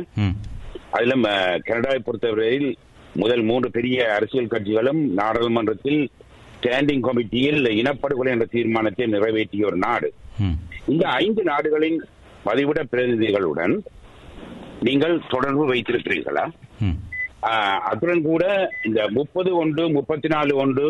[0.92, 1.24] அதிலும்
[1.64, 2.70] கனடாவை பொறுத்தவரையில்
[3.16, 6.02] முதல் மூன்று பெரிய அரசியல் கட்சிகளும் நாடாளுமன்றத்தில்
[6.58, 10.14] ஸ்டாண்டிங் கமிட்டியில் இனப்படுகொலை என்ற தீர்மானத்தை நிறைவேற்றிய ஒரு நாடு.
[10.88, 12.00] இந்த ஐந்து நாடுகளின்
[12.46, 13.76] பதிவிட பிரதிநிதிகளுடன்
[14.88, 16.46] நீங்கள் தொடர்பு வைத்திருக்கிறீர்களா?
[17.90, 18.44] அத்துடன் கூட
[18.88, 20.86] இந்த முப்பது ஒன்று முப்பத்தி நாலு ஒன்று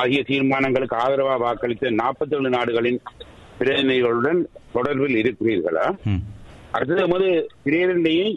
[0.00, 2.98] ஆகிய தீர்மானங்களுக்கு ஆதரவாக வாக்களித்த நாற்பத்தேழு நாடுகளின்
[3.58, 4.40] பிரதிநிதிகளுடன்
[4.74, 5.86] தொடர்பில் இருக்கிறீர்களா.
[6.74, 7.28] அடுத்தது நமது
[7.64, 8.28] பிரேரணையை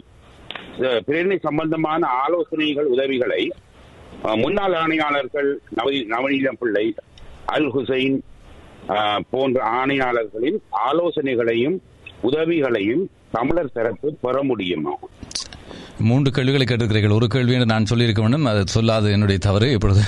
[1.08, 3.42] பிரேரணை சம்பந்தமான ஆலோசனைகள் உதவிகளை
[4.42, 6.86] முன்னாள் ஆணையாளர்கள் நவ நவநீதம் பிள்ளை
[7.54, 8.16] அல் ஹுசைன்
[9.30, 10.58] போன்ற ஆணையாளர்களின்
[10.88, 11.76] ஆலோசனைகளையும்
[12.28, 13.04] உதவிகளையும்
[13.36, 14.92] தமிழர் சிறப்பு பெற முடியுமா?
[15.98, 17.12] மூன்று கேள்விகளை கேட்டிருக்கிறீர்கள்.
[17.12, 18.44] ஒரு கேள்வி என்று நான் சொல்லியிருக்க வேண்டும்.
[18.44, 19.72] அது சொல்லாது என்னுடைய தவறு.
[19.72, 20.00] இப்பொழுது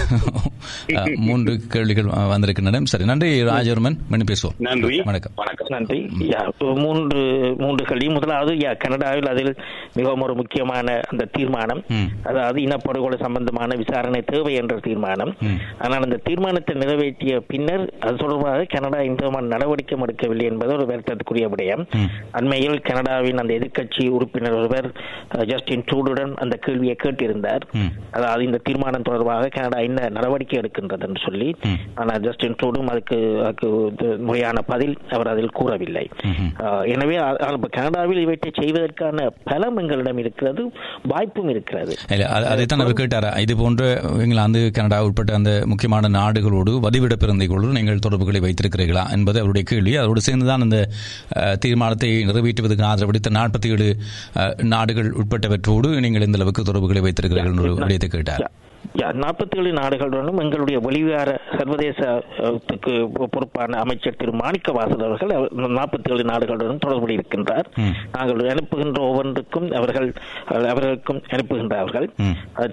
[1.18, 2.80] மூன்று கேள்விகள் வந்திருக்கின்றன.
[2.84, 3.96] சரி நன்றி ராஜவர்மன்.
[4.08, 4.54] மணி பேசுவோம்.
[4.58, 5.00] நன்றி.
[5.00, 5.32] வணக்கம்.
[5.36, 5.66] வணக்கம்.
[5.68, 6.00] நன்றி.
[6.78, 7.20] மூன்று
[7.58, 9.52] மூன்று கல்வி முதலாவது கனடாவில் அதில்
[9.94, 11.82] மிகவும் ஒரு முக்கியமான அந்த தீர்மானம்.
[12.22, 15.36] அதாவது இனப்படுகொலை சம்பந்தமான விசாரணை தேவை என்ற தீர்மானம்.
[15.78, 19.16] ஆனால் அந்த தீர்மானத்தை நிறைவேற்றிய பின்னர் அது தொடர்பாக கனடா இந்த
[19.46, 21.84] நடவடிக்கை எடுக்கவில்லை என்பது ஒரு வருத்தத்துக்குரிய விடயம்.
[22.32, 24.88] அண்மையில் கனடாவின் அந்த எதிர்க்கட்சி உறுப்பினர் ஒருவர்
[25.30, 25.44] அஹ்,
[25.78, 27.64] ஜஸ்டின் ட்ரூடுடன் அந்த கேள்வியை கேட்டிருந்தார்.
[28.16, 31.48] அதாவது இந்த தீர்மானம் தொடர்பாக கனடா என்ன நடவடிக்கை எடுக்கின்றது என்று சொல்லி.
[32.00, 33.18] ஆனால் ஜஸ்டின் ட்ரூடும் அதுக்கு
[34.28, 36.04] முறையான பதில் அவர் அதில் கூறவில்லை.
[36.94, 37.16] எனவே
[37.76, 40.64] கனடாவில் இவற்றை செய்வதற்கான பலம் எங்களிடம் இருக்கிறது
[41.12, 41.94] வாய்ப்பும் இருக்கிறது.
[42.52, 43.28] அதைத்தான் அவர் கேட்டார்.
[43.44, 43.84] இது போன்ற
[44.24, 49.94] இங்கிலாந்து கனடா உட்பட்ட அந்த முக்கியமான நாடுகளோடு வதிவிட பிறந்தைகளோடு நீங்கள் தொடர்புகளை வைத்திருக்கிறீர்களா என்பது அவருடைய கேள்வி.
[50.02, 50.80] அதோடு சேர்ந்துதான் அந்த
[51.64, 53.88] தீர்மானத்தை நிறைவேற்றுவதற்கு ஆதரவளித்த நாற்பத்தி ஏழு
[54.74, 55.08] நாடுகள்
[55.68, 58.44] உட்பட்டவற்றோடு நீங்கள் இந்த அளவுக்கு தொடர்புகளை வைத்திருக்கிறீர்கள் என்ற விடயத்தை கேட்டார்.
[58.98, 62.92] நாற்பத்தி ஏழு நாடுகளுடனும் எங்களுடைய வெளிவார சர்வதேசத்துக்கு
[63.30, 67.66] பொறுப்பான அமைச்சர் திரு மாணிக்க வாசல் அவர்கள் நாற்பத்தி ஏழு நாடுகளுடன் தொடர்பு இருக்கின்றார்.
[68.12, 70.12] நாங்கள் அனுப்புகின்ற ஒவ்வொன்றுக்கும் அவர்கள்
[70.48, 72.08] அவர்களுக்கும் அனுப்புகின்றார்கள்.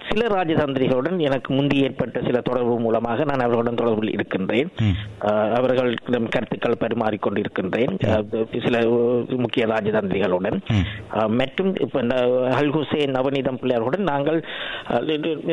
[0.09, 4.71] சில ராஜதந்திரிகளுடன் எனக்கு முந்தி ஏற்பட்ட சில தொடர்பு மூலமாக நான் அவர்களுடன் தொடர்பில் இருக்கின்றேன்.
[5.21, 7.93] அஹ், அவர்களிடம் கருத்துக்கள் பரிமாறிக்கொண்டிருக்கின்றேன்.
[8.63, 8.77] சில
[9.37, 10.59] முக்கிய ராஜதந்திரிகளுடன்.
[11.27, 12.15] மற்றும் இப்ப இந்த
[12.55, 14.39] அல் ஹுசேன் நவநீதம் பிள்ளையார்களுடன் நாங்கள்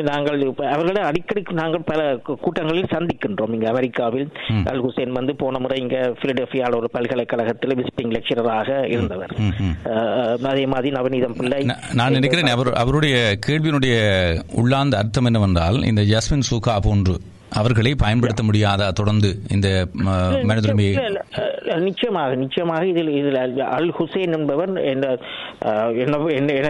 [0.03, 2.01] நாங்கள் இப்ப அவர்களை அடிக்கடி நாங்கள் பல
[2.43, 3.53] கூட்டங்களில் சந்திக்கின்றோம்.
[3.57, 4.27] இங்க அமெரிக்காவில்
[4.71, 9.33] அல் ஹுசேன் வந்து போன முறை இங்க பிலடெல்பியாவில் ஒரு பல்கலைக்கழகத்தில் விசிட்டிங் லெக்சரராக இருந்தவர்.
[10.51, 11.61] அதே மாதிரி நவநீதம் பிள்ளை
[11.99, 13.15] நான் நினைக்கிறேன் அவர் அவருடைய
[13.47, 13.95] கேள்வியினுடைய
[14.61, 17.15] உள்ளார்ந்த அர்த்தம் என்னவென்றால் இந்த ஜஸ்மின் சூகா போன்று
[17.53, 20.07] அவர்களை பயன்படுத்த முடியாத தொடர்ந்து இந்த ம,
[20.43, 23.39] மனித உரிமை இல்ல, இல்ல, அஹ், நிச்சயமாக நிச்சயமாக இதில் இதில்
[23.69, 24.71] அல் ஹுசேன் என்பவர்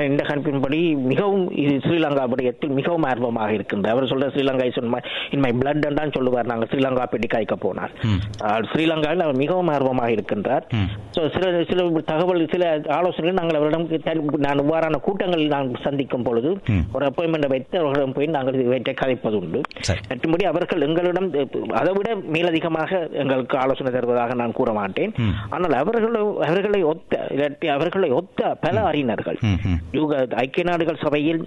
[0.03, 3.93] இந்த கணிப்பின்படி மிகவும் இது ஸ்ரீலங்கா விடயத்தில் மிகவும் ஆர்வமாக இருக்கின்றார்.
[3.93, 4.79] அவர் சொல்ற Sri Lanka is
[5.31, 6.45] in my blood தான் சொல்லுவார்.
[6.45, 7.93] நாங்கள் ஸ்ரீலங்கா பெட்டி காய்க்க போனார்
[8.71, 10.65] ஸ்ரீலங்காவில் அவர் மிகவும் ஆர்வமாக இருக்கின்றார்.
[11.15, 13.87] So, சில சில தகவல் சில ஆலோசனைகள் நாங்கள் அவரிடம்
[14.39, 16.49] நான் இவ்வாறான கூட்டங்களில் நான் சந்திக்கும் பொழுது
[16.93, 19.59] ஒரு அப்பாயின்மெண்ட் வைத்து அவர்களிடம் போய் நாங்கள் இவற்றை கதைப்பது உண்டு.
[20.09, 21.27] மற்றும்படி அவர்கள் எங்களிடம்
[21.79, 25.11] அதை விட மேலதிகமாக எங்களுக்கு ஆலோசனை தருவதாக நான் கூற மாட்டேன்.
[25.53, 29.37] ஆனால் அவர்களை அவர்களை ஒத்த இல்லாட்டி அவர்களை ஒத்த பல அறிஞர்கள்.
[29.97, 30.11] யூக
[30.43, 31.41] ஐக்கிய நாடுகள் சபையில்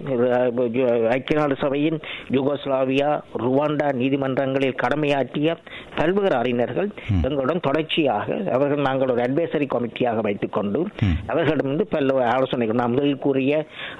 [1.15, 1.97] ஐக்கிய நாடு சபையின்
[2.35, 3.09] யூகோஸ்லாவியா
[3.43, 5.55] ருவாண்டா நீதிமன்றங்களில் கடமையாற்றிய
[5.99, 6.89] பல்வேறு அறிஞர்கள்
[7.27, 10.81] எங்களுடன் தொடர்ச்சியாக அவர்கள் நாங்கள் ஒரு அட்வைசரி கமிட்டியாக வைத்துக் கொண்டு
[11.31, 12.97] அவர்களிடமிருந்து பல ஆலோசனைகள் நாம்
[13.27, 13.53] கூறிய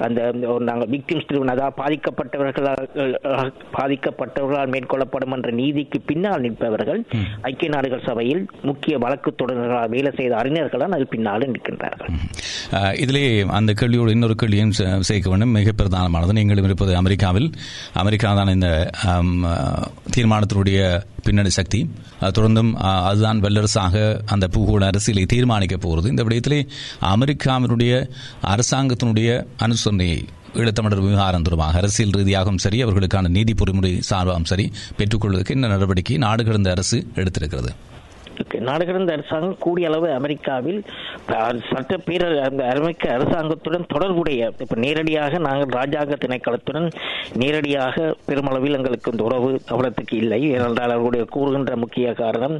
[0.07, 0.31] அந்த
[0.69, 1.29] நாங்கள் விக்டிம்ஸ்
[1.81, 2.83] பாதிக்கப்பட்டவர்களால்
[3.77, 4.73] பாதிக்கப்பட்டவர்களால்
[5.17, 7.01] மேற்கொள்ளப்படும் என்ற நீதிக்கு பின்னால் நிற்பவர்கள்
[7.49, 12.09] ஐக்கிய நாடுகள் சபையில் முக்கிய வழக்கு தொடர்களால் வேலை செய்த அறிஞர்கள் அதில் பின்னால் நிற்கின்றார்கள்.
[13.03, 13.25] இதிலே
[13.59, 14.73] அந்த கேள்வியோடு இன்னொரு கேள்வியும்
[15.09, 15.55] சேர்க்க வேண்டும்.
[15.57, 16.37] மிக பிரதானமானது.
[16.39, 17.49] நீங்களும் இருப்பது அமெரிக்காவில்.
[18.03, 18.69] அமெரிக்கா தான் இந்த
[20.15, 20.79] தீர்மானத்தினுடைய
[21.25, 21.79] பின்னணி சக்தி.
[22.37, 22.71] தொடர்ந்தும்
[23.09, 23.95] அதுதான் வல்லரசாக
[24.33, 26.11] அந்த பூகோள அரசியலை தீர்மானிக்க போகிறது.
[26.13, 26.59] இந்த விடயத்திலே
[27.13, 27.93] அமெரிக்காவினுடைய
[28.53, 29.29] அரசாங்கத்தினுடைய
[29.65, 30.19] அனுசரணையை
[30.61, 34.65] ஈழத்தமிழர் விவகாரம் தொடர்பாக அரசியல் ரீதியாகவும் சரி அவர்களுக்கான நீதி பொறிமுறை சார்பாகவும் சரி
[34.97, 37.71] பெற்றுக்கொள்வதற்கு இந்த நடவடிக்கை நாடு கடந்த அரசு எடுத்திருக்கிறது.
[38.37, 38.57] இருக்கு.
[38.69, 40.79] நாடு கடந்த அரசாங்கம் கூடிய அளவு அமெரிக்காவில்
[41.69, 46.87] சட்டப்பேர அந்த அமெரிக்க அரசாங்கத்துடன் தொடர்புடைய இப்ப நேரடியாக நாங்கள் ராஜாங்க திணைக்களத்துடன்
[47.43, 47.95] நேரடியாக
[48.27, 50.39] பெருமளவில் எங்களுக்கு இந்த உறவு அவ்வளத்துக்கு இல்லை.
[50.55, 52.55] ஏனென்றால் அவர்களுடைய கூறுகின்ற முக்கிய காரணம்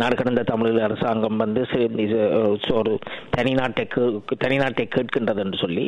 [0.00, 1.62] நாடு கடந்த தமிழக அரசாங்கம் வந்து
[2.78, 2.92] ஒரு
[3.36, 3.84] தனிநாட்டை
[4.44, 5.84] தனிநாட்டை கேட்கின்றது என்று சொல்லி.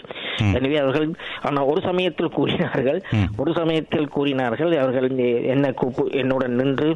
[0.56, 1.08] எனவே அவர்கள்
[1.48, 3.00] ஆனால் ஒரு சமயத்தில் கூறினார்கள்.
[3.42, 5.08] ஒரு சமயத்தில் கூறினார்கள் அவர்கள்
[5.54, 6.88] என்ன கூப்பு என்னுடன் நின்று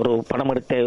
[0.00, 0.78] ஒரு படம் எடுத்து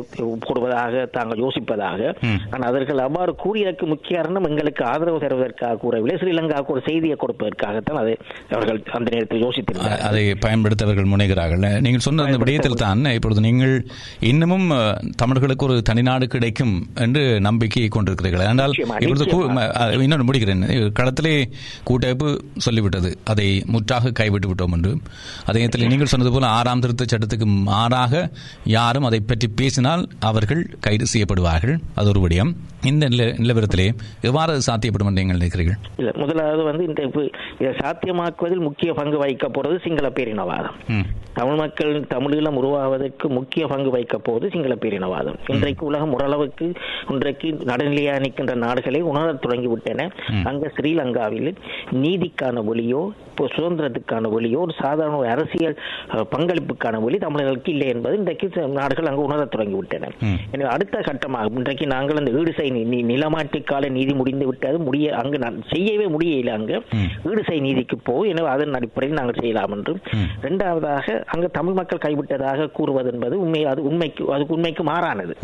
[0.48, 2.16] போடுவதாக தாங்கள் யோசிப்பதாக.
[2.50, 8.18] ஆனால் அவர்கள் அவ்வாறு கூறியதற்கு முக்கிய காரணம் எங்களுக்கு ஆதரவு தருவதற்காக கூறவில்லை ஸ்ரீலங்காவுக்கு ஒரு செய்தியை கொடுப்பதற்காகத்தான் அதை
[8.50, 9.98] அவர்கள் அந்த நேரத்தில் யோசித்திருந்தார்கள்.
[9.98, 11.80] அதை பயன்படுத்த அவர்கள் முனைகிறார்கள்.
[11.80, 13.86] நீங்கள் சொன்ன அந்த விடயத்தில் தான் இப்பொழுது நீங்கள்
[14.20, 14.72] இன்னமும்
[15.16, 18.48] தமிழர்களுக்கு ஒரு தனிநாடு கிடைக்கும் என்று நம்பிக்கையை கொண்டிருக்கிறீர்கள்.
[18.48, 20.92] ஆனால் இப்பொழுது கூ- இன்னொன்று முடிக்கிறேன்.
[21.00, 21.44] களத்திலே
[21.84, 23.14] கூட்டமைப்பு சொல்லிவிட்டது.
[23.24, 24.98] அதை முற்றாக கைவிட்டு விட்டோம் என்று.
[25.46, 28.30] அதே நேரத்தில் நீங்கள் சொன்னது போல ஆறாம் திருத்த சட்டத்துக்கு மாறாக
[28.64, 31.78] யாரும் அதை பற்றி பேசினால் அவர்கள் கைது செய்யப்படுவார்கள்.
[31.96, 32.52] அது ஒரு விடயம்.
[32.84, 33.90] இந்த நில- நிலவரத்திலே
[34.22, 35.78] எவ்வாறு சாத்தியப்படும் என்று நீங்கள் நினைக்கிறீர்கள்?
[35.98, 41.04] இல்ல முதலாவது வந்து இந்த இதை சாத்தியமாக்குவதில் முக்கிய பங்கு வகிக்க போறது சிங்கள பேரினவாதம்.
[41.34, 46.72] தமிழ் மக்கள் தமிழீழம் உருவாவதற்கு முக்கிய பங்கு வைக்க போவது சிங்கள பேரினவாதம் இன்றைக்கு உலகம் ஓரளவுக்கு
[47.10, 50.12] இன்றைக்கு நடுநிலையா நிற்கின்ற நாடுகளை உணரத் தொடங்கிவிட்டன
[50.44, 51.56] அங்க ஸ்ரீலங்காவில்
[51.92, 59.06] நீதிக்கான ஒளியோ இப்போ சுதந்திரத்துக்கான ஒளியோ ஒரு சாதாரண அரசியல் பங்களிப்புக்கான ஒளி தமிழர்களுக்கு இல்லை என்பது இன்றைக்கு நாடுகள்
[59.06, 60.10] அங்கு உணரத் தொடங்கிவிட்டன
[60.52, 64.80] எனவே அடுத்த கட்டமாக இன்றைக்கு நாங்கள் அந்த ஈடுசை நி- நி- நிலமாற்றுக்கால நீதி முடிந்து விட்டது.
[64.80, 66.84] முடிய அங்கு நான் செய்யவே முடியல அங்கு.
[67.26, 69.98] ஈடுசை நீதிக்கு போய் எனவே அதன் அடிப்படையில் நாங்கள் செய்யலாம் என்று.
[70.40, 75.38] இரண்டாவதாக அங்கு தமிழ் மக்கள் கைவிட்டதாக கூறுவது என்பது உண்மை அது உண்மைக்கு அதுக்கு உண்மைக்கு மாறானது.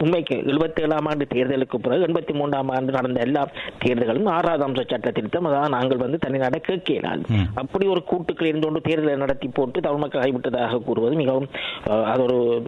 [0.00, 3.42] உண்மைக்கு எழுபத்தி ஏழாம் ஆண்டு தேர்தலுக்கு பிறகு எண்பத்தி மூன்றாம் ஆண்டு நடந்த எல்லா
[3.84, 5.46] தேர்தல்களும் ஆறாவது அம்ச சட்ட திருத்தம்.
[5.46, 7.22] அதான் நாங்கள் வந்து தனிநாட கேட்கலாம்
[7.54, 11.48] அப்படி ஒரு கூட்டுக்கள் இருந்து கொண்டு தேர்தலை நடத்தி போட்டு தமிழ் மக்கள் கைவிட்டதாக கூறுவது மிகவும்
[12.04, 12.62] அது ஒரு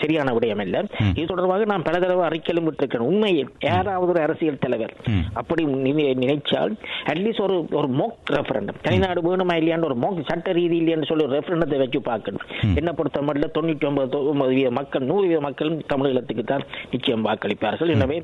[0.00, 0.84] சரியான விடயம் அல்ல
[1.14, 3.06] இது தொடர்பாக நான் பல தடவை அறிக்கையிலும் விட்டிருக்கிறேன்.
[3.08, 4.94] உண்மையில் யாராவது ஒரு அரசியல் தலைவர்
[5.32, 6.72] அப்படி நினை- நினைச்சால்
[7.06, 11.38] அட்லீஸ்ட் ஒரு ஒரு மோக் ரெஃபரண்டம் தனிநாடு வேணுமா இல்லையான்னு ஒரு மோக் சட்ட ரீதியில் என்று சொல்லி ஒரு
[11.38, 12.40] ரெஃபரண்டத்தை வச்சு பார்க்கணும்.
[12.74, 17.92] என்ன பொறுத்த மட்டும் தொண்ணூற்றி ஒன்பது ஒன்பது வீத மக்கள் நூறு வீத மக்கள் தமிழகத்துக்கு தான் நிச்சயம் வாக்களிப்பார்கள்.
[17.96, 18.18] எனவே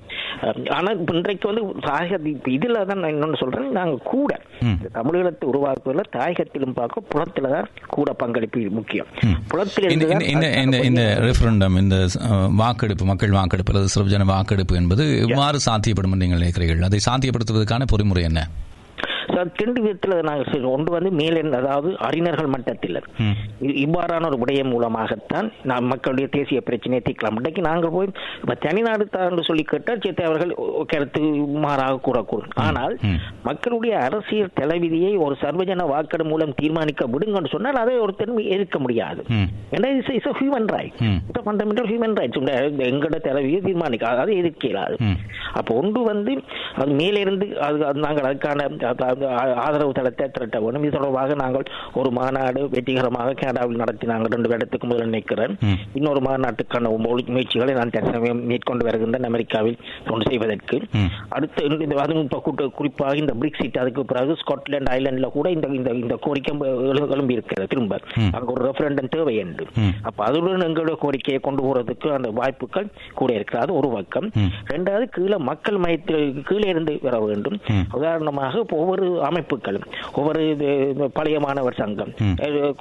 [0.71, 2.13] ஆனால் இன்றைக்கு வந்து தாயக
[2.57, 3.71] இதுல தான் நான் இன்னொன்று சொல்றேன்.
[3.71, 4.33] நாங்க கூட
[4.93, 9.11] தமிழகத்தை உருவாக்குவதில் தாயகத்திலும் பார்க்க புலத்துல தான் கூட பங்களிப்பு முக்கியம்.
[9.49, 9.91] புலத்தில்
[10.33, 10.47] இந்த
[10.89, 11.97] இந்த- ரெஃபரண்டம் இந்த
[12.57, 16.87] வாக்கெடுப்பு மக்கள் வாக்கெடுப்பு அல்லது சிறப்புஜன வாக்கெடுப்பு என்பது எவ்வாறு சாத்தியப்படும் நீங்கள் நினைக்கிறீர்கள்?
[16.89, 18.41] அதை சாத்தியப்படுத்துவதற்கான பொறிமுறை என்ன?
[19.61, 23.01] ரெண்டு விதத்தில் நாங்கள் ஒன்று வந்து மேலே அதாவது அறிஞர்கள் மட்டத்தில்.
[23.85, 27.39] இவ்வாறான ஒரு விடயம் மூலமாகத்தான் நாம் மக்களுடைய தேசிய பிரச்சனையை தீர்க்கலாம்.
[27.41, 28.09] இன்றைக்கு நாங்கள் போய்
[28.43, 30.53] இப்ப தனிநாடு தான் சொல்லி கேட்டால் சேத்தை அவர்கள்
[30.93, 31.23] கருத்து
[31.65, 32.55] மாறாக கூறக்கூடும்.
[32.67, 32.95] ஆனால்.
[33.49, 39.23] மக்களுடைய அரசியல் தலைவிதியை ஒரு சர்வஜன வாக்கெடு மூலம் தீர்மானிக்க விடுங்கன்னு சொன்னால் அதை ஒரு திரும்பி எதிர்க்க முடியாது.
[39.77, 40.99] ஏன்னா it's is human right.
[41.29, 42.41] It's fundamental human rights
[42.91, 44.97] எங்களோட தலைவியை தீர்மானிக்க அதை எதிர்க்க இயலாது.
[45.59, 46.33] அப்போ ஒன்று வந்து
[46.83, 47.77] அது மேலிருந்து அது
[48.07, 48.69] நாங்கள் அதுக்கான
[49.33, 51.63] ஆதரவு தளத்தை திரட்ட வேண்டும் இது தொடர்பாக நாங்கள்
[51.95, 55.59] ஒரு மாநாடு வெற்றிகரமாக கனடாவில் நடத்தி நாங்கள் ரெண்டு வருடத்துக்கு முதல் நினைக்கிறேன்.
[55.95, 56.97] இன்னொரு மாநாட்டுக்கான
[57.27, 60.81] முயற்சிகளை நான் தற்சமயம் மேற்கொண்டு வருகின்றேன் அமெரிக்காவில் கொண்டு செய்வதற்கு.
[61.29, 66.59] அடுத்து இந்த- அதுவும் இப்போ குறிப்பாக இந்த பிரிக்ஸிட் அதுக்கு பிறகு ஸ்காட்லாந்து ஐலாண்டில் கூட இந்த இந்த கோரிக்கை
[66.59, 67.99] எழு- எழும்பி இருக்கிறது திரும்ப.
[68.33, 69.67] அங்க ஒரு ரெஃபரண்டம் தேவை என்று.
[70.03, 74.31] அப்ப அதுடன் எங்களுடைய கோரிக்கையை கொண்டு போறதுக்கு அந்த வாய்ப்புகள் கூட இருக்கிறது ஒரு பக்கம்.
[74.73, 77.59] ரெண்டாவது கீழே மக்கள் மையத்தில் கீழே இருந்து வர வேண்டும்.
[77.93, 79.87] உதாரணமாக ஒவ்வொரு அமைப்புகளும்
[80.19, 80.43] ஒவ்வொரு
[81.19, 82.13] பழைய மாணவர் சங்கம்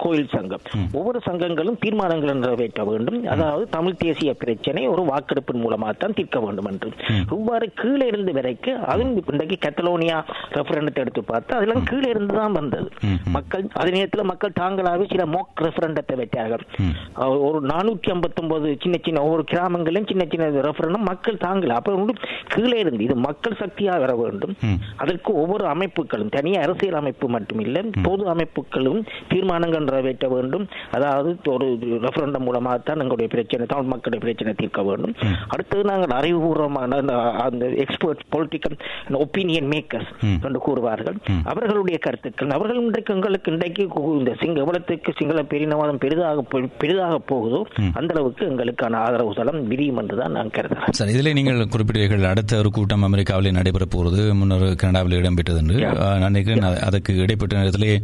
[0.04, 0.64] கோயில் சங்கம்
[0.98, 3.20] ஒவ்வொரு சங்கங்களும் தீர்மானங்களை நிறைவேற்ற வேண்டும்.
[3.34, 6.92] அதாவது தமிழ் தேசிய பிரச்சனை ஒரு வாக்கெடுப்பின் மூலமாக தான் தீர்க்க வேண்டும் என்று.
[7.38, 10.18] இவ்வாறு கீழே இருந்து வரைக்கும் அதுவும் இன்றைக்கு கத்தலோனியா
[10.58, 12.90] ரெஃபரண்டத்தை எடுத்து பார்த்தா அதெல்லாம் கீழே இருந்து தான் வந்தது.
[13.38, 16.66] மக்கள் அதே நேரத்தில் மக்கள் தாங்களாகவே சில மோக் ரெஃபரண்டத்தை வைத்தார்கள்.
[17.48, 21.78] ஒரு நானூற்றி ஐம்பத்தொன்பது சின்ன சின்ன ஒவ்வொரு கிராமங்களிலும் சின்ன சின்ன ரெஃபரண்டம் மக்கள் தாங்கல.
[21.80, 22.20] அப்ப
[22.54, 24.54] கீழே இருந்து இது மக்கள் சக்தியாக வர வேண்டும்.
[25.04, 25.64] அதற்கு ஒவ்வொரு
[26.24, 30.68] அமைப்புகளும் தனியாக அரசியல் அமைப்பு மட்டுமில்லை பொது அமைப்புகளும் தீர்மானங்கள் நிறைவேற்ற வேண்டும்.
[30.92, 35.14] அதாவது ஒரு ரெஃபரண்டம் மூலமாக தான் எங்களுடைய பிரச்சனை தமிழ் மக்களுடைய பிரச்சனை தீர்க்க வேண்டும்.
[35.48, 37.06] அடுத்தது நாங்கள் அறிவுபூர்வமான
[37.38, 38.80] அந்த- எக்ஸ்பர்ட் பொலிட்டிக்கல்
[39.10, 40.08] ஒப்பீனியன் மேக்கர்ஸ்.
[40.44, 41.16] என்று கூறுவார்கள்.
[41.44, 48.14] அவர்களுடைய கருத்துக்கள் அவர்கள் இன்றைக்கு எங்களுக்கு இன்றைக்கு இந்த சிங்க எவ்வளத்துக்கு சிங்கள பேரினவாதம் பெரிதாக பெரிதாக போகுதோ அந்த
[48.14, 50.92] அளவுக்கு எங்களுக்கான ஆதரவு தளம் விரியும் என்றுதான் நான் கருதுகிறேன்.
[50.92, 54.36] சரி இதிலே நீங்கள் குறிப்பிட்டீர்கள் அடுத்த ஒரு கூட்டம் அமெரிக்காவில் நடைபெறப் போகிறது.
[54.36, 55.88] முன்னர் கனடாவில் இடம்பெற்றது என்று.
[56.20, 58.02] நான் நினைக்கிறேன் அதற்கு இடைப்பட்ட நேரத்திலே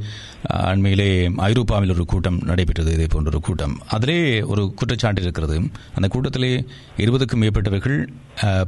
[0.54, 2.92] அண்மையிலே ஐரோப்பாவில் ஒரு கூட்டம் நடைபெற்றது.
[2.92, 3.80] இதே போன்ற ஒரு கூட்டம்.
[3.88, 5.62] அதிலே ஒரு குற்றச்சாட்டு இருக்கிறது.
[5.94, 6.66] அந்த கூட்டத்திலே
[6.98, 8.08] இருபதுக்கும் மேற்பட்டவர்கள்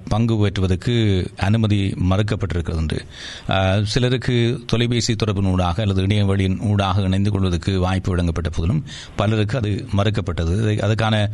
[0.10, 3.06] பங்கு பெற்றுவதற்கு அனுமதி மறுக்கப்பட்டிருக்கிறது என்று.
[3.86, 8.86] சிலருக்கு தொலைபேசி தொடர்பின் ஊடாக அல்லது இணைய வழியின் ஊடாக இணைந்து கொள்வதற்கு வாய்ப்பு வழங்கப்பட்ட போதிலும்
[9.16, 10.42] பலருக்கு அது மறுக்கப்பட்டது.
[10.42, 11.30] அதை- அதுக்கான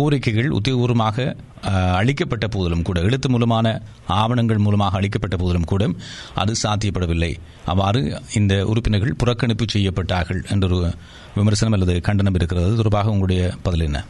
[0.00, 1.36] கோரிக்கைகள் உத்தியோகபூர்வமாக
[1.70, 5.90] அளிக்கப்பட்ட போதிலும் கூட எழுத்து மூலமான ஆவணங்கள் மூலமாக அளிக்கப்பட்ட போதிலும் கூட
[6.34, 7.32] அது சாத்தியப்படவில்லை.
[7.64, 10.94] அவ்வாறு இந்த உறுப்பினர்கள் புறக்கணிப்பு செய்யப்பட்டார்கள் என்றொரு
[11.34, 12.76] விமர்சனம் அல்லது கண்டனம் இருக்கிறது.
[12.76, 14.04] தொடர்பாக உங்களுடைய பதில் என்ன?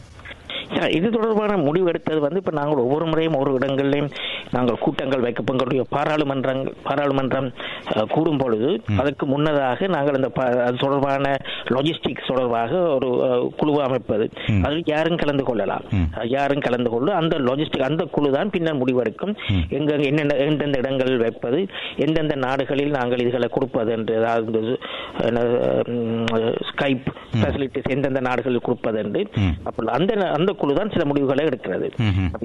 [0.81, 4.09] இது தொடர்பான முடிவு எடுத்தது வந்து இப்ப நாங்கள் ஒவ்வொரு முறையும் ஒரு இடங்களிலும்
[4.51, 7.51] நாங்கள் கூட்டங்கள் வைக்க எங்களுடைய பாராளுமன்றங்கள் பாராளுமன்றம்
[8.09, 11.37] கூடும் பொழுது அதற்கு முன்னதாக நாங்கள் அந்த ப- அது தொடர்பான
[11.69, 13.09] லாஜிஸ்டிக்ஸ் தொடர்பாக ஒரு
[13.57, 14.29] குழு அமைப்பது.
[14.63, 15.81] அதில் யாரும் கலந்து கொள்ளலாம்.
[16.23, 19.35] யாரும் கலந்து கொள்ள அந்த லாஜிஸ்டிக் அந்த குழு தான் பின்னர் முடிவெடுக்கும்.
[19.69, 24.79] எங்க என்னென்ன எந்தெந்த இடங்களில் வைப்பது எந்தெந்த நாடுகளில் நாங்கள் இதுகளை கொடுப்பது என்று அதாவது
[25.23, 25.41] இந்த,
[26.71, 27.05] ஸ்கைப்
[27.41, 29.27] ஃபெசிலிட்டிஸ் எந்தெந்த நாடுகளில் கொடுப்பது என்று.
[29.63, 31.87] அப்ப அந்த அந்த குழு தான் சில முடிவுகளை எடுக்கிறது.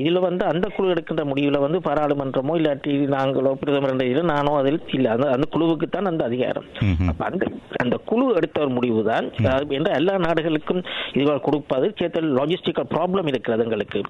[0.03, 3.97] இதுல வந்து அந்த குழு எடுக்கின்ற முடிவுல வந்து பாராளுமன்றமோ இல்லாட்டி நாங்களோ பிரதமர்
[4.33, 5.09] நானோ அதில் இல்ல.
[5.17, 6.67] அந்த அந்த குழுவுக்கு தான் அந்த அதிகாரம்.
[7.29, 7.45] அந்த
[7.85, 9.27] அந்த குழு எடுத்த ஒரு முடிவு தான்
[9.79, 10.81] என்ற எல்லா நாடுகளுக்கும்
[11.17, 14.01] இதுகள் கொடுப்பது சேர்த்தல் லாஜிஸ்டிக்கல் ப்ராப்ளம் இருக்கிறது எங்களுக்கு.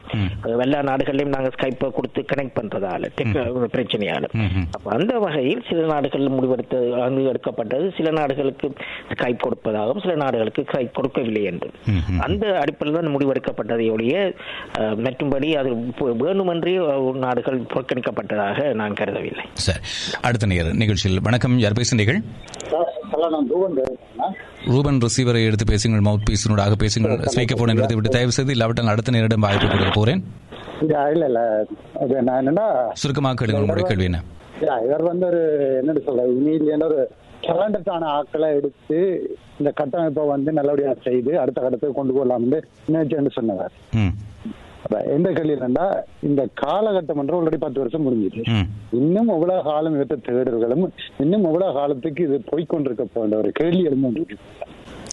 [0.67, 3.11] எல்லா நாடுகளையும் நாங்கள் ஸ்கைப்பை கொடுத்து கனெக்ட் பண்றதால
[3.77, 4.25] பிரச்சனையால.
[4.77, 8.69] அப்ப அந்த வகையில் சில நாடுகள் முடிவெடுத்து அங்கு எடுக்கப்பட்டது சில நாடுகளுக்கு
[9.13, 11.69] ஸ்கைப் கொடுப்பதாகவும் சில நாடுகளுக்கு ஸ்கைப் கொடுக்கவில்லை என்று.
[12.27, 14.17] அந்த அடிப்படையில் தான் முடிவெடுக்கப்பட்டதை ஒழிய
[15.05, 15.71] மற்றும்படி அது
[16.23, 16.75] வேண்டுமென்றே
[17.25, 19.45] நாடுகள் புறக்கணிக்கப்பட்டதாக நான் கருதவில்லை.
[19.67, 19.81] சரி.
[20.29, 21.57] அடுத்த நேர் நிகழ்ச்சியில் வணக்கம்.
[21.65, 22.21] யார் பேசுகிறீர்கள்
[24.73, 29.15] ரூபன் ரிசீவரை எடுத்து பேசுங்கள் மவுத் பீஸினூடாக பேசுங்கள் ஸ்பீக்கர் போன் எடுத்து விட்டு தயவு செய்து இல்லாவிட்டால் அடுத்த
[29.15, 30.21] நேரிடம் வாய்ப்பு கொடுக்க போறேன்.
[31.15, 31.41] இல்ல இல்ல
[32.29, 32.67] நான் என்னன்னா
[33.03, 34.21] சுருக்கமாக கேளுங்க உங்களுடைய கேள்வி என்ன?
[34.87, 35.41] இவர் வந்து ஒரு
[35.81, 36.99] என்னன்னு சொல்ற உண்மையிலேயே ஒரு
[37.43, 38.99] டேலண்டட்டான ஆட்களை எடுத்து
[39.59, 42.59] இந்த கட்டமைப்பை வந்து நல்லபடியா செய்து அடுத்த கட்டத்துக்கு கொண்டு போகலாம்னு
[42.89, 43.75] நினைச்சேன்னு சொன்னவர்.
[45.15, 45.87] எந்த கேள்வி என்னன்னா
[46.23, 48.43] இந்த காலகட்டம் என்று ஆல்ரெடி பத்து வருஷம் முடிஞ்சிட்டு
[48.99, 50.85] இன்னும் எவ்வளவு காலம் இவற்றை தேடுகளும்
[51.25, 54.25] இன்னும் எவ்வளவு காலத்துக்கு இது போய்க்கொண்டிருக்க போன்ற ஒரு கேள்வி எழுந்து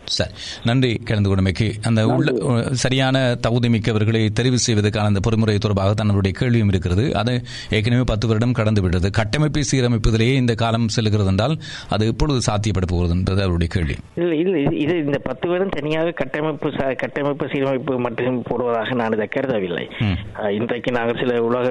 [0.05, 0.31] சரி.
[0.63, 2.33] நன்றி கலந்து கொண்டமைக்கு அந்த உள்ள
[2.71, 7.15] சரியான தகுதி மிக்கவர்களை தெரிவு செய்வதற்கான அந்த பொறுமுறை தொடர்பாக தன்னுடைய கேள்வியும் இருக்கிறது.
[7.15, 9.09] அது ஏற்கனவே பத்து வருடம் கடந்து விட்டது.
[9.09, 11.57] கட்டமைப்பை சீரமைப்பதிலேயே இந்த காலம் செல்கிறது என்றால்
[11.89, 13.95] அது எப்பொழுது சாத்தியப்பட போகிறது என்றது அவருடைய கேள்வி.
[14.85, 19.89] இது- இந்த பத்து பேரும் தனியாக கட்டமைப்பு கட்டமைப்பு சீரமைப்பு மட்டும் போடுவதாக நான் இதை கருதவில்லை.
[20.51, 21.69] இன்றைக்கு நாங்கள் சில உலக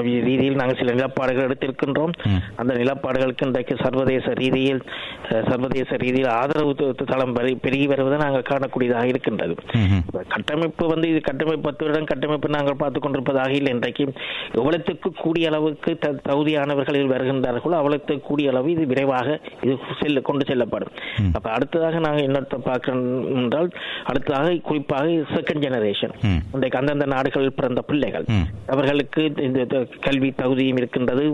[0.00, 2.12] ரீதியில் நாங்கள் சில நிலப்பாடுகள் எடுத்திருக்கின்றோம்.
[2.56, 4.82] அந்த நிலப்பாடுகளுக்கு இன்றைக்கு சர்வதேச ரீதியில்
[5.30, 7.32] சர்வதேச ரீதியில் ஆதரவு தளம்
[7.64, 9.54] பெருகி வருவதை நாங்கள் காணக்கூடியதாக இருக்கின்றது.
[10.34, 13.72] கட்டமைப்பு வந்து இது கட்டமைப்பு பத்து வருடம் கட்டமைப்பு நாங்கள் பார்த்துக் கொண்டிருப்பதாக இல்லை.
[13.76, 14.04] இன்றைக்கு
[14.60, 15.90] எவ்வளவுக்கு கூடிய அளவுக்கு
[16.28, 20.92] தகுதியானவர்கள் வருகின்றார்களோ அவ்வளவுக்கு கூடிய அளவு இது விரைவாக இது செல்ல கொண்டு செல்லப்படும்.
[21.38, 23.04] அப்ப அடுத்ததாக நாங்கள் என்னத்தை பார்க்கிறோம்
[23.42, 23.70] என்றால்
[24.10, 26.14] அடுத்ததாக குறிப்பாக செகண்ட் ஜெனரேஷன்.
[26.54, 28.26] இன்றைக்கு அந்தந்த நாடுகளில் பிறந்த பிள்ளைகள்.
[28.74, 29.60] அவர்களுக்கு இந்த
[30.06, 31.24] கல்வி தகுதியும் இருக்கின்றது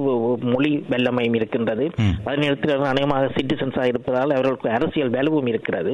[0.53, 1.85] மொழி வெள்ளமையும் இருக்கின்றது.
[2.25, 5.93] அதே நேரத்தில் அநேகமாக சிட்டிசன்ஸாக இருப்பதால் அவர்களுக்கு அரசியல் வலுவும் இருக்கிறது.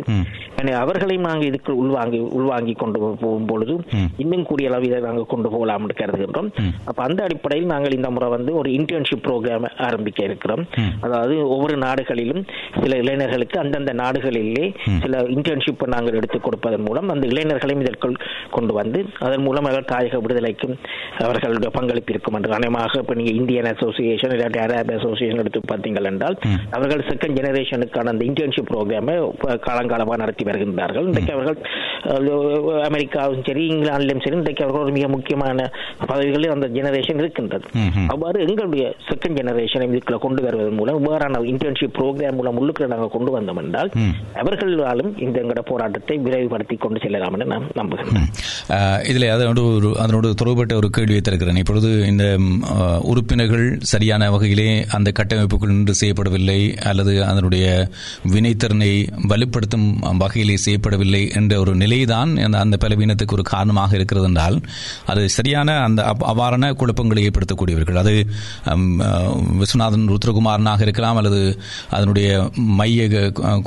[0.60, 3.74] எனவே அவர்களையும் நாங்கள் இதுக்கு உள்வாங்கி உள்வாங்கி கொண்டு போகும் பொழுது.
[4.22, 6.48] இன்னும் கூடிய அளவு இதை நாங்கள் கொண்டு போகலாம் என்று கருதுகின்றோம்
[6.88, 10.62] அப்ப அந்த அடிப்படையில் நாங்கள் இந்த முறை வந்து ஒரு இன்டர்ன்ஷிப் ப்ரோக்ராம் ஆரம்பிக்க இருக்கிறோம்.
[11.06, 12.42] அதாவது ஒவ்வொரு நாடுகளிலும்
[12.80, 14.64] சில இளைஞர்களுக்கு அந்தந்த நாடுகளிலே
[15.04, 18.16] சில இன்டர்ன்ஷிப் நாங்கள் எடுத்துக் கொடுப்பதன் மூலம் அந்த இளைஞர்களையும் இதற்குள்
[18.50, 20.74] கொண்டு வந்து அதன் மூலம் அவர்கள் தாயக விடுதலைக்கும்
[21.24, 26.36] அவர்களுடைய பங்களிப்பு இருக்கும் என்று அநேகமாக இப்போ நீங்கள் இந்தியன் அசோசியேஷன் இல்லாட்டி அரேப் அசோசியேஷன் எடுத்து பார்த்தீங்கள் என்றால்
[26.76, 29.14] அவர்கள் செகண்ட் ஜெனரேஷனுக்கான அந்த இன்டர்ன்ஷிப் ப்ரோக்ராமை
[29.66, 31.06] காலங்காலமாக நடத்தி வருகின்றார்கள்.
[31.08, 31.58] இன்றைக்கு அவர்கள்
[32.86, 35.58] அமெரிக்காவும் சரி இங்கிலாந்திலும் சரி இன்றைக்கு அவர்கள் மிக முக்கியமான
[36.04, 37.66] பதவிகளில் அந்த ஜெனரேஷன் இருக்கின்றது.
[38.12, 43.32] அவ்வாறு எங்களுடைய செகண்ட் ஜெனரேஷனை இதுக்குள்ள கொண்டு வருவதன் மூலம் இவ்வாறான இன்டர்ன்ஷிப் ப்ரோக்ராம் மூலம் உள்ளுக்குள்ள நாங்கள் கொண்டு
[43.36, 43.90] வந்தோம் என்றால்
[44.42, 48.28] அவர்களாலும் இந்த எங்களோட போராட்டத்தை விரைவுபடுத்தி கொண்டு செல்லலாம் என்று நான் நம்புகிறேன்
[48.76, 52.24] ஆஹ் இதில் அதனோடு ஒரு அதனோடு தொடர்பட்ட ஒரு கேள்வியை திறக்கிறேன் இப்பொழுது இந்த
[53.10, 56.58] உறுப்பினர்கள் சரியான வகையிலே அந்த கட்டமைப்புக்குள் நின்று செய்யப்படவில்லை
[56.90, 57.66] அல்லது அதனுடைய
[58.34, 58.92] வினைத்திறனை
[59.30, 59.88] வலுப்படுத்தும்
[60.22, 64.56] வகையிலே செய்யப்படவில்லை என்ற ஒரு நிலைதான் அந்த அந்த பலவீனத்துக்கு ஒரு காரணமாக இருக்கிறது என்றால்
[65.12, 66.00] அது சரியான அந்த
[66.32, 67.98] அவ்வாறான குழப்பங்களை ஏற்படுத்தக்கூடியவர்கள்.
[68.02, 68.14] அது
[69.60, 71.40] விஸ்வநாதன் ருத்ரகுமாரனாக இருக்கலாம் அல்லது
[71.96, 72.28] அதனுடைய
[72.80, 73.08] மைய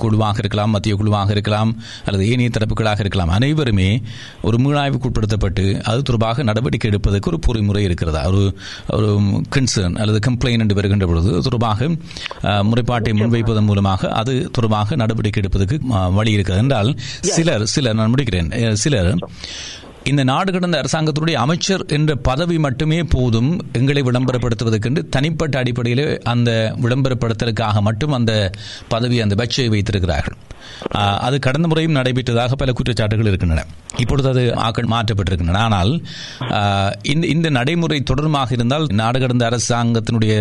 [0.03, 1.71] குழுவாக இருக்கலாம் மத்திய குழுவாக இருக்கலாம்
[2.07, 3.33] அல்லது ஏனைய தரப்புகளாக இருக்கலாம்.
[3.37, 3.89] அனைவருமே
[4.47, 8.23] ஒரு மீளாய்வுக்குட்படுத்தப்பட்டு அது தொடர்பாக நடவடிக்கை எடுப்பதற்கு ஒரு பொறிமுறை இருக்கிறதா?
[8.31, 8.43] ஒரு
[8.97, 9.09] ஒரு
[9.55, 11.89] கன்சர்ன் அல்லது கம்ப்ளைண்ட் என்று வருகின்ற பொழுது தொடர்பாக
[12.69, 15.77] முறைப்பாட்டை முன்வைப்பதன் மூலமாக அது தொடர்பாக நடவடிக்கை எடுப்பதற்கு
[16.17, 16.91] வழி வழி இருக்கிறது என்றால்
[17.21, 18.73] சிலர் சிலர் நான் முடிக்கிறேன்.
[18.73, 19.11] சிலர்
[20.11, 23.49] இந்த நாடு கடந்த அரசாங்கத்தினுடைய அமைச்சர் என்ற பதவி மட்டுமே போதும்
[23.79, 26.49] எங்களை விளம்பரப்படுத்துவதற்கென்று தனிப்பட்ட அடிப்படையில் அந்த
[26.83, 28.33] விளம்பரப்படுத்தலுக்காக மட்டும் அந்த
[28.93, 30.37] பதவி அந்த பட்சை வைத்திருக்கிறார்கள்.
[31.25, 33.65] அது கடந்த முறையும் நடைபெற்றதாக பல குற்றச்சாட்டுகள் இருக்கின்றன.
[34.03, 35.61] இப்பொழுது அது ஆக்கள் மாற்றப்பட்டிருக்கின்றன.
[35.67, 35.91] ஆனால்
[37.13, 40.33] இந்த இந்த நடைமுறை தொடர்பாக இருந்தால் நாடு கடந்த அரசாங்கத்தினுடைய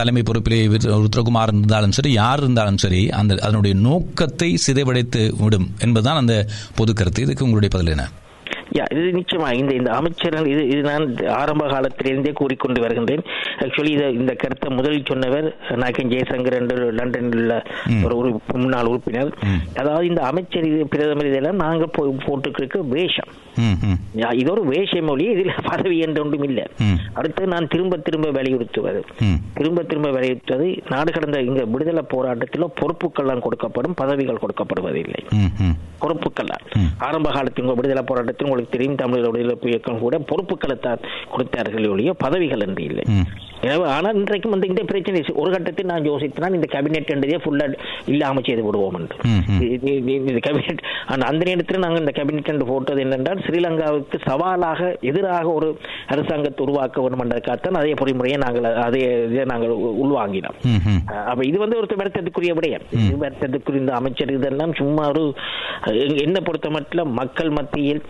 [0.00, 0.60] தலைமை பொறுப்பிலே
[1.04, 6.36] ருத்ரகுமார் இருந்தாலும் சரி யார் இருந்தாலும் சரி அந்த அதனுடைய நோக்கத்தை சிதைவடைத்து விடும் என்பதுதான் அந்த
[6.80, 8.06] பொது கருத்து இதுக்கு உங்களுடைய பதில் என்ன?
[8.78, 13.22] யா இது நிச்சயமா இந்த இந்த அமைச்சர்கள் இது இது நான் ஆரம்ப காலத்திலிருந்தே கூறிக்கொண்டு வருகின்றேன்.
[13.58, 17.62] ஆக்சுவலி இதை இந்த கருத்தை முதலில் சொன்னவர் நாயக்கன் ஜெயசங்கர் என்று லண்டனில் உள்ள
[18.02, 19.34] ஒரு முன்னாள் உறுப்பினர்.
[19.76, 23.32] அதாவது இந்த அமைச்சர் இது பிரதமர் இதெல்லாம் நாங்கள் போ- போட்டுக்கிருக்க வேஷம்.
[24.32, 26.64] இது ஒரு வேஷ மொழி இதில் பதவி என்று ஒன்றும் இல்லை.
[27.12, 29.04] அடுத்து நான் திரும்ப திரும்ப வலியுறுத்துவது.
[29.54, 35.30] திரும்ப திரும்ப வலியுறுத்துவது நாடு கடந்த இங்க விடுதலை போராட்டத்தில் பொறுப்புக்கெல்லாம் கொடுக்கப்படும் பதவிகள் கொடுக்கப்படுவதில்லை.
[35.30, 35.76] ம் ம்.
[35.98, 36.46] பொறுப்புகள்
[36.98, 41.04] ஆரம்ப காலத்தில் விடுதலை போராட்டத்தில் உங்களுக்கு தெரியும் தமிழக விடுதலை இயக்கம் கூட பொறுப்புகளை தான்
[41.34, 43.04] கொடுத்தார்கள் ஒழிய பதவிகள் என்று இல்லை.
[43.64, 47.66] எனவே ஆனால் இன்றைக்கும் வந்து இந்த பிரச்சனை ஒரு கட்டத்தில் நான் யோசித்தேன் இந்த கேபினெட் என்றதே ஃபுல்லா
[48.12, 49.16] இல்லாம செய்து விடுவோம் என்று.
[49.76, 50.82] இது கேபினெட்
[51.28, 55.68] அந்த நேரத்தில் நாங்கள் இந்த கேபினெட் என்று போட்டது என்னென்றால் ஸ்ரீலங்காவுக்கு சவாலாக எதிராக ஒரு
[56.14, 60.58] அரசாங்கத்தை உருவாக்க வேண்டும் என்றதுக்காகத்தான் அதே பொறிமுறையை நாங்கள் அதே இதை நாங்கள் உள்வாங்கினோம்.
[61.30, 62.86] அப்ப இது வந்து ஒரு வருத்தத்துக்குரிய விடயம்.
[63.24, 65.24] வருத்தத்துக்குரிய இந்த அமைச்சர் இதெல்லாம் சும்மா ஒரு
[66.26, 68.02] என்ன பொறுத்த மட்டும் மக்கள் மத்தியில்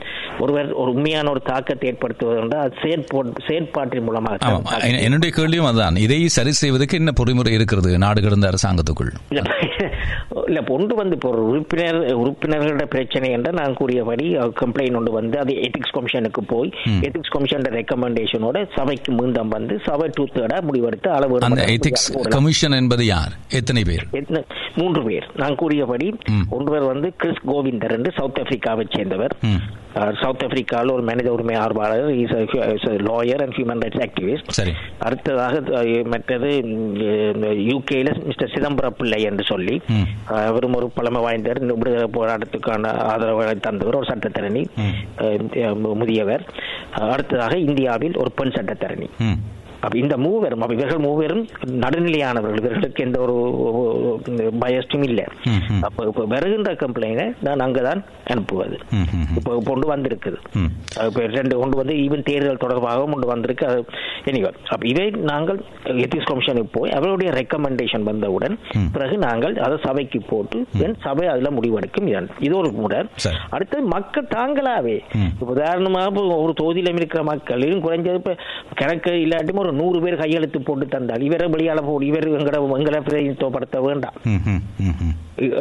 [0.44, 3.12] ஒருவர் ஒரு உண்மையான ஒரு தாக்கத்தை ஏற்படுத்துவது என்றால் செயற்போ-
[3.46, 4.50] செயற்பாட்டின் மூலமாக
[5.00, 9.12] என்னுடைய கேள்வியும் அதுதான் இதை சரி செய்வதற்கு என்ன பொறிமுறை இருக்கிறது நாடு கடந்த அரசாங்கத்துக்குள்?
[10.46, 14.26] இல்ல ஒன்று வந்து இப்போ ஒரு உறுப்பினர் உறுப்பினர்களோட பிரச்சனை என்று நான் கூறியபடி
[14.60, 20.26] கம்ப்ளைண்ட் ஒன்று வந்து அது எத்திக்ஸ் கமிஷனுக்கு போய் எத்திக்ஸ் கமிஷன் ரெக்கமெண்டேஷனோட சபைக்கு மீண்டும் வந்து சபை டூ
[20.34, 23.32] தேர்டா முடிவெடுத்து அளவு அந்த எத்திக்ஸ் கமிஷன் என்பது யார்?
[23.52, 24.04] எத்தனை பேர்?
[24.74, 25.26] மூன்று பேர்.
[25.36, 26.06] நான் கூறியபடி
[26.50, 29.34] ஒருவர் வந்து கிறிஸ் கோவிந்தர் என்று சவுத் ஆப்பிரிக்காவை சேர்ந்தவர்.
[30.20, 32.08] சவுத் ஆப்பிரிக்காவில் ஒரு மனித உரிமை ஆர்வலர்.
[32.22, 32.32] Is
[33.08, 34.72] lawyer and human rights activist சரி.
[35.06, 35.62] அடுத்ததாக
[36.12, 36.50] மற்றது
[37.70, 39.76] யூகேல மிஸ்டர் சிதம்பரம் பிள்ளை என்று சொல்லி
[40.48, 44.64] அவரும் ஒரு பழமை வாய்ந்தவர் விடுதலை போராட்டத்துக்கான ஆதரவுகளை தந்தவர் ஒரு சட்டத்தரணி
[46.00, 46.44] முதியவர்.
[47.14, 49.08] அடுத்ததாக இந்தியாவில் ஒரு பெண் சட்டத்தரணி.
[49.92, 52.60] இந்த மூவரும் அப்ப இவர்கள் மூவரும் நடுநிலையானவர்கள்.
[52.60, 53.34] இவர்களுக்கு எந்த ஒரு
[54.60, 55.24] பயஸ்டும் இல்லை.
[55.80, 58.78] அப்ப இப்ப வருகின்ற கம்ப்ளைண்ட நான் அங்கதான் அனுப்புவது.
[59.36, 60.38] இப்ப கொண்டு வந்திருக்குது.
[61.06, 63.66] இப்ப ரெண்டு கொண்டு வந்து ஈவன் தேர்தல் தொடர்பாகவும் கொண்டு வந்திருக்கு.
[63.66, 63.84] அது
[64.24, 68.58] எனிவே அப்ப இதை நாங்கள் எத்திக்ஸ் கமிஷனுக்கு போய் அவருடைய ரெக்கமெண்டேஷன் வந்தவுடன்
[68.92, 72.28] பிறகு நாங்கள் அதை சபைக்கு போட்டு தென் சபை அதுல முடிவெடுக்கும்.
[72.40, 73.36] இது ஒரு முறை சரி.
[73.50, 74.98] அடுத்தது மக்கள் தாங்களாவே.
[75.38, 78.36] உதாரணமாக ஒரு தொகுதியில இருக்கிற மக்கள் குறைஞ்சது இப்ப
[78.74, 83.80] கணக்கு இல்லாட்டும் ஒரு நூறு பேர் கையெழுத்து போட்டு தந்தால் இவரை வெளியால போடு இவர் எங்களை எங்களை பிரதிநிதித்துவப்படுத்த
[83.86, 84.16] வேண்டாம்.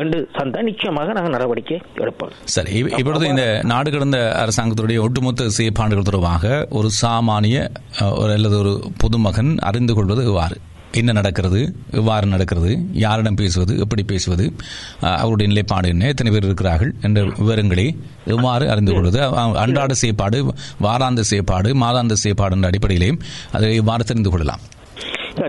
[0.01, 2.33] என்று தந்தா நிச்சயமாக நாங்கள் நடவடிக்கை எடுப்போம்.
[2.55, 7.57] சரி இப்பொழுது இந்த நாடு கடந்த அரசாங்கத்துடைய ஒட்டுமொத்த செயற்பாடுகள் தொடர்பாக ஒரு சாமானிய
[8.19, 8.73] ஒரு அல்லது ஒரு
[9.03, 10.57] பொதுமகன் அறிந்து கொள்வது எவ்வாறு
[10.97, 11.75] என்ன நடக்கிறது?
[11.91, 12.85] எவ்வாறு நடக்கிறது?
[12.91, 13.79] யாரிடம் பேசுவது?
[13.79, 14.53] எப்படி பேசுவது?
[14.99, 16.07] அவருடைய நிலைப்பாடு என்ன?
[16.07, 16.95] எத்தனை பேர் இருக்கிறார்கள்?
[17.01, 19.23] என்ற விவரங்களை எவ்வாறு அறிந்து கொள்வது?
[19.57, 23.19] அன்றாட செயற்பாடு வாராந்த செயற்பாடு மாதாந்த செயற்பாடு என்ற அடிப்படையிலேயும்
[23.51, 24.59] அதை எவ்வாறு தெரிந்து கொள்ளலாம்?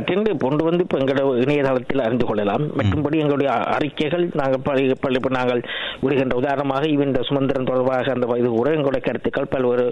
[0.08, 2.64] டெண்டு கொண்டு வந்து இப்போ எங்களோட இணையதளத்தில் அறிந்து கொள்ளலாம்.
[2.78, 5.60] மற்றும்படி எங்களுடைய அறிக்கைகள் நாங்கள் பள்ளி நாங்கள்
[6.04, 9.86] விடுகின்ற உதாரணமாக இவன் இந்த சுமந்திரன் தொடர்பாக அந்த இது கூட எங்களுடைய கருத்துக்கள் பல்வேறு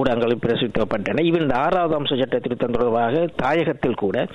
[0.00, 1.24] ஊடகங்களில் பிரசுரிக்கப்பட்டன.
[1.30, 4.26] இவன் இந்த ஆறாவது அம்ச சட்ட திருத்தம் தொடர்பாக தாயகத்தில் கூட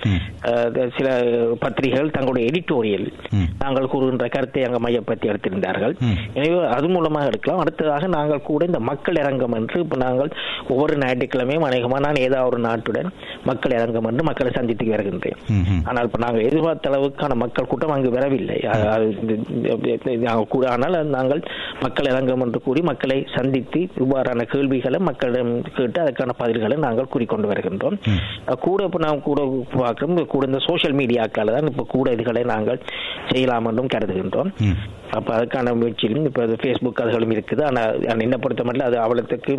[0.98, 1.08] சில
[1.64, 3.06] பத்திரிகைகள் தங்களுடைய எடிட்டோரியல்.
[3.62, 5.94] நாங்கள் கூறுகின்ற கருத்தை அங்கே மையப்படுத்தி எடுத்திருந்தார்கள்.
[6.38, 7.62] எனவே அது மூலமாக எடுக்கலாம்.
[7.64, 10.32] அடுத்ததாக நாங்கள் கூட இந்த மக்கள் இறங்கம் என்று இப்போ நாங்கள்
[10.72, 13.10] ஒவ்வொரு ஞாயிற்றுக்கிழமையும் அநேகமாக நான் ஏதாவது ஒரு நாட்டுடன்
[13.50, 15.38] மக்கள் இறங்கம் என்று மக்களை சந்தித்து வருகின்றேன்.
[15.88, 18.58] ஆனால் இப்ப நாங்கள் எதிர்பார்த்த அளவுக்கான மக்கள் கூட்டம் அங்கு வரவில்லை.
[20.26, 21.42] நாங்கள் கூட ஆனால் நாங்கள்
[21.84, 27.98] மக்கள் இறங்கம் என்று கூறி மக்களை சந்தித்து இவ்வாறான கேள்விகளை மக்களிடம் கேட்டு அதற்கான பதில்களை நாங்கள் கூறிக்கொண்டு வருகின்றோம்.
[28.66, 29.40] கூட இப்போ நாம் கூட
[29.80, 32.82] பார்க்கிறோம் கூட இந்த சோஷியல் மீடியாக்கால தான் இப்போ கூட இதுகளை நாங்கள்
[33.32, 34.50] செய்யலாம் என்றும் கருதுகின்றோம்.
[35.16, 37.62] அப்ப அதுக்கான முயற்சியிலும் இப்போ அது ஃபேஸ்புக் அதுகளும் இருக்குது.
[37.68, 37.90] ஆனால்
[38.26, 39.56] என்ன பொறுத்த மட்டும் அது அவ்வளவுக்கு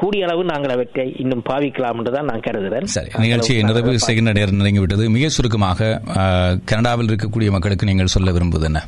[0.00, 4.60] கூடிய அளவு நாங்கள் அவற்றை இன்னும் பாவிக்கலாம் என்று தான் நான் கருதுகிறேன் சரி நிகழ்ச்சியை நிறைவு செய்கின்ற நேரம்
[4.60, 5.90] நெருங்கிவிட்டது மிக சுருக்கமாக
[6.72, 8.80] கனடாவில் இருக்கக்கூடிய மக்களுக்கு நீங்கள் சொல்ல விரும்புவது என்ன?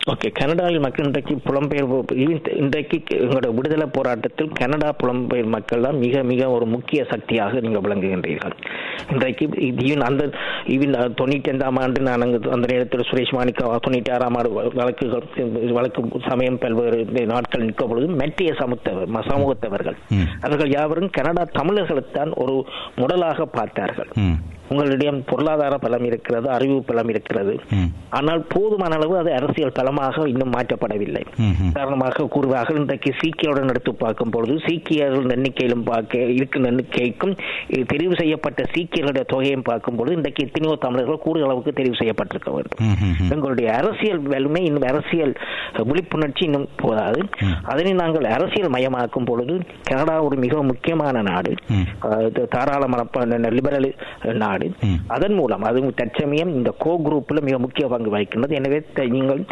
[0.00, 6.22] ஓகே கனடாவில் மக்கள் இன்றைக்கு புலம்பெயர்வு இன்- இன்றைக்கு எங்களோட விடுதலை போராட்டத்தில் கனடா புலம்பெயர் மக்கள் தான் மிக
[6.22, 8.54] மிக ஒரு முக்கிய சக்தியாக நீங்கள் விளங்குகின்றீர்கள்
[9.10, 9.44] இன்றைக்கு
[9.80, 10.24] even அந்த
[10.66, 15.26] ஈவன் தொண்ணூற்றி ஐந்தாம் ஆண்டு நான் அங்கு அந்த நேரத்தில் சுரேஷ் மாணிக்க தொண்ணூற்றி ஆறாம் ஆண்டு வழக்குகள்
[15.72, 19.98] வழக்கு சமயம் பல்வேறு நாட்கள் நிற்க பொழுது மெட்டிய சமூகத்தவர் சமூகத்தவர்கள்.
[20.40, 22.56] அவர்கள் யாவரும் கனடா தமிழர்களைத்தான் ஒரு
[22.96, 24.12] முடலாக பார்த்தார்கள்.
[24.70, 27.54] உங்களிடம் பொருளாதார பலம் இருக்கிறது அறிவு பலம் இருக்கிறது.
[28.18, 31.22] ஆனால் போதுமான அளவு அது அரசியல் பலமாக இன்னும் மாற்றப்படவில்லை.
[31.44, 31.70] ம்ஹும்.
[31.72, 37.34] உதாரணமாக கூறுவார்கள் இன்றைக்கு சீக்கியருடன் எடுத்து பார்க்கும் பொழுது சீக்கியர்கள் எண்ணிக்கையிலும் பார்க்க இருக்கும் எண்ணிக்கைக்கும்
[37.92, 42.80] தெரிவு செய்யப்பட்ட சீக்கியர்களுடைய தொகையும் பார்க்கும் பொழுது இன்றைக்கு எத்தனையோ தமிழர்கள் கூடுதல் அளவுக்கு தெரிவு செய்யப்பட்டிருக்க வேண்டும்.
[43.36, 45.34] எங்களுடைய அரசியல் வலிமை இன்னும் அரசியல்
[45.90, 47.20] விழிப்புணர்ச்சி இன்னும் போதாது.
[47.72, 49.54] அதனை நாங்கள் அரசியல் மயமாக்கும் பொழுது
[49.90, 51.52] கனடா ஒரு மிக முக்கியமான நாடு.
[52.54, 53.88] தாராள மனப்பான லிபரல்
[54.44, 54.59] நாடு.
[54.82, 54.98] ம்.
[55.08, 58.50] அதன் மூலம் அது தற்சமயம் இந்த கோ குரூப்ல மிக முக்கிய பங்கு வகிக்கின்றது.
[58.50, 58.78] எனவே
[59.08, 59.42] நீங்கள்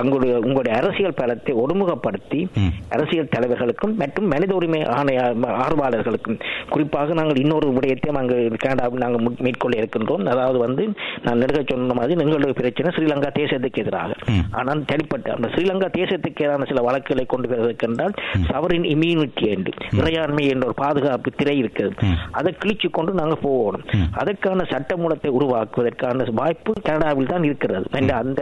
[0.00, 2.40] உங்களுடைய உங்களுடைய அரசியல் பலத்தை ஒடுமுகப்படுத்தி.
[2.88, 5.20] அரசியல் தலைவர்களுக்கும் மற்றும் மனித உரிமை ஆணைய
[5.64, 6.38] ஆர்வலர்களுக்கும்.
[6.70, 10.26] குறிப்பாக நாங்கள் இன்னொரு விடயத்தையும் அங்கு கனடாவில் நாங்கள் மேற்கொள்ள இருக்கின்றோம்.
[10.26, 10.84] அதாவது வந்து
[11.22, 14.12] நான் நெடுக சொன்ன மாதிரி எங்களுடைய பிரச்சனை ஸ்ரீலங்கா தேசத்துக்கு எதிராக.
[14.50, 18.14] ஆனால் தனிப்பட்ட அந்த ஸ்ரீலங்கா தேசத்துக்கு எதிரான சில வழக்குகளை கொண்டு வருவதற்கென்றால்
[18.48, 21.92] சவரின் இம்யூனிட்டி என்று இறையாண்மை என்ற ஒரு பாதுகாப்பு திரை இருக்குது.
[22.02, 22.16] ம்.
[22.30, 23.84] அதை கிழிச்சு கொண்டு நாங்கள் போகணும்
[24.14, 27.86] அதற்கான சட்டமூலத்தை உருவாக்குவதற்கான வாய்ப்பு கனடாவில் தான் இருக்கிறது.
[28.20, 28.40] அந்த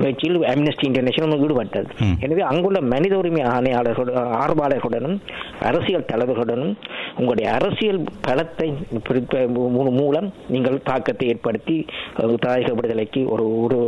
[0.00, 1.90] முயற்சியில் அம்னஸ்டி இன்டர்நேஷனல் ஈடுபட்டது.
[2.24, 4.12] எனவே அங்குள்ள மனித உரிமை ஆணையாளர்கள்
[4.42, 5.18] ஆர்வலர்களுடனும்
[5.70, 6.74] அரசியல் தலைவர்களுடனும்
[7.18, 8.68] உங்களுடைய அரசியல் பலத்தை
[10.00, 11.76] மூலம் நீங்கள் தாக்கத்தை ஏற்படுத்தி
[12.44, 13.78] தாயக விடுதலைக்கு ஒரு ஒரு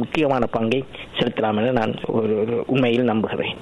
[0.00, 0.80] முக்கியமான பங்கை
[1.18, 2.36] செலுத்தலாம் என நான் ஒரு
[2.72, 3.54] உண்மையில் நம்புகிறேன்.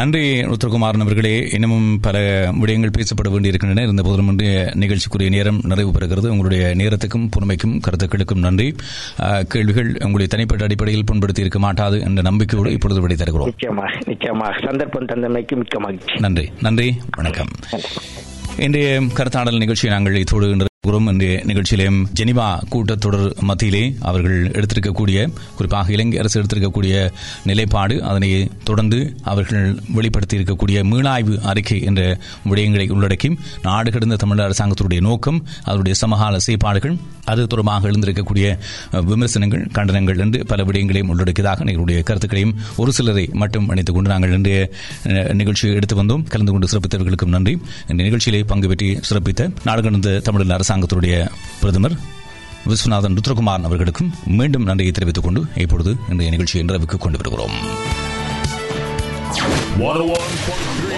[0.00, 0.24] நன்றி
[0.54, 1.34] உத்தரகுமாரன் அவர்களே.
[1.56, 2.18] இன்னமும் பல
[2.62, 3.84] விடயங்கள் பேசப்பட வேண்டியிருக்கின்றன.
[3.86, 4.30] இருந்த போதிலும்
[4.82, 6.32] நிகழ்ச்சிக்குரிய நேரம் நிறைவு பெறுகிறது.
[6.34, 8.74] உங்களுடைய நேரத்துக்கும் பொறுமைக்கும் கருத்துக்களுக்கும் நன்றி.
[9.48, 13.46] கேள்விகள் உங்களுடைய தனிப்பட்ட அடிப்படையில் புண்படுத்தி இருக்க மாட்டாது என்ற நம்பிக்கையோடு இப்பொழுது விடை தருகிறோம்.
[13.46, 16.14] நிச்சயமாக நிச்சயமாக சந்தர்ப்பம் தந்தமைக்கு மிக்க மகிழ்ச்சி.
[16.18, 16.48] நன்றி.
[16.60, 16.96] நன்றி.
[17.16, 17.48] வணக்கம்.
[18.58, 25.18] இன்றைய கருத்தாடல் நிகழ்ச்சியை நாங்கள் இதோடு புறம் இன்றைய நிகழ்ச்சியிலேயும் ஜெனிவா கூட்டத்தொடர் மத்தியிலே அவர்கள் எடுத்திருக்கக்கூடிய
[25.56, 26.94] குறிப்பாக இலங்கை அரசு எடுத்திருக்கக்கூடிய
[27.44, 28.30] நிலைப்பாடு அதனை
[28.64, 32.00] தொடர்ந்து அவர்கள் வெளிப்படுத்தி இருக்கக்கூடிய மீளாய்வு அறிக்கை என்ற
[32.44, 33.28] விடயங்களை உள்ளடக்கி
[33.62, 36.96] நாடு கடந்த தமிழ் அரசாங்கத்துடைய நோக்கம் அதனுடைய சமகால செயற்பாடுகள்
[37.26, 38.46] அது தொடர்பாக எழுந்திருக்கக்கூடிய
[39.10, 44.58] விமர்சனங்கள் கண்டனங்கள் என்று பல விடயங்களையும் உள்ளடக்கியதாக எங்களுடைய கருத்துக்களையும் ஒரு சிலரை மட்டும் அணைத்துக் கொண்டு நாங்கள் இன்றைய
[45.34, 46.24] நிகழ்ச்சியை எடுத்து வந்தோம்.
[46.28, 47.54] கலந்து கொண்டு சிறப்பித்தவர்களுக்கும் நன்றி.
[47.88, 51.16] இந்த நிகழ்ச்சியிலே பங்கு பெற்றி சிறப்பித்த நாடு கடந்த தமிழ் அரசாங்கத்துடைய
[51.60, 51.94] பிரதமர்
[52.70, 57.56] விஸ்வநாதன் ருத்ரகுமாரன் அவர்களுக்கும் மீண்டும் நன்றியை தெரிவித்துக் கொண்டு இப்பொழுது இன்றைய நிகழ்ச்சியை நிறைவுக்கு கொண்டு வருகிறோம்.
[59.78, 60.91] 101.3